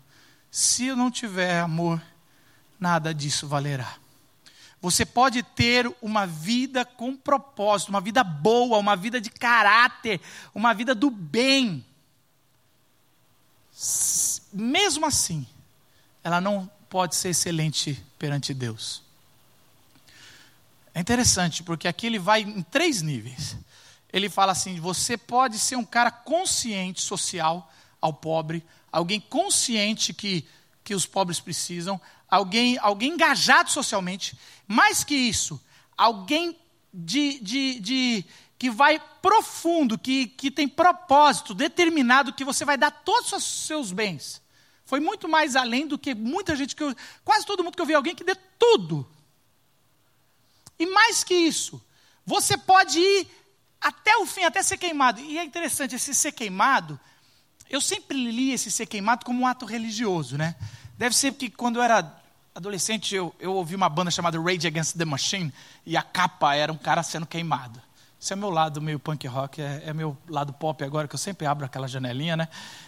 Se 0.49 0.85
eu 0.85 0.95
não 0.95 1.09
tiver 1.09 1.59
amor, 1.59 2.01
nada 2.79 3.13
disso 3.13 3.47
valerá. 3.47 3.95
Você 4.81 5.05
pode 5.05 5.41
ter 5.41 5.89
uma 6.01 6.27
vida 6.27 6.83
com 6.83 7.15
propósito, 7.15 7.89
uma 7.89 8.01
vida 8.01 8.23
boa, 8.23 8.77
uma 8.77 8.97
vida 8.97 9.21
de 9.21 9.29
caráter, 9.29 10.19
uma 10.53 10.73
vida 10.73 10.93
do 10.93 11.09
bem. 11.09 11.85
Mesmo 14.51 15.05
assim, 15.05 15.47
ela 16.23 16.41
não 16.41 16.69
pode 16.89 17.15
ser 17.15 17.29
excelente 17.29 18.03
perante 18.19 18.53
Deus. 18.53 19.01
É 20.93 20.99
interessante, 20.99 21.63
porque 21.63 21.87
aqui 21.87 22.05
ele 22.05 22.19
vai 22.19 22.41
em 22.41 22.61
três 22.61 23.01
níveis. 23.01 23.57
Ele 24.11 24.29
fala 24.29 24.51
assim: 24.51 24.79
você 24.79 25.17
pode 25.17 25.57
ser 25.57 25.75
um 25.75 25.85
cara 25.85 26.11
consciente 26.11 27.01
social, 27.01 27.71
ao 28.03 28.11
pobre, 28.11 28.61
alguém 28.91 29.17
consciente 29.17 30.13
que, 30.13 30.45
que 30.83 30.93
os 30.93 31.05
pobres 31.05 31.39
precisam, 31.39 31.99
alguém, 32.29 32.77
alguém 32.79 33.13
engajado 33.13 33.71
socialmente. 33.71 34.37
Mais 34.67 35.05
que 35.05 35.15
isso, 35.15 35.63
alguém 35.95 36.59
de, 36.93 37.39
de, 37.39 37.79
de, 37.79 38.25
que 38.59 38.69
vai 38.69 39.01
profundo, 39.21 39.97
que, 39.97 40.27
que 40.27 40.51
tem 40.51 40.67
propósito 40.67 41.53
determinado, 41.53 42.33
que 42.33 42.43
você 42.43 42.65
vai 42.65 42.77
dar 42.77 42.91
todos 42.91 43.31
os 43.31 43.45
seus 43.45 43.93
bens. 43.93 44.41
Foi 44.83 44.99
muito 44.99 45.29
mais 45.29 45.55
além 45.55 45.87
do 45.87 45.97
que 45.97 46.13
muita 46.13 46.57
gente 46.57 46.75
que 46.75 46.83
eu, 46.83 46.93
quase 47.23 47.45
todo 47.45 47.63
mundo 47.63 47.77
que 47.77 47.81
eu 47.81 47.85
vi 47.85 47.93
alguém 47.93 48.13
que 48.13 48.25
dê 48.25 48.35
tudo. 48.59 49.09
E 50.77 50.85
mais 50.87 51.23
que 51.23 51.33
isso, 51.33 51.81
você 52.25 52.57
pode 52.57 52.99
ir 52.99 53.27
até 53.79 54.17
o 54.17 54.25
fim, 54.25 54.43
até 54.43 54.61
ser 54.61 54.75
queimado. 54.75 55.21
E 55.21 55.37
é 55.37 55.43
interessante, 55.45 55.95
esse 55.95 56.13
ser 56.13 56.33
queimado 56.33 56.99
eu 57.69 57.81
sempre 57.81 58.17
li 58.17 58.51
esse 58.51 58.69
ser 58.69 58.85
queimado 58.85 59.25
como 59.25 59.41
um 59.41 59.47
ato 59.47 59.65
religioso, 59.65 60.37
né? 60.37 60.55
Deve 60.97 61.15
ser 61.15 61.33
que 61.33 61.49
quando 61.49 61.77
eu 61.77 61.83
era 61.83 62.21
adolescente 62.55 63.15
eu, 63.15 63.33
eu 63.39 63.53
ouvi 63.53 63.75
uma 63.75 63.89
banda 63.89 64.11
chamada 64.11 64.39
Rage 64.39 64.67
Against 64.67 64.95
the 64.95 65.05
Machine 65.05 65.51
e 65.85 65.97
a 65.97 66.03
capa 66.03 66.55
era 66.55 66.71
um 66.71 66.77
cara 66.77 67.01
sendo 67.01 67.25
queimado. 67.25 67.81
Esse 68.23 68.31
é 68.31 68.35
meu 68.37 68.49
lado 68.49 68.81
meio 68.81 68.97
punk 68.97 69.27
rock, 69.27 69.61
é, 69.61 69.83
é 69.87 69.93
meu 69.93 70.17
lado 70.29 70.53
pop 70.53 70.81
agora, 70.81 71.09
que 71.09 71.13
eu 71.13 71.19
sempre 71.19 71.45
abro 71.45 71.65
aquela 71.65 71.89
janelinha, 71.89 72.37
né? 72.37 72.47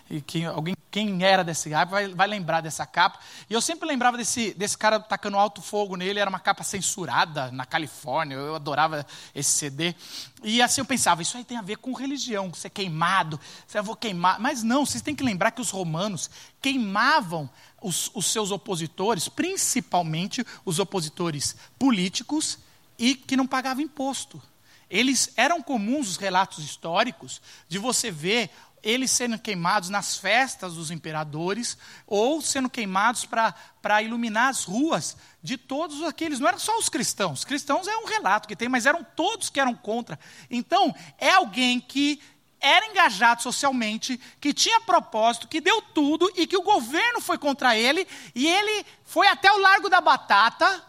E 0.10 0.22
quem, 0.22 0.46
alguém, 0.46 0.78
quem 0.90 1.22
era 1.26 1.44
desse 1.44 1.70
capa 1.70 1.92
vai, 1.92 2.08
vai 2.08 2.26
lembrar 2.26 2.62
dessa 2.62 2.86
capa. 2.86 3.20
E 3.50 3.54
eu 3.54 3.60
sempre 3.60 3.86
lembrava 3.86 4.16
desse, 4.16 4.54
desse 4.54 4.78
cara 4.78 4.98
tacando 4.98 5.38
alto 5.38 5.62
fogo 5.62 5.98
nele, 5.98 6.22
era 6.22 6.30
uma 6.30 6.40
capa 6.40 6.64
censurada 6.64 7.52
na 7.52 7.66
Califórnia, 7.66 8.36
eu 8.36 8.56
adorava 8.56 9.06
esse 9.36 9.52
CD. 9.52 9.94
E 10.42 10.62
assim 10.62 10.80
eu 10.80 10.86
pensava, 10.86 11.22
isso 11.22 11.36
aí 11.36 11.44
tem 11.44 11.58
a 11.58 11.62
ver 11.62 11.80
com 11.80 11.92
religião, 11.92 12.54
ser 12.54 12.70
queimado, 12.70 13.38
eu 13.74 13.84
vou 13.84 13.98
queimar. 13.98 14.40
Mas 14.40 14.64
não, 14.64 14.86
vocês 14.86 15.04
têm 15.04 15.14
que 15.14 15.22
lembrar 15.22 15.52
que 15.52 15.60
os 15.60 15.70
romanos 15.70 16.30
queimavam 16.62 17.50
os, 17.82 18.10
os 18.14 18.28
seus 18.28 18.52
opositores, 18.52 19.28
principalmente 19.28 20.48
os 20.64 20.80
opositores 20.80 21.58
políticos 21.78 22.58
e 22.98 23.16
que 23.16 23.36
não 23.36 23.46
pagavam 23.46 23.84
imposto. 23.84 24.42
Eles 24.90 25.32
eram 25.36 25.62
comuns 25.62 26.10
os 26.10 26.18
relatos 26.18 26.64
históricos 26.64 27.42
de 27.68 27.78
você 27.78 28.12
ver 28.12 28.50
eles 28.86 29.10
sendo 29.10 29.40
queimados 29.40 29.90
nas 29.90 30.16
festas 30.16 30.76
dos 30.76 30.92
imperadores 30.92 31.76
ou 32.06 32.40
sendo 32.40 32.70
queimados 32.70 33.26
para 33.26 34.04
iluminar 34.04 34.50
as 34.50 34.64
ruas 34.64 35.18
de 35.42 35.58
todos 35.58 36.04
aqueles. 36.04 36.40
Não 36.40 36.48
eram 36.48 36.60
só 36.60 36.78
os 36.78 36.88
cristãos. 36.88 37.40
Os 37.40 37.46
cristãos 37.46 37.88
é 37.88 37.98
um 37.98 38.06
relato 38.06 38.48
que 38.48 38.56
tem, 38.56 38.70
mas 38.70 38.86
eram 38.86 39.04
todos 39.04 39.50
que 39.50 39.60
eram 39.60 39.74
contra. 39.74 40.20
Então, 40.52 40.94
é 41.18 41.32
alguém 41.32 41.80
que 41.80 42.22
era 42.60 42.86
engajado 42.86 43.42
socialmente, 43.42 44.20
que 44.40 44.54
tinha 44.54 44.80
propósito, 44.82 45.48
que 45.48 45.60
deu 45.60 45.82
tudo 45.82 46.32
e 46.36 46.46
que 46.46 46.58
o 46.58 46.62
governo 46.62 47.20
foi 47.22 47.40
contra 47.40 47.76
ele 47.76 48.08
e 48.36 48.48
ele 48.48 48.86
foi 49.04 49.28
até 49.28 49.52
o 49.52 49.58
Largo 49.58 49.90
da 49.90 50.00
Batata 50.00 50.84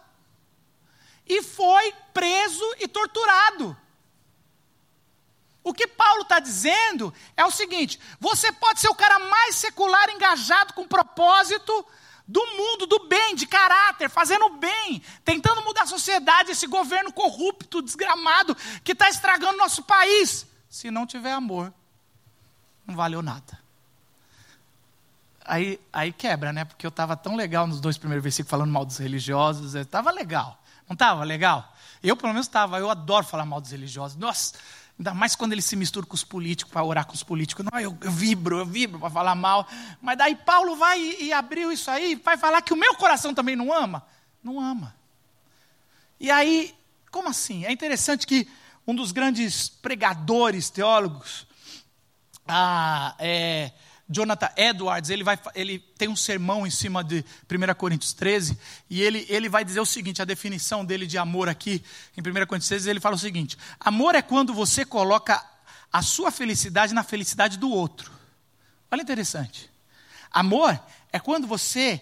e 1.27 1.43
foi 1.43 1.95
preso 2.13 2.65
e 2.79 2.87
torturado. 2.87 3.77
O 5.67 5.75
que 5.75 5.89
Paulo 5.89 6.23
está 6.23 6.39
dizendo 6.39 7.13
é 7.37 7.45
o 7.45 7.51
seguinte: 7.51 7.99
você 8.21 8.53
pode 8.53 8.79
ser 8.79 8.89
o 8.89 8.95
cara 8.95 9.19
mais 9.19 9.57
secular, 9.57 10.09
engajado 10.11 10.73
com 10.75 10.87
propósito 10.87 11.85
do 12.25 12.41
mundo, 12.57 12.87
do 12.87 13.09
bem, 13.09 13.35
de 13.35 13.49
caráter, 13.49 14.09
fazendo 14.09 14.49
bem, 14.51 15.03
tentando 15.25 15.63
mudar 15.63 15.83
a 15.83 15.87
sociedade, 15.87 16.53
esse 16.53 16.69
governo 16.69 17.13
corrupto, 17.13 17.83
desgramado, 17.83 18.57
que 18.85 18.93
está 18.93 19.09
estragando 19.09 19.59
nosso 19.59 19.83
país. 19.83 20.47
Se 20.71 20.89
não 20.89 21.05
tiver 21.05 21.33
amor, 21.33 21.75
não 22.87 22.95
valeu 22.95 23.21
nada. 23.21 23.59
aí, 25.45 25.81
aí 25.93 26.13
quebra, 26.13 26.53
né? 26.53 26.65
Porque 26.65 26.87
eu 26.87 26.91
estava 26.91 27.17
tão 27.17 27.35
legal 27.35 27.67
nos 27.67 27.81
dois 27.81 27.99
primeiros 27.99 28.23
versículos 28.23 28.51
falando 28.51 28.71
mal 28.71 28.85
dos 28.85 28.99
religiosos. 28.99 29.75
Estava 29.75 30.13
legal. 30.13 30.63
Não 30.89 30.95
estava 30.95 31.25
legal? 31.25 31.75
Eu, 32.05 32.17
pelo 32.17 32.33
menos, 32.33 32.47
estava. 32.47 32.79
Eu 32.79 32.89
adoro 32.89 33.27
falar 33.27 33.45
mal 33.45 33.61
dos 33.61 33.73
religiosos. 33.73 34.17
Nossa, 34.17 34.55
ainda 34.99 35.13
mais 35.13 35.37
quando 35.37 35.53
eles 35.53 35.65
se 35.65 35.77
misturam 35.77 36.09
com 36.09 36.15
os 36.15 36.25
políticos, 36.25 36.73
para 36.73 36.85
orar 36.85 37.07
com 37.07 37.15
os 37.15 37.23
políticos. 37.23 37.65
Não, 37.71 37.79
eu, 37.79 37.97
eu 38.01 38.11
vibro, 38.11 38.59
eu 38.59 38.67
vibro 38.67 38.99
para 38.99 39.11
falar 39.11 39.35
mal. 39.35 39.69
Mas 40.01 40.17
daí 40.17 40.35
Paulo 40.35 40.77
vai 40.77 40.99
e, 41.01 41.25
e 41.25 41.33
abriu 41.33 41.71
isso 41.71 41.91
aí, 41.91 42.15
vai 42.17 42.37
falar 42.37 42.63
que 42.63 42.73
o 42.73 42.77
meu 42.77 42.95
coração 42.95 43.35
também 43.35 43.55
não 43.55 43.73
ama. 43.73 44.07
Não 44.43 44.61
ama. 44.61 44.95
E 46.19 46.31
aí, 46.31 46.75
como 47.11 47.29
assim? 47.29 47.65
É 47.65 47.73
interessante 47.73 48.27
que 48.27 48.49
um 48.87 48.95
dos 48.95 49.13
grandes 49.13 49.69
pregadores 49.69 50.71
teólogos, 50.71 51.47
ah, 52.47 53.15
é, 53.19 53.73
Jonathan 54.09 54.51
Edwards, 54.57 55.11
ele, 55.11 55.25
vai, 55.25 55.39
ele 55.55 55.79
tem 55.79 56.09
um 56.09 56.15
sermão 56.15 56.67
em 56.67 56.71
cima 56.71 57.03
de 57.03 57.25
1 57.51 57.75
Coríntios 57.75 58.13
13, 58.13 58.57
e 58.89 59.03
ele, 59.03 59.27
ele 59.29 59.49
vai 59.49 59.65
dizer 59.65 59.81
o 59.81 59.87
seguinte: 59.87 60.23
a 60.23 60.25
definição 60.25 60.85
dele 60.85 61.07
de 61.07 61.19
amor 61.19 61.49
aqui, 61.49 61.83
em 62.17 62.21
1 62.21 62.47
Coríntios 62.47 62.69
13, 62.69 62.91
ele 62.91 63.01
fala 63.01 63.17
o 63.17 63.19
seguinte: 63.19 63.59
amor 63.81 64.15
é 64.15 64.23
quando 64.23 64.55
você 64.55 64.85
coloca 64.85 65.45
a 65.93 66.03
sua 66.03 66.31
felicidade 66.31 66.95
na 66.95 67.03
felicidade 67.03 67.59
do 67.59 67.69
outro. 67.71 68.13
Olha 68.91 69.03
interessante. 69.03 69.71
Amor 70.31 70.81
é 71.13 71.19
quando 71.19 71.47
você 71.47 72.01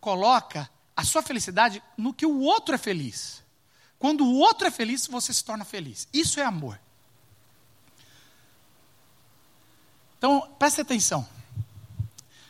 coloca 0.00 0.68
a 0.94 1.04
sua 1.04 1.22
felicidade 1.22 1.82
no 1.96 2.12
que 2.12 2.26
o 2.26 2.40
outro 2.40 2.74
é 2.74 2.78
feliz. 2.78 3.42
Quando 3.98 4.24
o 4.24 4.36
outro 4.36 4.66
é 4.66 4.70
feliz, 4.70 5.06
você 5.06 5.32
se 5.32 5.44
torna 5.44 5.64
feliz. 5.64 6.08
Isso 6.12 6.38
é 6.40 6.44
amor. 6.44 6.78
Então, 10.18 10.40
preste 10.58 10.80
atenção. 10.80 11.26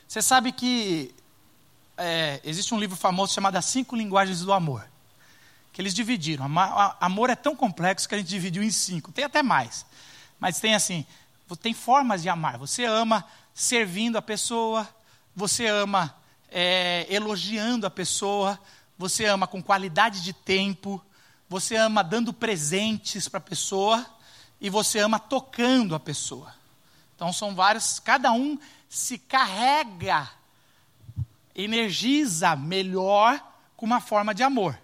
Você 0.08 0.22
sabe 0.22 0.52
que 0.52 1.14
é, 1.94 2.40
existe 2.42 2.72
um 2.72 2.80
livro 2.80 2.96
famoso 2.96 3.34
chamado 3.34 3.56
As 3.56 3.66
Cinco 3.66 3.94
Linguagens 3.94 4.40
do 4.40 4.54
Amor. 4.54 4.88
Que 5.70 5.82
eles 5.82 5.92
dividiram. 5.92 6.46
Amor 6.98 7.28
é 7.28 7.36
tão 7.36 7.54
complexo 7.54 8.08
que 8.08 8.14
a 8.14 8.18
gente 8.18 8.28
dividiu 8.28 8.62
em 8.62 8.70
cinco. 8.70 9.12
Tem 9.12 9.26
até 9.26 9.42
mais. 9.42 9.84
Mas 10.40 10.58
tem 10.60 10.74
assim, 10.74 11.04
tem 11.60 11.74
formas 11.74 12.22
de 12.22 12.28
amar. 12.30 12.56
Você 12.56 12.86
ama 12.86 13.22
servindo 13.52 14.16
a 14.16 14.22
pessoa, 14.22 14.88
você 15.36 15.66
ama 15.66 16.16
é, 16.50 17.06
elogiando 17.10 17.86
a 17.86 17.90
pessoa, 17.90 18.58
você 18.96 19.26
ama 19.26 19.46
com 19.46 19.62
qualidade 19.62 20.22
de 20.22 20.32
tempo, 20.32 21.04
você 21.50 21.76
ama 21.76 22.02
dando 22.02 22.32
presentes 22.32 23.28
para 23.28 23.38
a 23.38 23.42
pessoa 23.42 24.06
e 24.58 24.70
você 24.70 25.00
ama 25.00 25.18
tocando 25.18 25.94
a 25.94 26.00
pessoa. 26.00 26.54
Então 27.14 27.30
são 27.30 27.54
vários, 27.54 27.98
cada 27.98 28.32
um 28.32 28.58
se 28.88 29.18
carrega, 29.18 30.28
energiza 31.54 32.56
melhor 32.56 33.42
com 33.76 33.84
uma 33.84 34.00
forma 34.00 34.34
de 34.34 34.42
amor. 34.42 34.78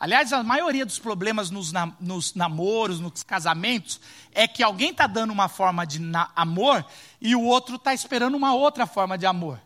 Aliás, 0.00 0.32
a 0.32 0.42
maioria 0.44 0.86
dos 0.86 0.98
problemas 0.98 1.50
nos, 1.50 1.72
nos 1.98 2.34
namoros, 2.34 3.00
nos 3.00 3.22
casamentos, 3.22 4.00
é 4.32 4.46
que 4.46 4.62
alguém 4.62 4.90
está 4.90 5.06
dando 5.06 5.32
uma 5.32 5.48
forma 5.48 5.84
de 5.84 6.00
amor 6.36 6.84
e 7.20 7.34
o 7.34 7.42
outro 7.42 7.76
está 7.76 7.92
esperando 7.92 8.36
uma 8.36 8.54
outra 8.54 8.86
forma 8.86 9.18
de 9.18 9.26
amor. 9.26 9.60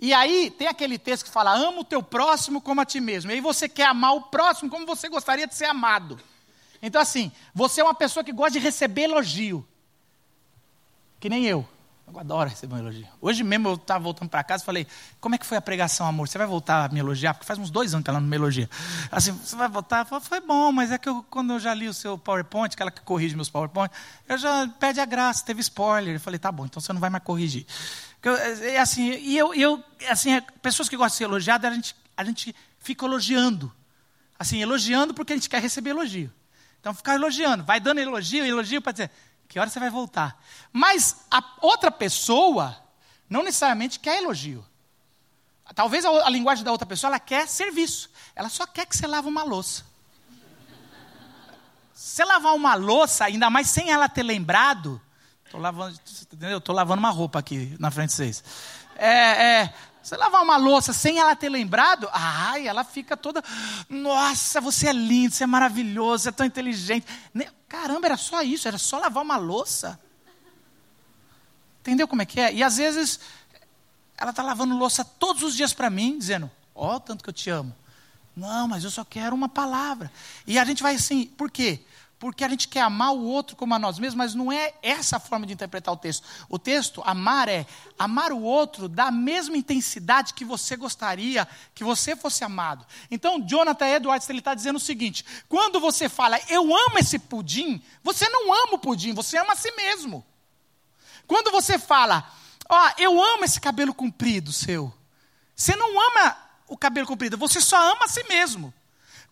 E 0.00 0.12
aí 0.12 0.50
tem 0.50 0.68
aquele 0.68 0.98
texto 0.98 1.24
que 1.24 1.30
fala: 1.30 1.52
ama 1.52 1.80
o 1.80 1.84
teu 1.84 2.02
próximo 2.02 2.60
como 2.60 2.80
a 2.80 2.84
ti 2.84 3.00
mesmo. 3.00 3.30
E 3.30 3.34
aí 3.34 3.40
você 3.40 3.68
quer 3.68 3.86
amar 3.86 4.14
o 4.14 4.22
próximo 4.22 4.70
como 4.70 4.86
você 4.86 5.08
gostaria 5.08 5.46
de 5.46 5.54
ser 5.54 5.66
amado. 5.66 6.20
Então, 6.80 7.00
assim, 7.00 7.30
você 7.54 7.80
é 7.80 7.84
uma 7.84 7.94
pessoa 7.94 8.24
que 8.24 8.32
gosta 8.32 8.52
de 8.52 8.58
receber 8.58 9.02
elogio. 9.02 9.66
Que 11.20 11.28
nem 11.28 11.46
eu. 11.46 11.66
Eu 12.12 12.20
adoro 12.20 12.50
receber 12.50 12.74
um 12.74 12.78
elogio. 12.78 13.08
Hoje 13.22 13.42
mesmo 13.42 13.68
eu 13.68 13.74
estava 13.74 14.04
voltando 14.04 14.28
para 14.28 14.44
casa 14.44 14.62
e 14.62 14.66
falei: 14.66 14.86
Como 15.18 15.34
é 15.34 15.38
que 15.38 15.46
foi 15.46 15.56
a 15.56 15.62
pregação, 15.62 16.06
amor? 16.06 16.28
Você 16.28 16.36
vai 16.36 16.46
voltar 16.46 16.84
a 16.84 16.88
me 16.92 17.00
elogiar? 17.00 17.32
Porque 17.32 17.46
faz 17.46 17.58
uns 17.58 17.70
dois 17.70 17.94
anos 17.94 18.04
que 18.04 18.10
ela 18.10 18.20
não 18.20 18.28
me 18.28 18.36
elogia. 18.36 18.68
Assim, 19.10 19.32
você 19.32 19.56
vai 19.56 19.68
voltar? 19.68 20.04
Falei, 20.04 20.22
foi 20.22 20.40
bom, 20.40 20.70
mas 20.70 20.92
é 20.92 20.98
que 20.98 21.08
eu, 21.08 21.24
quando 21.30 21.54
eu 21.54 21.60
já 21.60 21.72
li 21.72 21.88
o 21.88 21.94
seu 21.94 22.18
PowerPoint, 22.18 22.74
aquela 22.74 22.90
que 22.90 23.00
corrige 23.00 23.34
meus 23.34 23.48
PowerPoint, 23.48 23.90
eu 24.28 24.36
já 24.36 24.68
pede 24.78 25.00
a 25.00 25.06
graça, 25.06 25.44
teve 25.44 25.60
spoiler. 25.62 26.16
Eu 26.16 26.20
falei: 26.20 26.38
Tá 26.38 26.52
bom, 26.52 26.66
então 26.66 26.80
você 26.82 26.92
não 26.92 27.00
vai 27.00 27.08
mais 27.08 27.24
corrigir. 27.24 27.66
É, 28.22 28.74
é 28.74 28.80
assim, 28.80 29.12
e 29.12 29.38
eu, 29.38 29.54
eu 29.54 29.82
assim, 30.10 30.34
é, 30.34 30.40
pessoas 30.60 30.88
que 30.88 30.96
gostam 30.96 31.14
de 31.14 31.18
ser 31.18 31.24
elogiadas, 31.24 31.70
a 31.70 31.74
gente, 31.74 31.96
a 32.16 32.24
gente 32.24 32.54
fica 32.78 33.06
elogiando. 33.06 33.72
Assim, 34.38 34.60
elogiando 34.60 35.14
porque 35.14 35.32
a 35.32 35.36
gente 35.36 35.48
quer 35.48 35.62
receber 35.62 35.90
elogio. 35.90 36.30
Então, 36.78 36.92
ficar 36.92 37.14
elogiando, 37.14 37.62
vai 37.62 37.78
dando 37.78 38.00
elogio, 38.00 38.44
elogio 38.44 38.82
para 38.82 38.92
dizer 38.92 39.10
que 39.48 39.58
hora 39.58 39.68
você 39.68 39.80
vai 39.80 39.90
voltar? 39.90 40.40
Mas 40.72 41.24
a 41.30 41.42
outra 41.60 41.90
pessoa 41.90 42.76
não 43.28 43.42
necessariamente 43.42 43.98
quer 43.98 44.18
elogio. 44.22 44.64
Talvez 45.74 46.04
a, 46.04 46.10
a 46.26 46.30
linguagem 46.30 46.64
da 46.64 46.72
outra 46.72 46.86
pessoa 46.86 47.10
ela 47.10 47.20
quer 47.20 47.48
serviço. 47.48 48.10
Ela 48.34 48.48
só 48.48 48.66
quer 48.66 48.86
que 48.86 48.96
você 48.96 49.06
lave 49.06 49.28
uma 49.28 49.42
louça. 49.42 49.84
Se 51.94 52.24
lavar 52.24 52.54
uma 52.54 52.74
louça, 52.74 53.24
ainda 53.24 53.48
mais 53.48 53.68
sem 53.68 53.90
ela 53.90 54.08
ter 54.08 54.22
lembrado, 54.22 55.00
estou 55.44 55.60
lavando, 55.60 55.98
entendeu? 56.32 56.62
Lavando 56.68 56.98
uma 56.98 57.10
roupa 57.10 57.38
aqui 57.38 57.76
na 57.78 57.90
frente 57.90 58.10
de 58.10 58.16
vocês. 58.16 58.44
É, 58.96 59.62
é, 59.62 59.74
você 60.02 60.16
lavar 60.16 60.42
uma 60.42 60.56
louça 60.56 60.92
sem 60.92 61.18
ela 61.18 61.36
ter 61.36 61.48
lembrado, 61.48 62.08
ai, 62.12 62.66
ela 62.66 62.82
fica 62.82 63.16
toda. 63.16 63.42
Nossa, 63.88 64.60
você 64.60 64.88
é 64.88 64.92
lindo, 64.92 65.34
você 65.34 65.44
é 65.44 65.46
maravilhoso, 65.46 66.24
você 66.24 66.28
é 66.30 66.32
tão 66.32 66.46
inteligente. 66.46 67.06
Caramba, 67.68 68.06
era 68.06 68.16
só 68.16 68.42
isso, 68.42 68.66
era 68.66 68.78
só 68.78 68.98
lavar 68.98 69.22
uma 69.22 69.36
louça. 69.36 69.98
Entendeu 71.80 72.08
como 72.08 72.22
é 72.22 72.26
que 72.26 72.40
é? 72.40 72.52
E 72.52 72.62
às 72.62 72.76
vezes 72.76 73.20
ela 74.16 74.30
está 74.30 74.42
lavando 74.42 74.76
louça 74.76 75.04
todos 75.04 75.42
os 75.42 75.56
dias 75.56 75.72
para 75.72 75.88
mim, 75.88 76.18
dizendo: 76.18 76.50
Ó, 76.74 76.96
oh, 76.96 77.00
tanto 77.00 77.22
que 77.22 77.30
eu 77.30 77.34
te 77.34 77.50
amo. 77.50 77.74
Não, 78.36 78.66
mas 78.66 78.84
eu 78.84 78.90
só 78.90 79.04
quero 79.04 79.34
uma 79.34 79.48
palavra. 79.48 80.10
E 80.46 80.58
a 80.58 80.64
gente 80.64 80.82
vai 80.82 80.94
assim, 80.94 81.26
por 81.26 81.50
quê? 81.50 81.80
Porque 82.22 82.44
a 82.44 82.48
gente 82.48 82.68
quer 82.68 82.82
amar 82.82 83.12
o 83.12 83.24
outro 83.24 83.56
como 83.56 83.74
a 83.74 83.80
nós 83.80 83.98
mesmos, 83.98 84.14
mas 84.14 84.32
não 84.32 84.52
é 84.52 84.74
essa 84.80 85.16
a 85.16 85.18
forma 85.18 85.44
de 85.44 85.54
interpretar 85.54 85.92
o 85.92 85.96
texto. 85.96 86.24
O 86.48 86.56
texto, 86.56 87.02
amar, 87.04 87.48
é 87.48 87.66
amar 87.98 88.30
o 88.30 88.40
outro 88.40 88.88
da 88.88 89.10
mesma 89.10 89.56
intensidade 89.56 90.32
que 90.32 90.44
você 90.44 90.76
gostaria 90.76 91.48
que 91.74 91.82
você 91.82 92.14
fosse 92.14 92.44
amado. 92.44 92.86
Então, 93.10 93.44
Jonathan 93.44 93.88
Edwards 93.88 94.30
ele 94.30 94.38
está 94.38 94.54
dizendo 94.54 94.76
o 94.76 94.78
seguinte: 94.78 95.24
quando 95.48 95.80
você 95.80 96.08
fala, 96.08 96.38
eu 96.48 96.62
amo 96.62 96.96
esse 97.00 97.18
pudim, 97.18 97.82
você 98.04 98.28
não 98.28 98.52
ama 98.52 98.74
o 98.74 98.78
pudim, 98.78 99.12
você 99.12 99.36
ama 99.36 99.54
a 99.54 99.56
si 99.56 99.72
mesmo. 99.72 100.24
Quando 101.26 101.50
você 101.50 101.76
fala, 101.76 102.32
ó, 102.68 102.86
oh, 102.86 103.02
eu 103.02 103.20
amo 103.20 103.44
esse 103.44 103.60
cabelo 103.60 103.92
comprido 103.92 104.52
seu, 104.52 104.94
você 105.56 105.74
não 105.74 105.90
ama 105.90 106.36
o 106.68 106.78
cabelo 106.78 107.08
comprido, 107.08 107.36
você 107.36 107.60
só 107.60 107.90
ama 107.90 108.04
a 108.04 108.08
si 108.08 108.22
mesmo. 108.28 108.72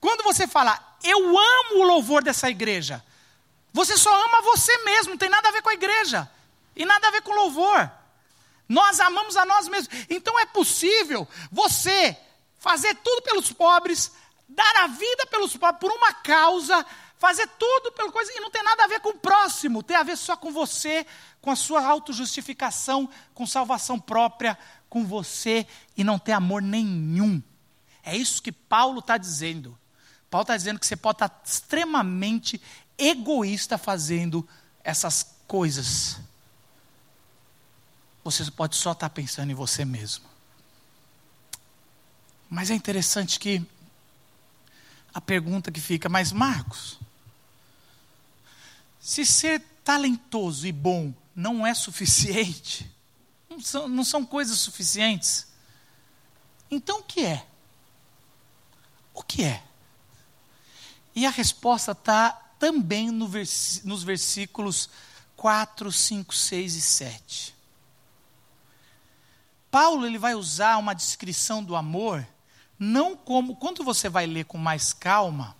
Quando 0.00 0.24
você 0.24 0.46
fala, 0.46 0.78
eu 1.02 1.18
amo 1.38 1.80
o 1.80 1.84
louvor 1.84 2.22
dessa 2.22 2.48
igreja, 2.48 3.04
você 3.72 3.96
só 3.96 4.10
ama 4.24 4.42
você 4.42 4.76
mesmo, 4.78 5.10
não 5.10 5.18
tem 5.18 5.28
nada 5.28 5.48
a 5.48 5.52
ver 5.52 5.62
com 5.62 5.68
a 5.68 5.74
igreja, 5.74 6.28
e 6.74 6.84
nada 6.84 7.08
a 7.08 7.10
ver 7.10 7.22
com 7.22 7.32
louvor. 7.32 7.90
Nós 8.68 9.00
amamos 9.00 9.36
a 9.36 9.44
nós 9.44 9.68
mesmos. 9.68 10.06
Então 10.08 10.38
é 10.38 10.46
possível 10.46 11.26
você 11.50 12.16
fazer 12.58 12.94
tudo 12.96 13.22
pelos 13.22 13.52
pobres, 13.52 14.12
dar 14.48 14.76
a 14.76 14.86
vida 14.86 15.26
pelos 15.26 15.56
pobres, 15.56 15.80
por 15.80 15.90
uma 15.92 16.12
causa, 16.14 16.86
fazer 17.18 17.46
tudo 17.58 17.92
pela 17.92 18.12
coisa, 18.12 18.32
e 18.32 18.40
não 18.40 18.50
tem 18.50 18.62
nada 18.62 18.84
a 18.84 18.86
ver 18.86 19.00
com 19.00 19.10
o 19.10 19.18
próximo, 19.18 19.82
tem 19.82 19.96
a 19.96 20.02
ver 20.02 20.16
só 20.16 20.36
com 20.36 20.52
você, 20.52 21.06
com 21.40 21.50
a 21.50 21.56
sua 21.56 21.84
autojustificação, 21.84 23.08
com 23.34 23.46
salvação 23.46 23.98
própria, 23.98 24.56
com 24.88 25.04
você, 25.04 25.66
e 25.96 26.04
não 26.04 26.18
ter 26.18 26.32
amor 26.32 26.62
nenhum. 26.62 27.42
É 28.02 28.16
isso 28.16 28.42
que 28.42 28.52
Paulo 28.52 29.00
está 29.00 29.16
dizendo. 29.16 29.78
Paulo 30.30 30.44
está 30.44 30.56
dizendo 30.56 30.78
que 30.78 30.86
você 30.86 30.96
pode 30.96 31.16
estar 31.16 31.42
extremamente 31.44 32.60
egoísta 32.96 33.76
fazendo 33.76 34.48
essas 34.84 35.36
coisas. 35.46 36.20
Você 38.22 38.48
pode 38.50 38.76
só 38.76 38.92
estar 38.92 39.10
pensando 39.10 39.50
em 39.50 39.54
você 39.54 39.84
mesmo. 39.84 40.24
Mas 42.48 42.70
é 42.70 42.74
interessante 42.74 43.40
que 43.40 43.66
a 45.12 45.20
pergunta 45.20 45.72
que 45.72 45.80
fica, 45.80 46.08
mas 46.08 46.30
Marcos, 46.30 46.98
se 49.00 49.26
ser 49.26 49.60
talentoso 49.84 50.66
e 50.66 50.72
bom 50.72 51.12
não 51.34 51.66
é 51.66 51.74
suficiente, 51.74 52.88
não 53.48 53.60
são, 53.60 53.88
não 53.88 54.04
são 54.04 54.24
coisas 54.24 54.58
suficientes, 54.58 55.48
então 56.70 57.00
o 57.00 57.02
que 57.02 57.24
é? 57.24 57.46
O 59.12 59.22
que 59.22 59.42
é? 59.42 59.62
E 61.14 61.26
a 61.26 61.30
resposta 61.30 61.92
está 61.92 62.30
também 62.58 63.10
no 63.10 63.26
vers 63.26 63.82
nos 63.84 64.02
versículos 64.02 64.90
4, 65.36 65.90
5, 65.90 66.34
6 66.34 66.74
e 66.74 66.80
7. 66.80 67.54
Paulo 69.70 70.04
ele 70.06 70.18
vai 70.18 70.34
usar 70.34 70.76
uma 70.76 70.94
descrição 70.94 71.62
do 71.62 71.76
amor, 71.76 72.26
não 72.78 73.16
como. 73.16 73.56
Quando 73.56 73.82
você 73.82 74.08
vai 74.08 74.26
ler 74.26 74.44
com 74.44 74.58
mais 74.58 74.92
calma, 74.92 75.56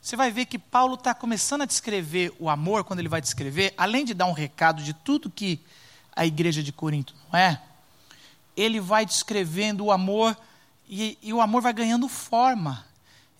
você 0.00 0.16
vai 0.16 0.30
ver 0.30 0.46
que 0.46 0.58
Paulo 0.58 0.94
está 0.94 1.14
começando 1.14 1.62
a 1.62 1.66
descrever 1.66 2.34
o 2.38 2.50
amor, 2.50 2.84
quando 2.84 2.98
ele 2.98 3.08
vai 3.08 3.20
descrever, 3.20 3.72
além 3.76 4.04
de 4.04 4.14
dar 4.14 4.26
um 4.26 4.32
recado 4.32 4.82
de 4.82 4.92
tudo 4.92 5.30
que 5.30 5.60
a 6.14 6.26
igreja 6.26 6.62
de 6.62 6.72
Corinto 6.72 7.14
não 7.30 7.38
é, 7.38 7.60
ele 8.56 8.80
vai 8.80 9.06
descrevendo 9.06 9.84
o 9.84 9.92
amor 9.92 10.36
e, 10.88 11.18
e 11.22 11.32
o 11.32 11.40
amor 11.40 11.62
vai 11.62 11.72
ganhando 11.72 12.08
forma. 12.08 12.84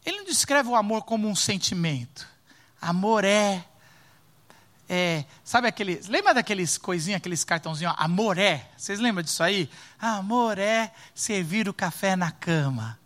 Ele 0.04 0.18
não 0.18 0.24
descreve 0.24 0.68
o 0.68 0.76
amor 0.76 1.04
como 1.04 1.28
um 1.28 1.34
sentimento. 1.34 2.28
Amor 2.80 3.24
é 3.24 3.64
é, 4.88 5.24
sabe 5.42 5.66
aqueles. 5.66 6.08
Lembra 6.08 6.34
daqueles 6.34 6.76
coisinhas, 6.76 7.18
aqueles 7.18 7.42
cartãozinhos? 7.42 7.94
Amor 7.96 8.38
é. 8.38 8.68
Vocês 8.76 9.00
lembram 9.00 9.22
disso 9.22 9.42
aí? 9.42 9.70
Amor 9.98 10.58
é 10.58 10.92
servir 11.14 11.68
o 11.68 11.74
café 11.74 12.16
na 12.16 12.30
cama. 12.30 12.98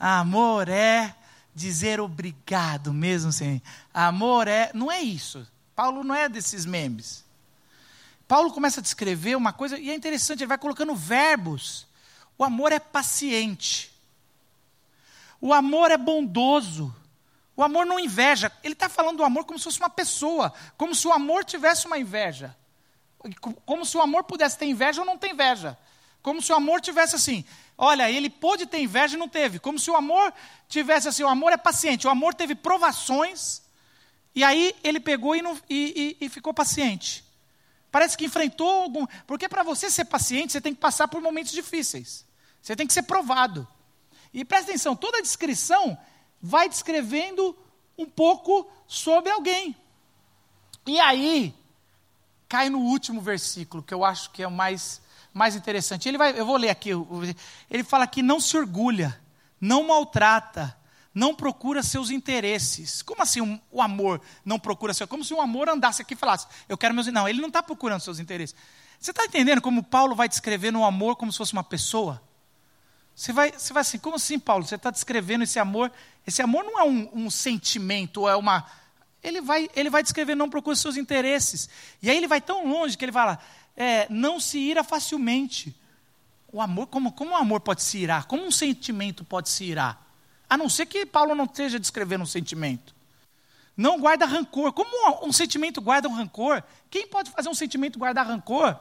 Amor 0.00 0.68
é 0.68 1.14
dizer 1.54 2.00
obrigado, 2.00 2.92
mesmo 2.92 3.30
sem. 3.30 3.62
Amor 3.92 4.48
é. 4.48 4.70
Não 4.72 4.90
é 4.90 5.02
isso. 5.02 5.46
Paulo 5.76 6.02
não 6.02 6.14
é 6.14 6.28
desses 6.28 6.64
memes. 6.64 7.24
Paulo 8.26 8.52
começa 8.52 8.80
a 8.80 8.82
descrever 8.82 9.36
uma 9.36 9.52
coisa, 9.52 9.78
e 9.78 9.88
é 9.90 9.94
interessante, 9.94 10.40
ele 10.40 10.48
vai 10.48 10.58
colocando 10.58 10.94
verbos. 10.94 11.86
O 12.36 12.44
amor 12.44 12.72
é 12.72 12.78
paciente. 12.78 13.90
O 15.40 15.52
amor 15.52 15.90
é 15.90 15.96
bondoso. 15.96 16.94
O 17.56 17.62
amor 17.62 17.86
não 17.86 17.98
inveja. 17.98 18.52
Ele 18.62 18.74
está 18.74 18.88
falando 18.88 19.18
do 19.18 19.24
amor 19.24 19.44
como 19.44 19.58
se 19.58 19.64
fosse 19.64 19.80
uma 19.80 19.90
pessoa, 19.90 20.52
como 20.76 20.94
se 20.94 21.06
o 21.08 21.12
amor 21.12 21.44
tivesse 21.44 21.86
uma 21.86 21.98
inveja. 21.98 22.56
Como 23.66 23.84
se 23.84 23.96
o 23.96 24.00
amor 24.00 24.24
pudesse 24.24 24.56
ter 24.56 24.66
inveja 24.66 25.00
ou 25.00 25.06
não 25.06 25.18
ter 25.18 25.32
inveja. 25.32 25.76
Como 26.22 26.40
se 26.40 26.52
o 26.52 26.54
amor 26.54 26.80
tivesse 26.80 27.16
assim. 27.16 27.44
Olha, 27.76 28.10
ele 28.10 28.30
pôde 28.30 28.66
ter 28.66 28.80
inveja 28.80 29.16
e 29.16 29.18
não 29.18 29.28
teve. 29.28 29.58
Como 29.58 29.78
se 29.78 29.90
o 29.90 29.96
amor 29.96 30.32
tivesse 30.68 31.08
assim. 31.08 31.22
O 31.24 31.28
amor 31.28 31.52
é 31.52 31.56
paciente. 31.56 32.06
O 32.06 32.10
amor 32.10 32.34
teve 32.34 32.54
provações. 32.54 33.62
E 34.34 34.44
aí 34.44 34.74
ele 34.84 35.00
pegou 35.00 35.34
e, 35.34 35.42
não, 35.42 35.58
e, 35.68 36.16
e, 36.20 36.26
e 36.26 36.28
ficou 36.28 36.54
paciente. 36.54 37.24
Parece 37.90 38.16
que 38.16 38.24
enfrentou 38.24 38.68
algum. 38.82 39.06
Porque 39.26 39.48
para 39.48 39.62
você 39.62 39.90
ser 39.90 40.04
paciente, 40.04 40.52
você 40.52 40.60
tem 40.60 40.74
que 40.74 40.80
passar 40.80 41.08
por 41.08 41.20
momentos 41.20 41.52
difíceis. 41.52 42.24
Você 42.62 42.76
tem 42.76 42.86
que 42.86 42.92
ser 42.92 43.02
provado. 43.02 43.66
E 44.32 44.44
presta 44.44 44.70
atenção: 44.70 44.94
toda 44.94 45.18
a 45.18 45.22
descrição 45.22 45.96
vai 46.40 46.68
descrevendo 46.68 47.56
um 47.96 48.06
pouco 48.06 48.70
sobre 48.86 49.30
alguém. 49.30 49.76
E 50.86 50.98
aí, 51.00 51.54
cai 52.48 52.70
no 52.70 52.78
último 52.78 53.20
versículo, 53.20 53.82
que 53.82 53.92
eu 53.92 54.04
acho 54.04 54.30
que 54.30 54.42
é 54.42 54.46
o 54.46 54.50
mais, 54.50 55.02
mais 55.34 55.54
interessante. 55.54 56.08
Ele 56.08 56.16
vai, 56.16 56.38
eu 56.38 56.46
vou 56.46 56.56
ler 56.56 56.70
aqui. 56.70 56.90
Ele 57.70 57.84
fala 57.84 58.06
que 58.06 58.22
não 58.22 58.40
se 58.40 58.56
orgulha, 58.56 59.20
não 59.60 59.86
maltrata, 59.86 60.76
não 61.14 61.34
procura 61.34 61.82
seus 61.82 62.10
interesses. 62.10 63.02
Como 63.02 63.22
assim 63.22 63.60
o 63.70 63.82
amor 63.82 64.20
não 64.44 64.58
procura 64.58 64.94
seus 64.94 65.10
Como 65.10 65.24
se 65.24 65.34
o 65.34 65.40
amor 65.40 65.68
andasse 65.68 66.00
aqui 66.00 66.14
e 66.14 66.16
falasse, 66.16 66.46
eu 66.68 66.78
quero 66.78 66.94
meus. 66.94 67.06
Não, 67.08 67.28
ele 67.28 67.40
não 67.40 67.48
está 67.48 67.62
procurando 67.62 68.00
seus 68.00 68.18
interesses. 68.18 68.56
Você 68.98 69.10
está 69.10 69.24
entendendo 69.24 69.60
como 69.60 69.82
Paulo 69.82 70.14
vai 70.14 70.28
descrevendo 70.28 70.78
o 70.78 70.84
amor 70.84 71.16
como 71.16 71.30
se 71.30 71.38
fosse 71.38 71.52
uma 71.52 71.64
pessoa? 71.64 72.22
Você 73.18 73.32
vai, 73.32 73.50
você 73.50 73.72
vai 73.72 73.80
assim, 73.80 73.98
como 73.98 74.14
assim, 74.14 74.38
Paulo? 74.38 74.64
Você 74.64 74.76
está 74.76 74.92
descrevendo 74.92 75.42
esse 75.42 75.58
amor? 75.58 75.90
Esse 76.24 76.40
amor 76.40 76.62
não 76.62 76.78
é 76.78 76.84
um, 76.84 77.24
um 77.24 77.28
sentimento, 77.28 78.28
é 78.28 78.36
uma. 78.36 78.64
Ele 79.20 79.40
vai, 79.40 79.68
ele 79.74 79.90
vai 79.90 80.04
descrever, 80.04 80.36
não 80.36 80.48
procura 80.48 80.76
seus 80.76 80.96
interesses. 80.96 81.68
E 82.00 82.08
aí 82.08 82.16
ele 82.16 82.28
vai 82.28 82.40
tão 82.40 82.68
longe 82.68 82.96
que 82.96 83.04
ele 83.04 83.10
fala, 83.10 83.40
é, 83.76 84.06
não 84.08 84.38
se 84.38 84.60
ira 84.60 84.84
facilmente. 84.84 85.74
O 86.52 86.62
amor, 86.62 86.86
como, 86.86 87.10
como 87.10 87.32
o 87.32 87.36
amor 87.36 87.58
pode 87.58 87.82
se 87.82 87.98
irar? 87.98 88.24
Como 88.26 88.46
um 88.46 88.52
sentimento 88.52 89.24
pode 89.24 89.48
se 89.48 89.64
irar? 89.64 90.00
A 90.48 90.56
não 90.56 90.68
ser 90.68 90.86
que 90.86 91.04
Paulo 91.04 91.34
não 91.34 91.46
esteja 91.46 91.76
descrevendo 91.80 92.22
um 92.22 92.26
sentimento. 92.26 92.94
Não 93.76 93.98
guarda 93.98 94.26
rancor. 94.26 94.72
Como 94.72 94.90
um, 94.92 95.28
um 95.28 95.32
sentimento 95.32 95.80
guarda 95.80 96.08
um 96.08 96.14
rancor? 96.14 96.62
Quem 96.88 97.08
pode 97.08 97.32
fazer 97.32 97.48
um 97.48 97.54
sentimento 97.54 97.98
guardar 97.98 98.24
rancor? 98.24 98.78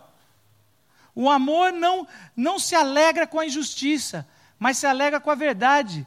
O 1.20 1.32
amor 1.32 1.74
não, 1.74 2.08
não 2.36 2.60
se 2.60 2.76
alegra 2.76 3.26
com 3.26 3.40
a 3.40 3.46
injustiça, 3.48 4.28
mas 4.60 4.78
se 4.78 4.86
alegra 4.86 5.20
com 5.20 5.32
a 5.32 5.36
verdade. 5.36 6.06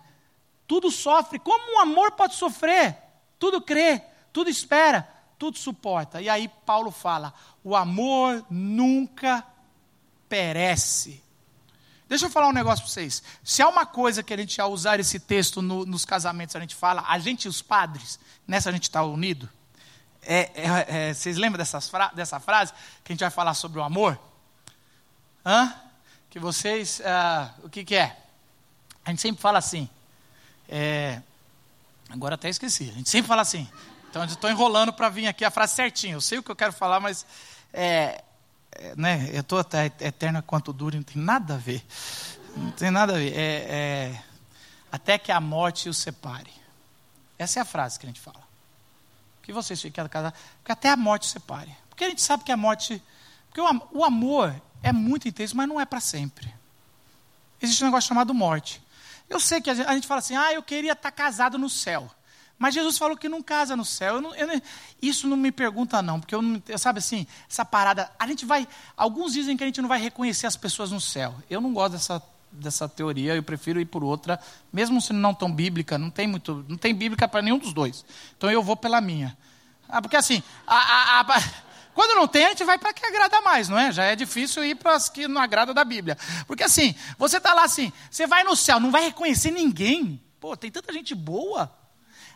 Tudo 0.68 0.88
sofre. 0.88 1.40
Como 1.40 1.74
um 1.74 1.80
amor 1.80 2.12
pode 2.12 2.36
sofrer? 2.36 2.96
Tudo 3.36 3.60
crê, 3.60 4.00
tudo 4.32 4.48
espera, 4.48 5.08
tudo 5.36 5.58
suporta. 5.58 6.22
E 6.22 6.28
aí 6.28 6.46
Paulo 6.64 6.92
fala: 6.92 7.34
o 7.64 7.74
amor 7.74 8.46
nunca 8.48 9.44
perece. 10.28 11.20
Deixa 12.08 12.26
eu 12.26 12.30
falar 12.30 12.46
um 12.46 12.52
negócio 12.52 12.84
para 12.84 12.92
vocês. 12.92 13.20
Se 13.42 13.62
há 13.62 13.68
uma 13.68 13.84
coisa 13.84 14.22
que 14.22 14.32
a 14.32 14.36
gente, 14.36 14.60
ao 14.60 14.70
usar 14.70 15.00
esse 15.00 15.18
texto 15.18 15.60
no, 15.60 15.84
nos 15.84 16.04
casamentos, 16.04 16.54
a 16.54 16.60
gente 16.60 16.76
fala, 16.76 17.04
a 17.08 17.18
gente 17.18 17.46
e 17.46 17.48
os 17.48 17.60
padres, 17.60 18.20
nessa 18.46 18.70
a 18.70 18.72
gente 18.72 18.84
está 18.84 19.02
unido. 19.02 19.50
É, 20.22 20.50
é, 20.54 20.86
é, 21.08 21.14
vocês 21.14 21.36
lembram 21.36 21.58
dessas 21.58 21.88
fra 21.88 22.12
dessa 22.14 22.38
frase 22.38 22.72
que 23.02 23.10
a 23.10 23.12
gente 23.12 23.20
vai 23.22 23.30
falar 23.30 23.54
sobre 23.54 23.80
o 23.80 23.82
amor? 23.82 24.29
Hã? 25.44 25.74
Que 26.28 26.38
vocês. 26.38 27.00
Ah, 27.04 27.52
o 27.62 27.68
que, 27.68 27.84
que 27.84 27.96
é? 27.96 28.16
A 29.04 29.10
gente 29.10 29.22
sempre 29.22 29.40
fala 29.40 29.58
assim. 29.58 29.88
É, 30.68 31.20
agora 32.08 32.34
até 32.34 32.48
esqueci. 32.48 32.90
A 32.90 32.92
gente 32.92 33.10
sempre 33.10 33.28
fala 33.28 33.42
assim. 33.42 33.68
Então 34.08 34.22
eu 34.22 34.26
estou 34.26 34.50
enrolando 34.50 34.92
para 34.92 35.08
vir 35.08 35.26
aqui 35.26 35.44
a 35.44 35.50
frase 35.50 35.74
certinha. 35.74 36.14
Eu 36.14 36.20
sei 36.20 36.38
o 36.38 36.42
que 36.42 36.50
eu 36.50 36.56
quero 36.56 36.72
falar, 36.72 37.00
mas. 37.00 37.26
É, 37.72 38.22
é, 38.72 38.94
né, 38.96 39.28
eu 39.32 39.40
estou 39.40 39.58
até 39.58 39.86
eterna 39.86 40.42
quanto 40.42 40.72
dure, 40.72 40.96
não 40.96 41.02
tem 41.02 41.20
nada 41.20 41.54
a 41.54 41.58
ver. 41.58 41.84
Não 42.56 42.70
tem 42.72 42.90
nada 42.90 43.14
a 43.14 43.16
ver. 43.16 43.32
É, 43.36 43.66
é, 43.68 44.22
até 44.92 45.18
que 45.18 45.32
a 45.32 45.40
morte 45.40 45.88
os 45.88 45.98
separe. 45.98 46.52
Essa 47.38 47.60
é 47.60 47.62
a 47.62 47.64
frase 47.64 47.98
que 47.98 48.06
a 48.06 48.08
gente 48.08 48.20
fala. 48.20 48.40
Que 49.42 49.52
vocês 49.52 49.80
fiquem 49.80 50.06
casados, 50.08 50.38
porque 50.58 50.72
até 50.72 50.90
a 50.90 50.96
morte 50.96 51.22
os 51.22 51.30
separe. 51.30 51.74
Porque 51.88 52.04
a 52.04 52.08
gente 52.08 52.22
sabe 52.22 52.44
que 52.44 52.52
a 52.52 52.56
morte. 52.56 53.02
Porque 53.48 53.60
o, 53.60 53.98
o 53.98 54.04
amor 54.04 54.54
é 54.82 54.92
muito 54.92 55.28
intenso, 55.28 55.56
mas 55.56 55.68
não 55.68 55.80
é 55.80 55.84
para 55.84 56.00
sempre. 56.00 56.52
Existe 57.60 57.82
um 57.82 57.86
negócio 57.86 58.08
chamado 58.08 58.32
morte. 58.32 58.80
Eu 59.28 59.38
sei 59.38 59.60
que 59.60 59.70
a 59.70 59.74
gente, 59.94 60.06
fala 60.06 60.18
assim, 60.18 60.36
ah, 60.36 60.52
eu 60.52 60.62
queria 60.62 60.92
estar 60.92 61.10
tá 61.10 61.16
casado 61.16 61.58
no 61.58 61.68
céu. 61.68 62.10
Mas 62.58 62.74
Jesus 62.74 62.98
falou 62.98 63.16
que 63.16 63.28
não 63.28 63.42
casa 63.42 63.76
no 63.76 63.84
céu. 63.84 64.16
Eu 64.16 64.20
não, 64.20 64.34
eu 64.34 64.62
isso 65.00 65.26
não 65.26 65.36
me 65.36 65.50
pergunta, 65.50 66.02
não, 66.02 66.20
porque 66.20 66.34
eu 66.34 66.42
não, 66.42 66.60
sabe 66.76 66.98
assim, 66.98 67.26
essa 67.48 67.64
parada. 67.64 68.10
A 68.18 68.26
gente 68.26 68.44
vai. 68.44 68.68
Alguns 68.96 69.32
dizem 69.32 69.56
que 69.56 69.64
a 69.64 69.66
gente 69.66 69.80
não 69.80 69.88
vai 69.88 70.00
reconhecer 70.00 70.46
as 70.46 70.56
pessoas 70.56 70.90
no 70.90 71.00
céu. 71.00 71.34
Eu 71.48 71.60
não 71.60 71.72
gosto 71.72 71.92
dessa, 71.92 72.22
dessa 72.52 72.88
teoria, 72.88 73.34
eu 73.34 73.42
prefiro 73.42 73.80
ir 73.80 73.86
por 73.86 74.04
outra, 74.04 74.38
mesmo 74.70 75.00
se 75.00 75.12
não 75.12 75.32
tão 75.32 75.50
bíblica, 75.50 75.96
não 75.96 76.10
tem 76.10 76.26
muito, 76.26 76.64
não 76.68 76.76
tem 76.76 76.94
bíblica 76.94 77.26
para 77.26 77.40
nenhum 77.40 77.58
dos 77.58 77.72
dois. 77.72 78.04
Então 78.36 78.50
eu 78.50 78.62
vou 78.62 78.76
pela 78.76 79.00
minha. 79.00 79.36
Ah, 79.88 80.02
porque 80.02 80.16
assim, 80.16 80.42
a, 80.66 80.76
a, 80.76 81.20
a 81.20 81.24
quando 82.00 82.16
não 82.16 82.26
tem, 82.26 82.46
a 82.46 82.48
gente 82.48 82.64
vai 82.64 82.78
para 82.78 82.94
que 82.94 83.04
agrada 83.04 83.42
mais, 83.42 83.68
não 83.68 83.78
é? 83.78 83.92
Já 83.92 84.04
é 84.04 84.16
difícil 84.16 84.64
ir 84.64 84.74
para 84.74 84.94
as 84.94 85.10
que 85.10 85.28
não 85.28 85.38
agrada 85.38 85.74
da 85.74 85.84
Bíblia. 85.84 86.16
Porque 86.46 86.62
assim, 86.62 86.94
você 87.18 87.36
está 87.36 87.52
lá 87.52 87.64
assim, 87.64 87.92
você 88.10 88.26
vai 88.26 88.42
no 88.42 88.56
céu, 88.56 88.80
não 88.80 88.90
vai 88.90 89.02
reconhecer 89.02 89.50
ninguém. 89.50 90.18
Pô, 90.40 90.56
tem 90.56 90.70
tanta 90.70 90.94
gente 90.94 91.14
boa. 91.14 91.70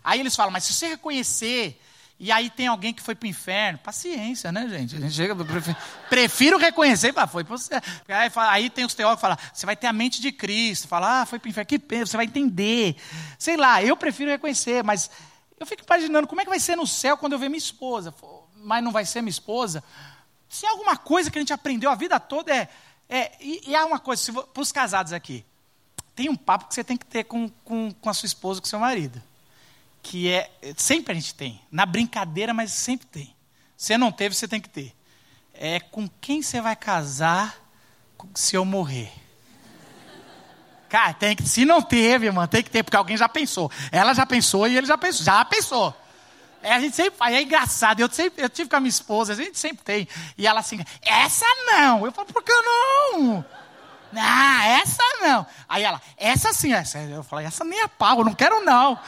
Aí 0.05 0.20
eles 0.20 0.37
falam, 0.37 0.53
mas 0.53 0.64
se 0.64 0.74
você 0.74 0.88
reconhecer, 0.88 1.81
e 2.20 2.31
aí 2.31 2.50
tem 2.50 2.66
alguém 2.66 2.92
que 2.92 3.00
foi 3.00 3.14
para 3.14 3.24
o 3.24 3.31
inferno, 3.31 3.79
paciência, 3.79 4.53
né, 4.53 4.68
gente? 4.68 4.96
A 4.96 5.00
gente 5.00 5.14
chega, 5.14 5.35
prefiro, 5.35 5.77
prefiro 6.11 6.59
reconhecer, 6.59 7.14
pá, 7.14 7.27
foi 7.27 7.42
para 7.42 7.57
você. 7.57 7.72
Aí, 8.07 8.31
aí, 8.37 8.68
tem 8.68 8.85
os 8.85 8.92
teólogos 8.92 9.16
que 9.16 9.22
falam, 9.22 9.38
você 9.50 9.64
vai 9.64 9.77
ter 9.77 9.87
a 9.87 9.94
mente 9.94 10.20
de 10.20 10.31
Cristo, 10.31 10.87
fala, 10.87 11.22
ah, 11.22 11.27
foi 11.27 11.38
para 11.38 11.46
o 11.46 11.50
inferno, 11.50 11.68
que 11.68 11.79
pena, 11.79 12.05
você 12.05 12.18
vai 12.18 12.27
entender. 12.27 12.96
Sei 13.38 13.57
lá, 13.57 13.83
eu 13.83 13.96
prefiro 13.96 14.31
reconhecer, 14.31 14.85
mas 14.85 15.11
eu 15.59 15.64
fico 15.64 15.83
imaginando 15.87 16.29
como 16.29 16.42
é 16.42 16.44
que 16.44 16.50
vai 16.50 16.61
ser 16.61 16.77
no 16.77 16.87
céu 16.87 17.16
quando 17.16 17.33
eu 17.33 17.38
ver 17.38 17.48
minha 17.48 17.57
esposa 17.57 18.12
mas 18.64 18.83
não 18.83 18.90
vai 18.90 19.05
ser 19.05 19.20
minha 19.20 19.31
esposa. 19.31 19.85
Se 20.48 20.66
há 20.66 20.70
alguma 20.70 20.96
coisa 20.96 21.31
que 21.31 21.38
a 21.38 21.40
gente 21.40 21.53
aprendeu 21.53 21.90
a 21.90 21.94
vida 21.94 22.18
toda 22.18 22.55
é. 22.55 22.68
é 23.09 23.33
e, 23.40 23.70
e 23.70 23.77
há 23.77 23.85
uma 23.85 23.98
coisa, 23.98 24.33
para 24.33 24.62
os 24.62 24.72
casados 24.72 25.12
aqui, 25.12 25.44
tem 26.14 26.29
um 26.29 26.37
papo 26.37 26.66
que 26.68 26.74
você 26.74 26.85
tem 26.85 26.96
que 26.96 27.07
ter 27.07 27.24
com, 27.24 27.48
com, 27.64 27.92
com 27.92 28.11
a 28.11 28.14
sua 28.14 28.27
esposa, 28.27 28.61
com 28.61 28.66
o 28.66 28.70
seu 28.70 28.79
marido. 28.79 29.20
Que 30.03 30.31
é. 30.31 30.50
Sempre 30.77 31.12
a 31.12 31.14
gente 31.14 31.35
tem. 31.35 31.61
Na 31.70 31.85
brincadeira, 31.87 32.55
mas 32.55 32.72
sempre 32.72 33.07
tem. 33.07 33.35
Se 33.77 33.96
não 33.98 34.12
teve, 34.12 34.35
você 34.35 34.46
tem 34.46 34.61
que 34.61 34.68
ter. 34.68 34.94
É 35.53 35.81
com 35.81 36.09
quem 36.20 36.42
você 36.42 36.61
vai 36.61 36.77
casar 36.77 37.57
se 38.35 38.57
eu 38.57 38.64
morrer. 38.64 39.12
Cara, 40.88 41.12
tem 41.12 41.35
que, 41.35 41.42
se 41.48 41.64
não 41.64 41.83
teve, 41.83 42.31
mano, 42.31 42.46
tem 42.46 42.62
que 42.62 42.70
ter, 42.70 42.85
porque 42.85 42.96
alguém 42.96 43.16
já 43.16 43.29
pensou. 43.29 43.70
Ela 43.90 44.14
já 44.14 44.24
pensou 44.24 44.68
e 44.68 44.77
ele 44.77 44.87
já 44.87 44.96
pensou. 44.96 45.24
Já 45.24 45.44
pensou. 45.44 45.94
É, 46.64 46.72
a 46.72 46.81
gente 46.81 46.96
sempre 46.96 47.18
faz, 47.18 47.35
é 47.35 47.42
engraçado. 47.42 48.00
Eu, 48.00 48.11
sempre, 48.11 48.42
eu 48.42 48.48
tive 48.48 48.70
com 48.70 48.77
a 48.77 48.81
minha 48.81 48.88
esposa, 48.88 49.35
a 49.35 49.37
gente 49.37 49.59
sempre 49.59 49.85
tem. 49.85 50.09
E 50.37 50.46
ela 50.46 50.61
assim, 50.61 50.83
essa 51.03 51.44
não. 51.66 52.07
Eu 52.07 52.11
falo, 52.11 52.27
por 52.33 52.42
que 52.42 52.53
não? 52.53 53.44
Ah, 54.16 54.66
essa 54.66 55.03
não. 55.20 55.46
Aí 55.68 55.83
ela, 55.83 56.00
essa 56.16 56.55
sim, 56.55 56.72
essa. 56.72 56.98
Eu 56.98 57.22
falei, 57.22 57.44
essa 57.44 57.64
nem 57.64 57.83
é 57.83 57.87
pau, 57.87 58.20
eu 58.20 58.24
não 58.24 58.33
quero 58.33 58.64
não. 58.64 58.98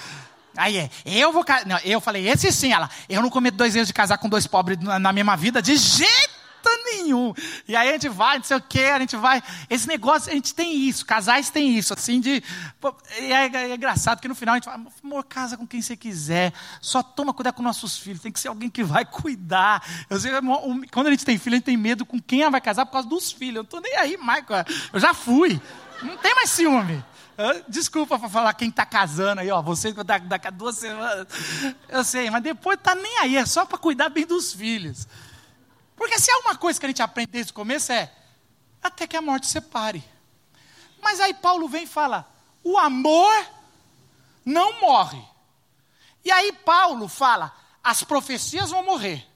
Aí 0.55 0.77
é, 0.77 0.91
eu 1.07 1.33
vou 1.33 1.45
não, 1.65 1.79
eu 1.79 2.01
falei, 2.01 2.29
esse 2.29 2.53
sim, 2.53 2.73
ela, 2.73 2.91
eu 3.09 3.23
não 3.23 3.31
cometo 3.31 3.57
dois 3.57 3.75
erros 3.75 3.89
de 3.89 3.95
casar 3.95 4.19
com 4.19 4.29
dois 4.29 4.47
pobres 4.47 4.79
na, 4.79 4.99
na 4.99 5.13
mesma 5.13 5.37
vida, 5.37 5.63
de 5.63 5.77
jeito 5.77 6.36
nenhum. 6.85 7.35
E 7.67 7.75
aí 7.75 7.89
a 7.89 7.93
gente 7.93 8.09
vai, 8.09 8.39
não 8.39 8.45
sei 8.45 8.57
o 8.57 8.61
que, 8.61 8.85
a 8.85 8.99
gente 8.99 9.17
vai. 9.17 9.43
Esse 9.69 9.89
negócio, 9.89 10.31
a 10.31 10.35
gente 10.35 10.55
tem 10.55 10.75
isso, 10.77 11.05
casais 11.05 11.51
têm 11.51 11.77
isso, 11.77 11.93
assim, 11.93 12.21
de. 12.21 12.43
E 13.21 13.33
é, 13.33 13.47
é, 13.47 13.75
engraçado 13.75 14.21
que 14.21 14.29
no 14.29 14.35
final 14.35 14.55
a 14.55 14.59
gente 14.59 14.65
fala, 14.65 14.83
amor, 15.03 15.25
casa 15.25 15.57
com 15.57 15.67
quem 15.67 15.83
você 15.83 15.97
quiser, 15.97 16.53
só 16.81 17.03
toma 17.03 17.33
cuidado 17.33 17.55
com 17.55 17.63
nossos 17.63 17.99
filhos, 17.99 18.21
tem 18.21 18.33
que 18.33 18.41
ser 18.41 18.49
alguém 18.49 18.71
que 18.71 18.85
vai 18.85 19.05
cuidar. 19.05 19.83
Eu 20.09 20.19
sei, 20.21 20.33
quando 20.93 21.07
a 21.07 21.11
gente 21.11 21.25
tem 21.25 21.39
filho, 21.39 21.55
a 21.55 21.59
gente 21.59 21.67
tem 21.67 21.77
medo 21.77 22.05
com 22.05 22.21
quem 22.21 22.49
vai 22.51 22.61
casar 22.61 22.87
por 22.87 22.93
causa 22.93 23.09
dos 23.09 23.33
filhos. 23.33 23.57
Eu 23.57 23.63
não 23.63 23.71
tô 23.71 23.81
nem 23.81 23.97
aí, 23.97 24.17
Michael. 24.17 24.65
Eu 24.93 25.01
já 25.01 25.13
fui. 25.15 25.61
Não 26.03 26.17
tem 26.19 26.35
mais 26.35 26.51
ciúme. 26.51 27.05
Desculpa 27.69 28.19
para 28.19 28.29
falar 28.29 28.55
quem 28.55 28.69
está 28.69 28.87
casando 28.87 29.41
aí, 29.41 29.51
ó. 29.51 29.61
Você 29.63 29.93
daqui 29.93 30.47
a 30.47 30.51
duas 30.51 30.77
semanas. 30.77 31.27
Eu 31.89 32.03
sei, 32.03 32.31
mas 32.31 32.43
depois 32.43 32.79
tá 32.83 32.95
nem 32.95 33.19
aí, 33.19 33.37
é 33.37 33.45
só 33.45 33.65
para 33.67 33.79
cuidar 33.79 34.09
bem 34.09 34.27
dos 34.27 34.53
filhos. 34.53 35.07
Porque 35.97 36.19
se 36.19 36.31
há 36.31 36.39
uma 36.41 36.57
coisa 36.57 36.79
que 36.79 36.87
a 36.87 36.89
gente 36.89 37.03
aprende 37.03 37.33
desde 37.33 37.53
o 37.53 37.55
começo 37.55 37.91
é 37.91 38.13
até 38.83 39.07
que 39.07 39.17
a 39.17 39.23
morte 39.23 39.47
separe. 39.47 40.05
Mas 41.01 41.21
aí 41.21 41.35
Paulo 41.35 41.69
vem 41.69 41.85
e 41.85 41.89
fala: 41.89 42.29
o 42.63 42.79
amor 42.79 43.47
não 44.45 44.81
morre. 44.81 45.23
E 46.25 46.31
aí 46.31 46.53
Paulo 46.53 47.09
fala: 47.09 47.53
as 47.83 48.03
profecias 48.03 48.71
vão 48.71 48.85
morrer. 48.85 49.27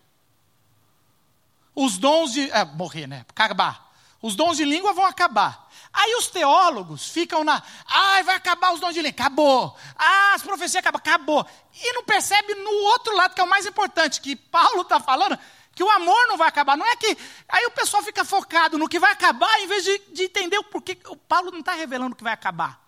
Os 1.75 1.97
dons 1.99 2.33
de. 2.33 2.51
É, 2.51 2.65
morrer, 2.65 3.07
né? 3.07 3.25
Acabar. 3.29 3.91
Os 4.21 4.37
dons 4.37 4.57
de 4.57 4.65
língua 4.65 4.93
vão 4.93 5.07
acabar. 5.07 5.69
Aí 5.93 6.15
os 6.17 6.29
teólogos 6.29 7.09
ficam 7.09 7.43
na, 7.43 7.63
ai, 7.87 8.23
vai 8.23 8.37
acabar 8.37 8.73
os 8.73 8.81
dons 8.81 8.95
de 8.95 9.01
língua, 9.01 9.19
acabou. 9.19 9.77
Ah, 9.97 10.35
as 10.35 10.43
profecias 10.43 10.77
acabam, 10.77 10.99
acabou. 10.99 11.45
E 11.75 11.93
não 11.95 12.05
percebe 12.05 12.55
no 12.55 12.71
outro 12.71 13.17
lado, 13.17 13.35
que 13.35 13.41
é 13.41 13.45
o 13.45 13.49
mais 13.49 13.67
importante, 13.67 14.21
que 14.21 14.37
Paulo 14.37 14.83
está 14.83 15.01
falando, 15.01 15.39
que 15.75 15.85
o 15.85 15.91
amor 15.91 16.27
não 16.29 16.37
vai 16.37 16.49
acabar. 16.49 16.77
Não 16.77 16.87
é 16.87 16.97
que. 16.97 17.17
Aí 17.49 17.67
o 17.67 17.71
pessoal 17.71 18.03
fica 18.03 18.25
focado 18.25 18.77
no 18.77 18.89
que 18.89 18.99
vai 18.99 19.13
acabar, 19.13 19.61
em 19.61 19.67
vez 19.67 19.85
de, 19.85 19.99
de 20.13 20.23
entender 20.25 20.59
o 20.59 20.65
porquê. 20.65 20.99
O 21.09 21.17
Paulo 21.17 21.51
não 21.51 21.61
está 21.61 21.75
revelando 21.75 22.13
o 22.13 22.17
que 22.17 22.25
vai 22.25 22.33
acabar. 22.33 22.81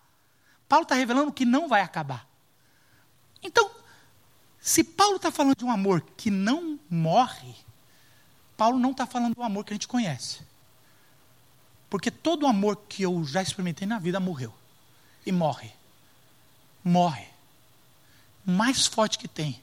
Paulo 0.67 0.83
está 0.83 0.95
revelando 0.95 1.29
o 1.29 1.33
que 1.33 1.45
não 1.45 1.67
vai 1.67 1.81
acabar. 1.81 2.27
Então, 3.41 3.69
se 4.59 4.83
Paulo 4.83 5.17
está 5.17 5.31
falando 5.31 5.57
de 5.57 5.65
um 5.65 5.71
amor 5.71 6.01
que 6.15 6.31
não 6.31 6.79
morre, 6.89 7.55
Paulo 8.55 8.79
não 8.79 8.91
está 8.91 9.05
falando 9.05 9.35
do 9.35 9.43
amor 9.43 9.65
que 9.65 9.73
a 9.73 9.75
gente 9.75 9.87
conhece. 9.87 10.41
Porque 11.89 12.09
todo 12.09 12.47
amor 12.47 12.77
que 12.87 13.03
eu 13.03 13.23
já 13.25 13.41
experimentei 13.41 13.87
na 13.87 13.99
vida 13.99 14.19
morreu. 14.19 14.53
E 15.25 15.31
morre. 15.31 15.71
Morre. 16.83 17.27
Mais 18.45 18.87
forte 18.87 19.17
que 19.17 19.27
tem. 19.27 19.61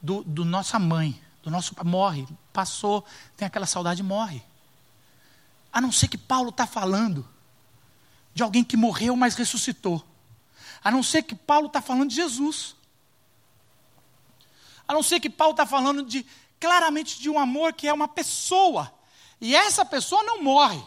Do, 0.00 0.22
do 0.22 0.44
nossa 0.44 0.78
mãe, 0.78 1.20
do 1.44 1.50
nosso 1.50 1.74
morre, 1.84 2.26
passou, 2.52 3.04
tem 3.36 3.46
aquela 3.46 3.66
saudade, 3.66 4.02
morre. 4.02 4.42
A 5.70 5.80
não 5.80 5.92
ser 5.92 6.08
que 6.08 6.16
Paulo 6.16 6.48
está 6.48 6.66
falando 6.66 7.28
de 8.32 8.42
alguém 8.42 8.64
que 8.64 8.76
morreu, 8.76 9.14
mas 9.14 9.34
ressuscitou. 9.34 10.02
A 10.82 10.90
não 10.90 11.02
ser 11.02 11.22
que 11.22 11.34
Paulo 11.34 11.66
está 11.66 11.82
falando 11.82 12.08
de 12.08 12.16
Jesus. 12.16 12.74
A 14.88 14.94
não 14.94 15.02
ser 15.02 15.20
que 15.20 15.28
Paulo 15.28 15.52
está 15.52 15.66
falando 15.66 16.02
de 16.02 16.24
claramente 16.58 17.20
de 17.20 17.28
um 17.28 17.38
amor 17.38 17.74
que 17.74 17.86
é 17.86 17.92
uma 17.92 18.08
pessoa. 18.08 18.92
E 19.40 19.54
essa 19.54 19.84
pessoa 19.84 20.22
não 20.22 20.42
morre. 20.42 20.82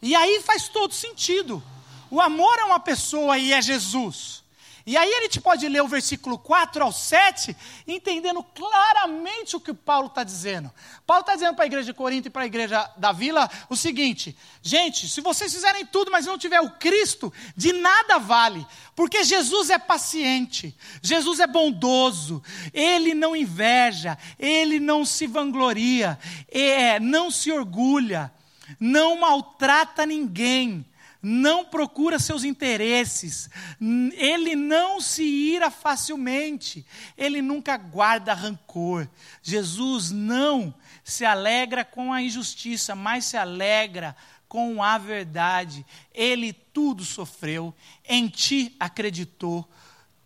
E 0.00 0.14
aí 0.14 0.40
faz 0.42 0.68
todo 0.68 0.94
sentido. 0.94 1.62
O 2.10 2.20
amor 2.20 2.58
é 2.58 2.64
uma 2.64 2.80
pessoa 2.80 3.36
e 3.36 3.52
é 3.52 3.60
Jesus. 3.60 4.42
E 4.86 4.96
aí 4.96 5.12
a 5.14 5.22
gente 5.22 5.40
pode 5.40 5.68
ler 5.68 5.82
o 5.82 5.88
versículo 5.88 6.38
4 6.38 6.84
ao 6.84 6.92
7, 6.92 7.56
entendendo 7.88 8.40
claramente 8.40 9.56
o 9.56 9.60
que 9.60 9.74
Paulo 9.74 10.06
está 10.06 10.22
dizendo. 10.22 10.70
Paulo 11.04 11.22
está 11.22 11.34
dizendo 11.34 11.56
para 11.56 11.64
a 11.64 11.66
igreja 11.66 11.86
de 11.86 11.92
Corinto 11.92 12.28
e 12.28 12.30
para 12.30 12.42
a 12.42 12.46
igreja 12.46 12.88
da 12.96 13.10
vila 13.10 13.50
o 13.68 13.76
seguinte: 13.76 14.36
gente, 14.62 15.08
se 15.08 15.20
vocês 15.20 15.52
fizerem 15.52 15.84
tudo, 15.84 16.12
mas 16.12 16.26
não 16.26 16.38
tiver 16.38 16.60
o 16.60 16.70
Cristo, 16.70 17.32
de 17.56 17.72
nada 17.72 18.18
vale, 18.18 18.64
porque 18.94 19.24
Jesus 19.24 19.70
é 19.70 19.78
paciente, 19.78 20.72
Jesus 21.02 21.40
é 21.40 21.48
bondoso, 21.48 22.40
ele 22.72 23.12
não 23.12 23.34
inveja, 23.34 24.16
ele 24.38 24.78
não 24.78 25.04
se 25.04 25.26
vangloria, 25.26 26.16
é, 26.48 27.00
não 27.00 27.28
se 27.28 27.50
orgulha 27.50 28.32
não 28.80 29.20
maltrata 29.20 30.04
ninguém, 30.04 30.84
não 31.22 31.64
procura 31.64 32.18
seus 32.18 32.44
interesses, 32.44 33.50
ele 33.80 34.54
não 34.54 35.00
se 35.00 35.24
ira 35.24 35.70
facilmente, 35.70 36.86
ele 37.16 37.42
nunca 37.42 37.76
guarda 37.76 38.34
rancor. 38.34 39.08
Jesus 39.42 40.10
não 40.10 40.74
se 41.02 41.24
alegra 41.24 41.84
com 41.84 42.12
a 42.12 42.22
injustiça, 42.22 42.94
mas 42.94 43.24
se 43.24 43.36
alegra 43.36 44.16
com 44.48 44.82
a 44.82 44.98
verdade. 44.98 45.84
Ele 46.14 46.52
tudo 46.52 47.04
sofreu, 47.04 47.74
em 48.04 48.28
ti 48.28 48.76
acreditou, 48.78 49.68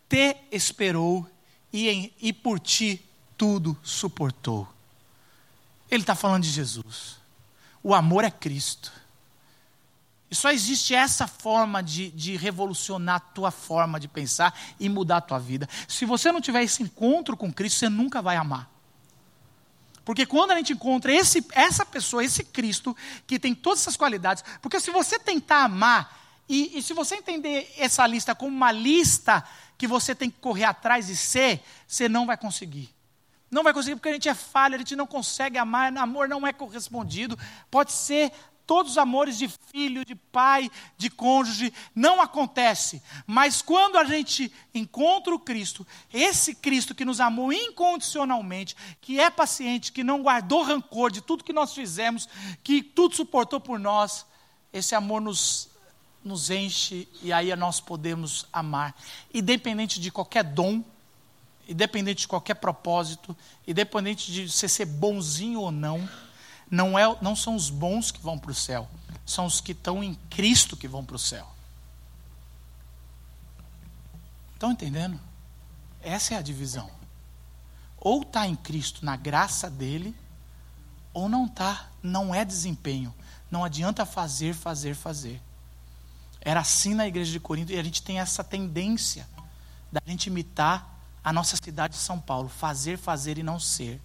te 0.07 0.37
esperou 0.51 1.27
e, 1.71 1.89
em, 1.89 2.13
e 2.21 2.33
por 2.33 2.59
ti 2.59 3.03
tudo 3.37 3.77
suportou. 3.81 4.67
Ele 5.89 6.03
está 6.03 6.15
falando 6.15 6.43
de 6.43 6.49
Jesus. 6.49 7.17
O 7.83 7.93
amor 7.93 8.23
é 8.23 8.31
Cristo. 8.31 9.00
E 10.31 10.35
só 10.35 10.49
existe 10.49 10.95
essa 10.95 11.27
forma 11.27 11.83
de, 11.83 12.09
de, 12.11 12.37
revolucionar 12.37 13.17
a 13.17 13.19
tua 13.19 13.51
forma 13.51 13.99
de 13.99 14.07
pensar 14.07 14.57
e 14.79 14.87
mudar 14.87 15.17
a 15.17 15.21
tua 15.21 15.37
vida. 15.37 15.67
Se 15.89 16.05
você 16.05 16.31
não 16.31 16.39
tiver 16.39 16.63
esse 16.63 16.81
encontro 16.81 17.35
com 17.35 17.51
Cristo, 17.51 17.79
você 17.79 17.89
nunca 17.89 18.21
vai 18.21 18.37
amar. 18.37 18.71
Porque 20.05 20.25
quando 20.25 20.51
a 20.51 20.55
gente 20.55 20.71
encontra 20.71 21.13
esse, 21.13 21.45
essa 21.51 21.85
pessoa, 21.85 22.23
esse 22.23 22.45
Cristo, 22.45 22.95
que 23.27 23.37
tem 23.37 23.53
todas 23.53 23.81
essas 23.81 23.97
qualidades, 23.97 24.41
porque 24.61 24.79
se 24.79 24.89
você 24.89 25.19
tentar 25.19 25.65
amar, 25.65 26.17
e, 26.47 26.77
e 26.77 26.81
se 26.81 26.93
você 26.93 27.15
entender 27.15 27.69
essa 27.77 28.07
lista 28.07 28.33
como 28.33 28.55
uma 28.55 28.71
lista 28.71 29.43
que 29.77 29.85
você 29.85 30.15
tem 30.15 30.29
que 30.29 30.39
correr 30.39 30.63
atrás 30.63 31.09
e 31.09 31.15
ser, 31.15 31.61
você 31.85 32.07
não 32.07 32.25
vai 32.25 32.37
conseguir. 32.37 32.89
Não 33.49 33.63
vai 33.63 33.73
conseguir 33.73 33.97
porque 33.97 34.09
a 34.09 34.13
gente 34.13 34.29
é 34.29 34.33
falha, 34.33 34.75
a 34.75 34.77
gente 34.77 34.95
não 34.95 35.05
consegue 35.05 35.57
amar, 35.57 35.95
amor 35.97 36.29
não 36.29 36.47
é 36.47 36.53
correspondido. 36.53 37.37
Pode 37.69 37.91
ser 37.91 38.31
todos 38.71 38.93
os 38.93 38.97
amores 38.97 39.37
de 39.37 39.49
filho, 39.49 40.05
de 40.05 40.15
pai, 40.15 40.71
de 40.97 41.09
cônjuge, 41.09 41.73
não 41.93 42.21
acontece. 42.21 43.03
Mas 43.27 43.61
quando 43.61 43.97
a 43.97 44.05
gente 44.05 44.49
encontra 44.73 45.35
o 45.35 45.39
Cristo, 45.39 45.85
esse 46.13 46.55
Cristo 46.55 46.95
que 46.95 47.03
nos 47.03 47.19
amou 47.19 47.51
incondicionalmente, 47.51 48.73
que 49.01 49.19
é 49.19 49.29
paciente, 49.29 49.91
que 49.91 50.05
não 50.05 50.21
guardou 50.21 50.63
rancor 50.63 51.11
de 51.11 51.19
tudo 51.19 51.43
que 51.43 51.51
nós 51.51 51.73
fizemos, 51.73 52.29
que 52.63 52.81
tudo 52.81 53.13
suportou 53.13 53.59
por 53.59 53.77
nós, 53.77 54.25
esse 54.71 54.95
amor 54.95 55.19
nos, 55.19 55.67
nos 56.23 56.49
enche 56.49 57.09
e 57.21 57.33
aí 57.33 57.53
nós 57.57 57.81
podemos 57.81 58.47
amar, 58.53 58.95
independente 59.33 59.99
de 59.99 60.09
qualquer 60.09 60.45
dom 60.45 60.81
independente 61.67 62.21
de 62.21 62.27
qualquer 62.27 62.55
propósito, 62.55 63.35
independente 63.65 64.31
de 64.31 64.49
você 64.49 64.67
ser 64.67 64.85
bonzinho 64.85 65.61
ou 65.61 65.71
não, 65.71 66.09
não, 66.71 66.97
é, 66.97 67.17
não 67.21 67.35
são 67.35 67.53
os 67.53 67.69
bons 67.69 68.11
que 68.11 68.21
vão 68.21 68.39
para 68.39 68.51
o 68.51 68.55
céu, 68.55 68.89
são 69.25 69.45
os 69.45 69.59
que 69.59 69.73
estão 69.73 70.01
em 70.01 70.15
Cristo 70.29 70.77
que 70.77 70.87
vão 70.87 71.03
para 71.03 71.17
o 71.17 71.19
céu. 71.19 71.47
Estão 74.53 74.71
entendendo? 74.71 75.19
Essa 76.01 76.35
é 76.35 76.37
a 76.37 76.41
divisão. 76.41 76.89
Ou 77.97 78.21
está 78.21 78.47
em 78.47 78.55
Cristo, 78.55 79.03
na 79.03 79.15
graça 79.17 79.69
dele, 79.69 80.15
ou 81.13 81.27
não 81.27 81.45
está, 81.45 81.89
não 82.01 82.33
é 82.33 82.45
desempenho. 82.45 83.13
Não 83.49 83.65
adianta 83.65 84.05
fazer, 84.05 84.53
fazer, 84.53 84.95
fazer. 84.95 85.41
Era 86.39 86.61
assim 86.61 86.93
na 86.93 87.05
igreja 87.05 87.31
de 87.31 87.39
Corinto 87.39 87.71
e 87.71 87.77
a 87.77 87.83
gente 87.83 88.01
tem 88.01 88.19
essa 88.19 88.43
tendência 88.43 89.27
da 89.91 90.01
gente 90.07 90.27
imitar 90.27 90.99
a 91.23 91.33
nossa 91.33 91.57
cidade 91.57 91.93
de 91.93 91.99
São 91.99 92.19
Paulo, 92.19 92.47
fazer, 92.47 92.97
fazer 92.97 93.37
e 93.37 93.43
não 93.43 93.59
ser. 93.59 94.01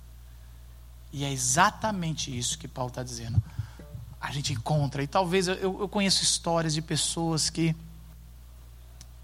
E 1.16 1.24
é 1.24 1.32
exatamente 1.32 2.36
isso 2.36 2.58
que 2.58 2.68
Paulo 2.68 2.90
está 2.90 3.02
dizendo. 3.02 3.42
A 4.20 4.30
gente 4.30 4.52
encontra, 4.52 5.02
e 5.02 5.06
talvez 5.06 5.48
eu, 5.48 5.80
eu 5.80 5.88
conheço 5.88 6.22
histórias 6.22 6.74
de 6.74 6.82
pessoas 6.82 7.48
que 7.48 7.74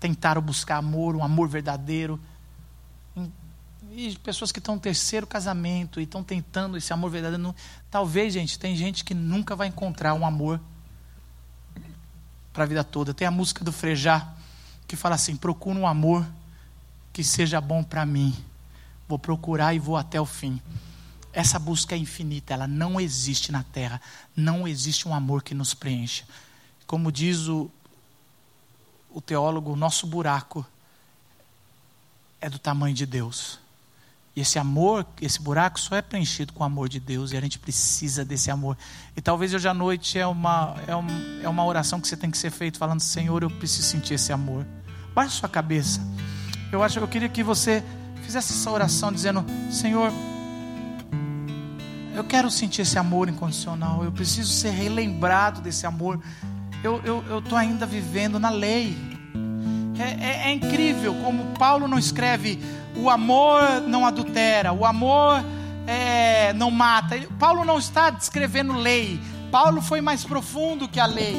tentaram 0.01 0.41
buscar 0.41 0.79
amor, 0.79 1.15
um 1.15 1.23
amor 1.23 1.51
verdadeiro, 1.51 2.19
e 3.91 4.17
pessoas 4.21 4.51
que 4.51 4.59
estão 4.59 4.77
no 4.77 4.81
terceiro 4.81 5.27
casamento 5.27 6.01
e 6.01 6.05
estão 6.05 6.25
tentando 6.25 6.79
esse 6.79 6.95
amor 6.95 7.11
verdadeiro. 7.11 7.55
Talvez, 7.91 8.33
gente, 8.33 8.59
tem 8.59 8.75
gente 8.75 9.05
que 9.05 9.13
nunca 9.13 9.55
vai 9.55 9.69
encontrar 9.69 10.15
um 10.15 10.25
amor 10.25 10.59
para 12.55 12.65
a 12.65 12.67
vida 12.67 12.83
toda. 12.83 13.13
Tem 13.13 13.29
a 13.29 13.31
música 13.31 13.63
do 13.63 13.71
Frejá 13.71 14.33
que 14.89 14.97
fala 14.97 15.17
assim: 15.17 15.37
procura 15.37 15.79
um 15.79 15.87
amor 15.87 16.27
que 17.13 17.23
seja 17.23 17.61
bom 17.61 17.85
para 17.85 18.07
mim. 18.07 18.35
Vou 19.07 19.19
procurar 19.19 19.75
e 19.75 19.79
vou 19.79 19.99
até 19.99 20.19
o 20.19 20.25
fim. 20.25 20.59
Essa 21.33 21.59
busca 21.59 21.95
é 21.95 21.99
infinita, 21.99 22.53
ela 22.53 22.67
não 22.67 23.01
existe 23.01 23.51
na 23.51 23.63
terra. 23.63 24.01
Não 24.37 24.69
existe 24.69 25.09
um 25.09 25.15
amor 25.15 25.43
que 25.43 25.55
nos 25.55 25.73
preencha. 25.73 26.25
Como 26.87 27.11
diz 27.11 27.49
o, 27.49 27.71
o 29.11 29.21
teólogo, 29.21 29.73
o 29.73 29.77
nosso 29.77 30.07
buraco 30.07 30.67
é 32.41 32.51
do 32.51 32.59
tamanho 32.59 32.95
de 32.95 33.07
Deus. 33.07 33.59
E 34.35 34.41
esse 34.41 34.59
amor, 34.59 35.07
esse 35.21 35.41
buraco 35.41 35.79
só 35.79 35.95
é 35.95 36.03
preenchido 36.03 36.53
com 36.53 36.63
o 36.63 36.67
amor 36.67 36.89
de 36.89 36.99
Deus 36.99 37.33
e 37.33 37.37
a 37.37 37.41
gente 37.41 37.59
precisa 37.59 38.25
desse 38.25 38.51
amor. 38.51 38.77
E 39.17 39.21
talvez 39.21 39.53
hoje 39.53 39.69
à 39.69 39.75
noite 39.75 40.19
é 40.19 40.27
uma, 40.27 40.75
é, 40.87 40.97
um, 40.97 41.43
é 41.43 41.49
uma 41.49 41.65
oração 41.65 42.01
que 42.01 42.09
você 42.09 42.17
tem 42.17 42.31
que 42.31 42.39
ser 42.39 42.51
feita 42.51 42.79
falando: 42.79 43.01
Senhor, 43.01 43.43
eu 43.43 43.51
preciso 43.51 43.89
sentir 43.89 44.15
esse 44.15 44.33
amor. 44.33 44.67
Baixe 45.15 45.37
sua 45.37 45.49
cabeça. 45.49 46.01
Eu 46.71 46.83
acho, 46.83 46.99
eu 46.99 47.09
queria 47.09 47.29
que 47.29 47.43
você 47.43 47.85
fizesse 48.23 48.53
essa 48.53 48.71
oração 48.71 49.13
dizendo: 49.13 49.45
Senhor, 49.71 50.11
eu 52.15 52.25
quero 52.25 52.51
sentir 52.51 52.83
esse 52.83 52.99
amor 52.99 53.29
incondicional. 53.29 54.05
Eu 54.05 54.13
preciso 54.13 54.53
ser 54.53 54.71
relembrado 54.71 55.61
desse 55.61 55.87
amor. 55.87 56.21
Eu 56.83 57.39
estou 57.39 57.57
ainda 57.57 57.87
vivendo 57.87 58.39
na 58.39 58.51
lei. 58.51 58.97
É, 59.99 60.25
é, 60.25 60.51
é 60.51 60.53
incrível 60.53 61.15
como 61.17 61.45
Paulo 61.59 61.87
não 61.87 61.99
escreve 61.99 62.59
o 62.97 63.09
amor 63.09 63.81
não 63.87 64.05
adultera, 64.07 64.73
o 64.73 64.85
amor 64.85 65.43
é, 65.87 66.53
não 66.53 66.71
mata. 66.71 67.19
Paulo 67.39 67.65
não 67.65 67.79
está 67.79 68.11
descrevendo 68.11 68.75
lei. 68.75 69.21
Paulo 69.51 69.81
foi 69.83 70.01
mais 70.01 70.25
profundo 70.25 70.89
que 70.89 71.01
a 71.01 71.07
lei. 71.07 71.37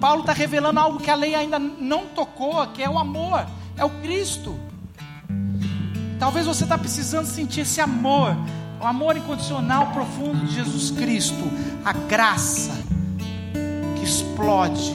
Paulo 0.00 0.20
está 0.20 0.32
revelando 0.32 0.78
algo 0.78 1.00
que 1.00 1.10
a 1.10 1.14
lei 1.14 1.34
ainda 1.34 1.58
não 1.58 2.06
tocou, 2.06 2.66
que 2.68 2.82
é 2.82 2.90
o 2.90 2.98
amor, 2.98 3.46
é 3.76 3.84
o 3.84 3.90
Cristo. 3.90 4.58
Talvez 6.18 6.46
você 6.46 6.64
está 6.64 6.76
precisando 6.76 7.26
sentir 7.26 7.60
esse 7.60 7.80
amor, 7.80 8.36
o 8.84 8.86
amor 8.86 9.16
incondicional 9.16 9.86
profundo 9.92 10.44
de 10.44 10.56
Jesus 10.56 10.90
Cristo, 10.90 11.50
a 11.82 11.92
graça 11.94 12.72
que 13.96 14.04
explode. 14.04 14.94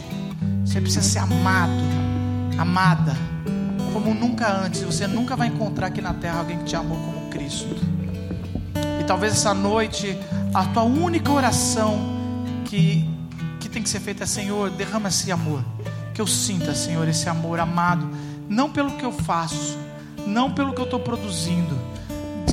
Você 0.64 0.80
precisa 0.80 1.02
ser 1.02 1.18
amado, 1.18 1.82
amada 2.56 3.18
como 3.92 4.14
nunca 4.14 4.48
antes. 4.48 4.84
Você 4.84 5.08
nunca 5.08 5.36
vai 5.36 5.48
encontrar 5.48 5.88
aqui 5.88 6.02
na 6.02 6.14
terra 6.14 6.38
alguém 6.38 6.60
que 6.60 6.66
te 6.66 6.76
amou 6.76 7.00
como 7.00 7.32
Cristo. 7.32 7.76
E 9.02 9.04
talvez 9.06 9.34
essa 9.34 9.56
noite 9.56 10.16
a 10.54 10.66
tua 10.66 10.84
única 10.84 11.32
oração 11.32 11.98
que, 12.66 13.10
que 13.60 13.68
tem 13.68 13.82
que 13.82 13.90
ser 13.90 14.02
feita 14.02 14.24
é: 14.24 14.28
Senhor, 14.28 14.70
derrama 14.70 15.10
esse 15.10 15.32
amor. 15.32 15.66
Que 16.14 16.22
eu 16.22 16.28
sinta, 16.28 16.76
Senhor, 16.76 17.08
esse 17.08 17.28
amor 17.28 17.60
amado, 17.60 18.08
não 18.48 18.70
pelo 18.70 18.92
que 18.92 19.04
eu 19.04 19.12
faço, 19.12 19.80
não 20.28 20.52
pelo 20.52 20.74
que 20.74 20.80
eu 20.80 20.86
estou 20.86 21.00
produzindo 21.00 21.76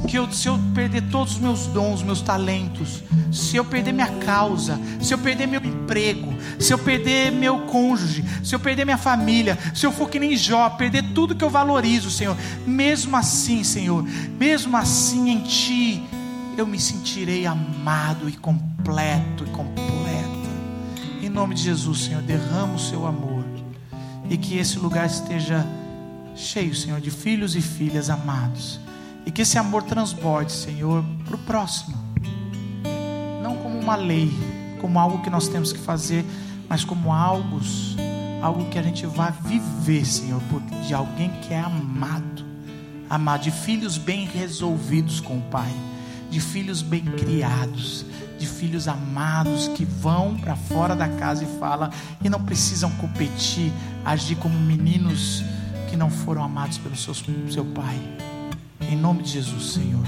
que 0.00 0.16
eu, 0.16 0.30
se 0.32 0.48
eu 0.48 0.58
perder 0.74 1.02
todos 1.10 1.34
os 1.34 1.38
meus 1.38 1.66
dons, 1.66 2.02
meus 2.02 2.20
talentos, 2.20 3.02
se 3.32 3.56
eu 3.56 3.64
perder 3.64 3.92
minha 3.92 4.10
causa, 4.18 4.80
se 5.00 5.12
eu 5.12 5.18
perder 5.18 5.46
meu 5.46 5.60
emprego, 5.60 6.34
se 6.58 6.72
eu 6.72 6.78
perder 6.78 7.32
meu 7.32 7.60
cônjuge, 7.66 8.24
se 8.42 8.54
eu 8.54 8.60
perder 8.60 8.84
minha 8.84 8.98
família, 8.98 9.58
se 9.74 9.86
eu 9.86 9.92
for 9.92 10.08
que 10.08 10.18
nem 10.18 10.36
Jó, 10.36 10.70
perder 10.70 11.12
tudo 11.14 11.34
que 11.34 11.44
eu 11.44 11.50
valorizo, 11.50 12.10
Senhor, 12.10 12.36
mesmo 12.66 13.16
assim, 13.16 13.62
Senhor, 13.64 14.04
mesmo 14.38 14.76
assim 14.76 15.30
em 15.30 15.40
Ti, 15.42 16.02
eu 16.56 16.66
me 16.66 16.78
sentirei 16.78 17.46
amado 17.46 18.28
e 18.28 18.32
completo 18.32 19.44
e 19.44 19.50
completa. 19.50 20.26
Em 21.22 21.28
nome 21.28 21.54
de 21.54 21.62
Jesus, 21.62 22.04
Senhor, 22.04 22.22
derrama 22.22 22.74
o 22.74 22.78
Seu 22.78 23.06
amor 23.06 23.44
e 24.28 24.36
que 24.36 24.56
esse 24.58 24.78
lugar 24.78 25.06
esteja 25.06 25.66
cheio, 26.34 26.74
Senhor, 26.74 27.00
de 27.00 27.10
filhos 27.10 27.54
e 27.54 27.60
filhas 27.60 28.10
amados 28.10 28.85
e 29.26 29.30
que 29.32 29.42
esse 29.42 29.58
amor 29.58 29.82
transborde, 29.82 30.52
Senhor, 30.52 31.04
para 31.24 31.34
o 31.34 31.38
próximo. 31.38 31.96
Não 33.42 33.56
como 33.56 33.78
uma 33.80 33.96
lei, 33.96 34.32
como 34.80 35.00
algo 35.00 35.20
que 35.20 35.28
nós 35.28 35.48
temos 35.48 35.72
que 35.72 35.80
fazer, 35.80 36.24
mas 36.68 36.84
como 36.84 37.12
algo, 37.12 37.60
algo 38.40 38.70
que 38.70 38.78
a 38.78 38.82
gente 38.82 39.04
vai 39.04 39.32
viver, 39.32 40.06
Senhor, 40.06 40.40
de 40.86 40.94
alguém 40.94 41.28
que 41.42 41.52
é 41.52 41.60
amado, 41.60 42.44
amado, 43.10 43.42
de 43.42 43.50
filhos 43.50 43.98
bem 43.98 44.26
resolvidos 44.26 45.20
com 45.20 45.38
o 45.38 45.42
Pai, 45.42 45.74
de 46.30 46.40
filhos 46.40 46.80
bem 46.80 47.02
criados, 47.02 48.06
de 48.38 48.46
filhos 48.46 48.86
amados 48.86 49.68
que 49.68 49.84
vão 49.84 50.36
para 50.36 50.54
fora 50.54 50.94
da 50.94 51.08
casa 51.08 51.42
e 51.42 51.58
falam 51.58 51.90
e 52.22 52.28
não 52.28 52.42
precisam 52.44 52.90
competir, 52.92 53.72
agir 54.04 54.36
como 54.36 54.58
meninos 54.58 55.42
que 55.88 55.96
não 55.96 56.10
foram 56.10 56.44
amados 56.44 56.78
pelo 56.78 56.96
seu, 56.96 57.14
seu 57.14 57.64
pai. 57.64 57.98
Em 58.80 58.96
nome 58.96 59.22
de 59.22 59.30
Jesus, 59.30 59.72
Senhor. 59.72 60.04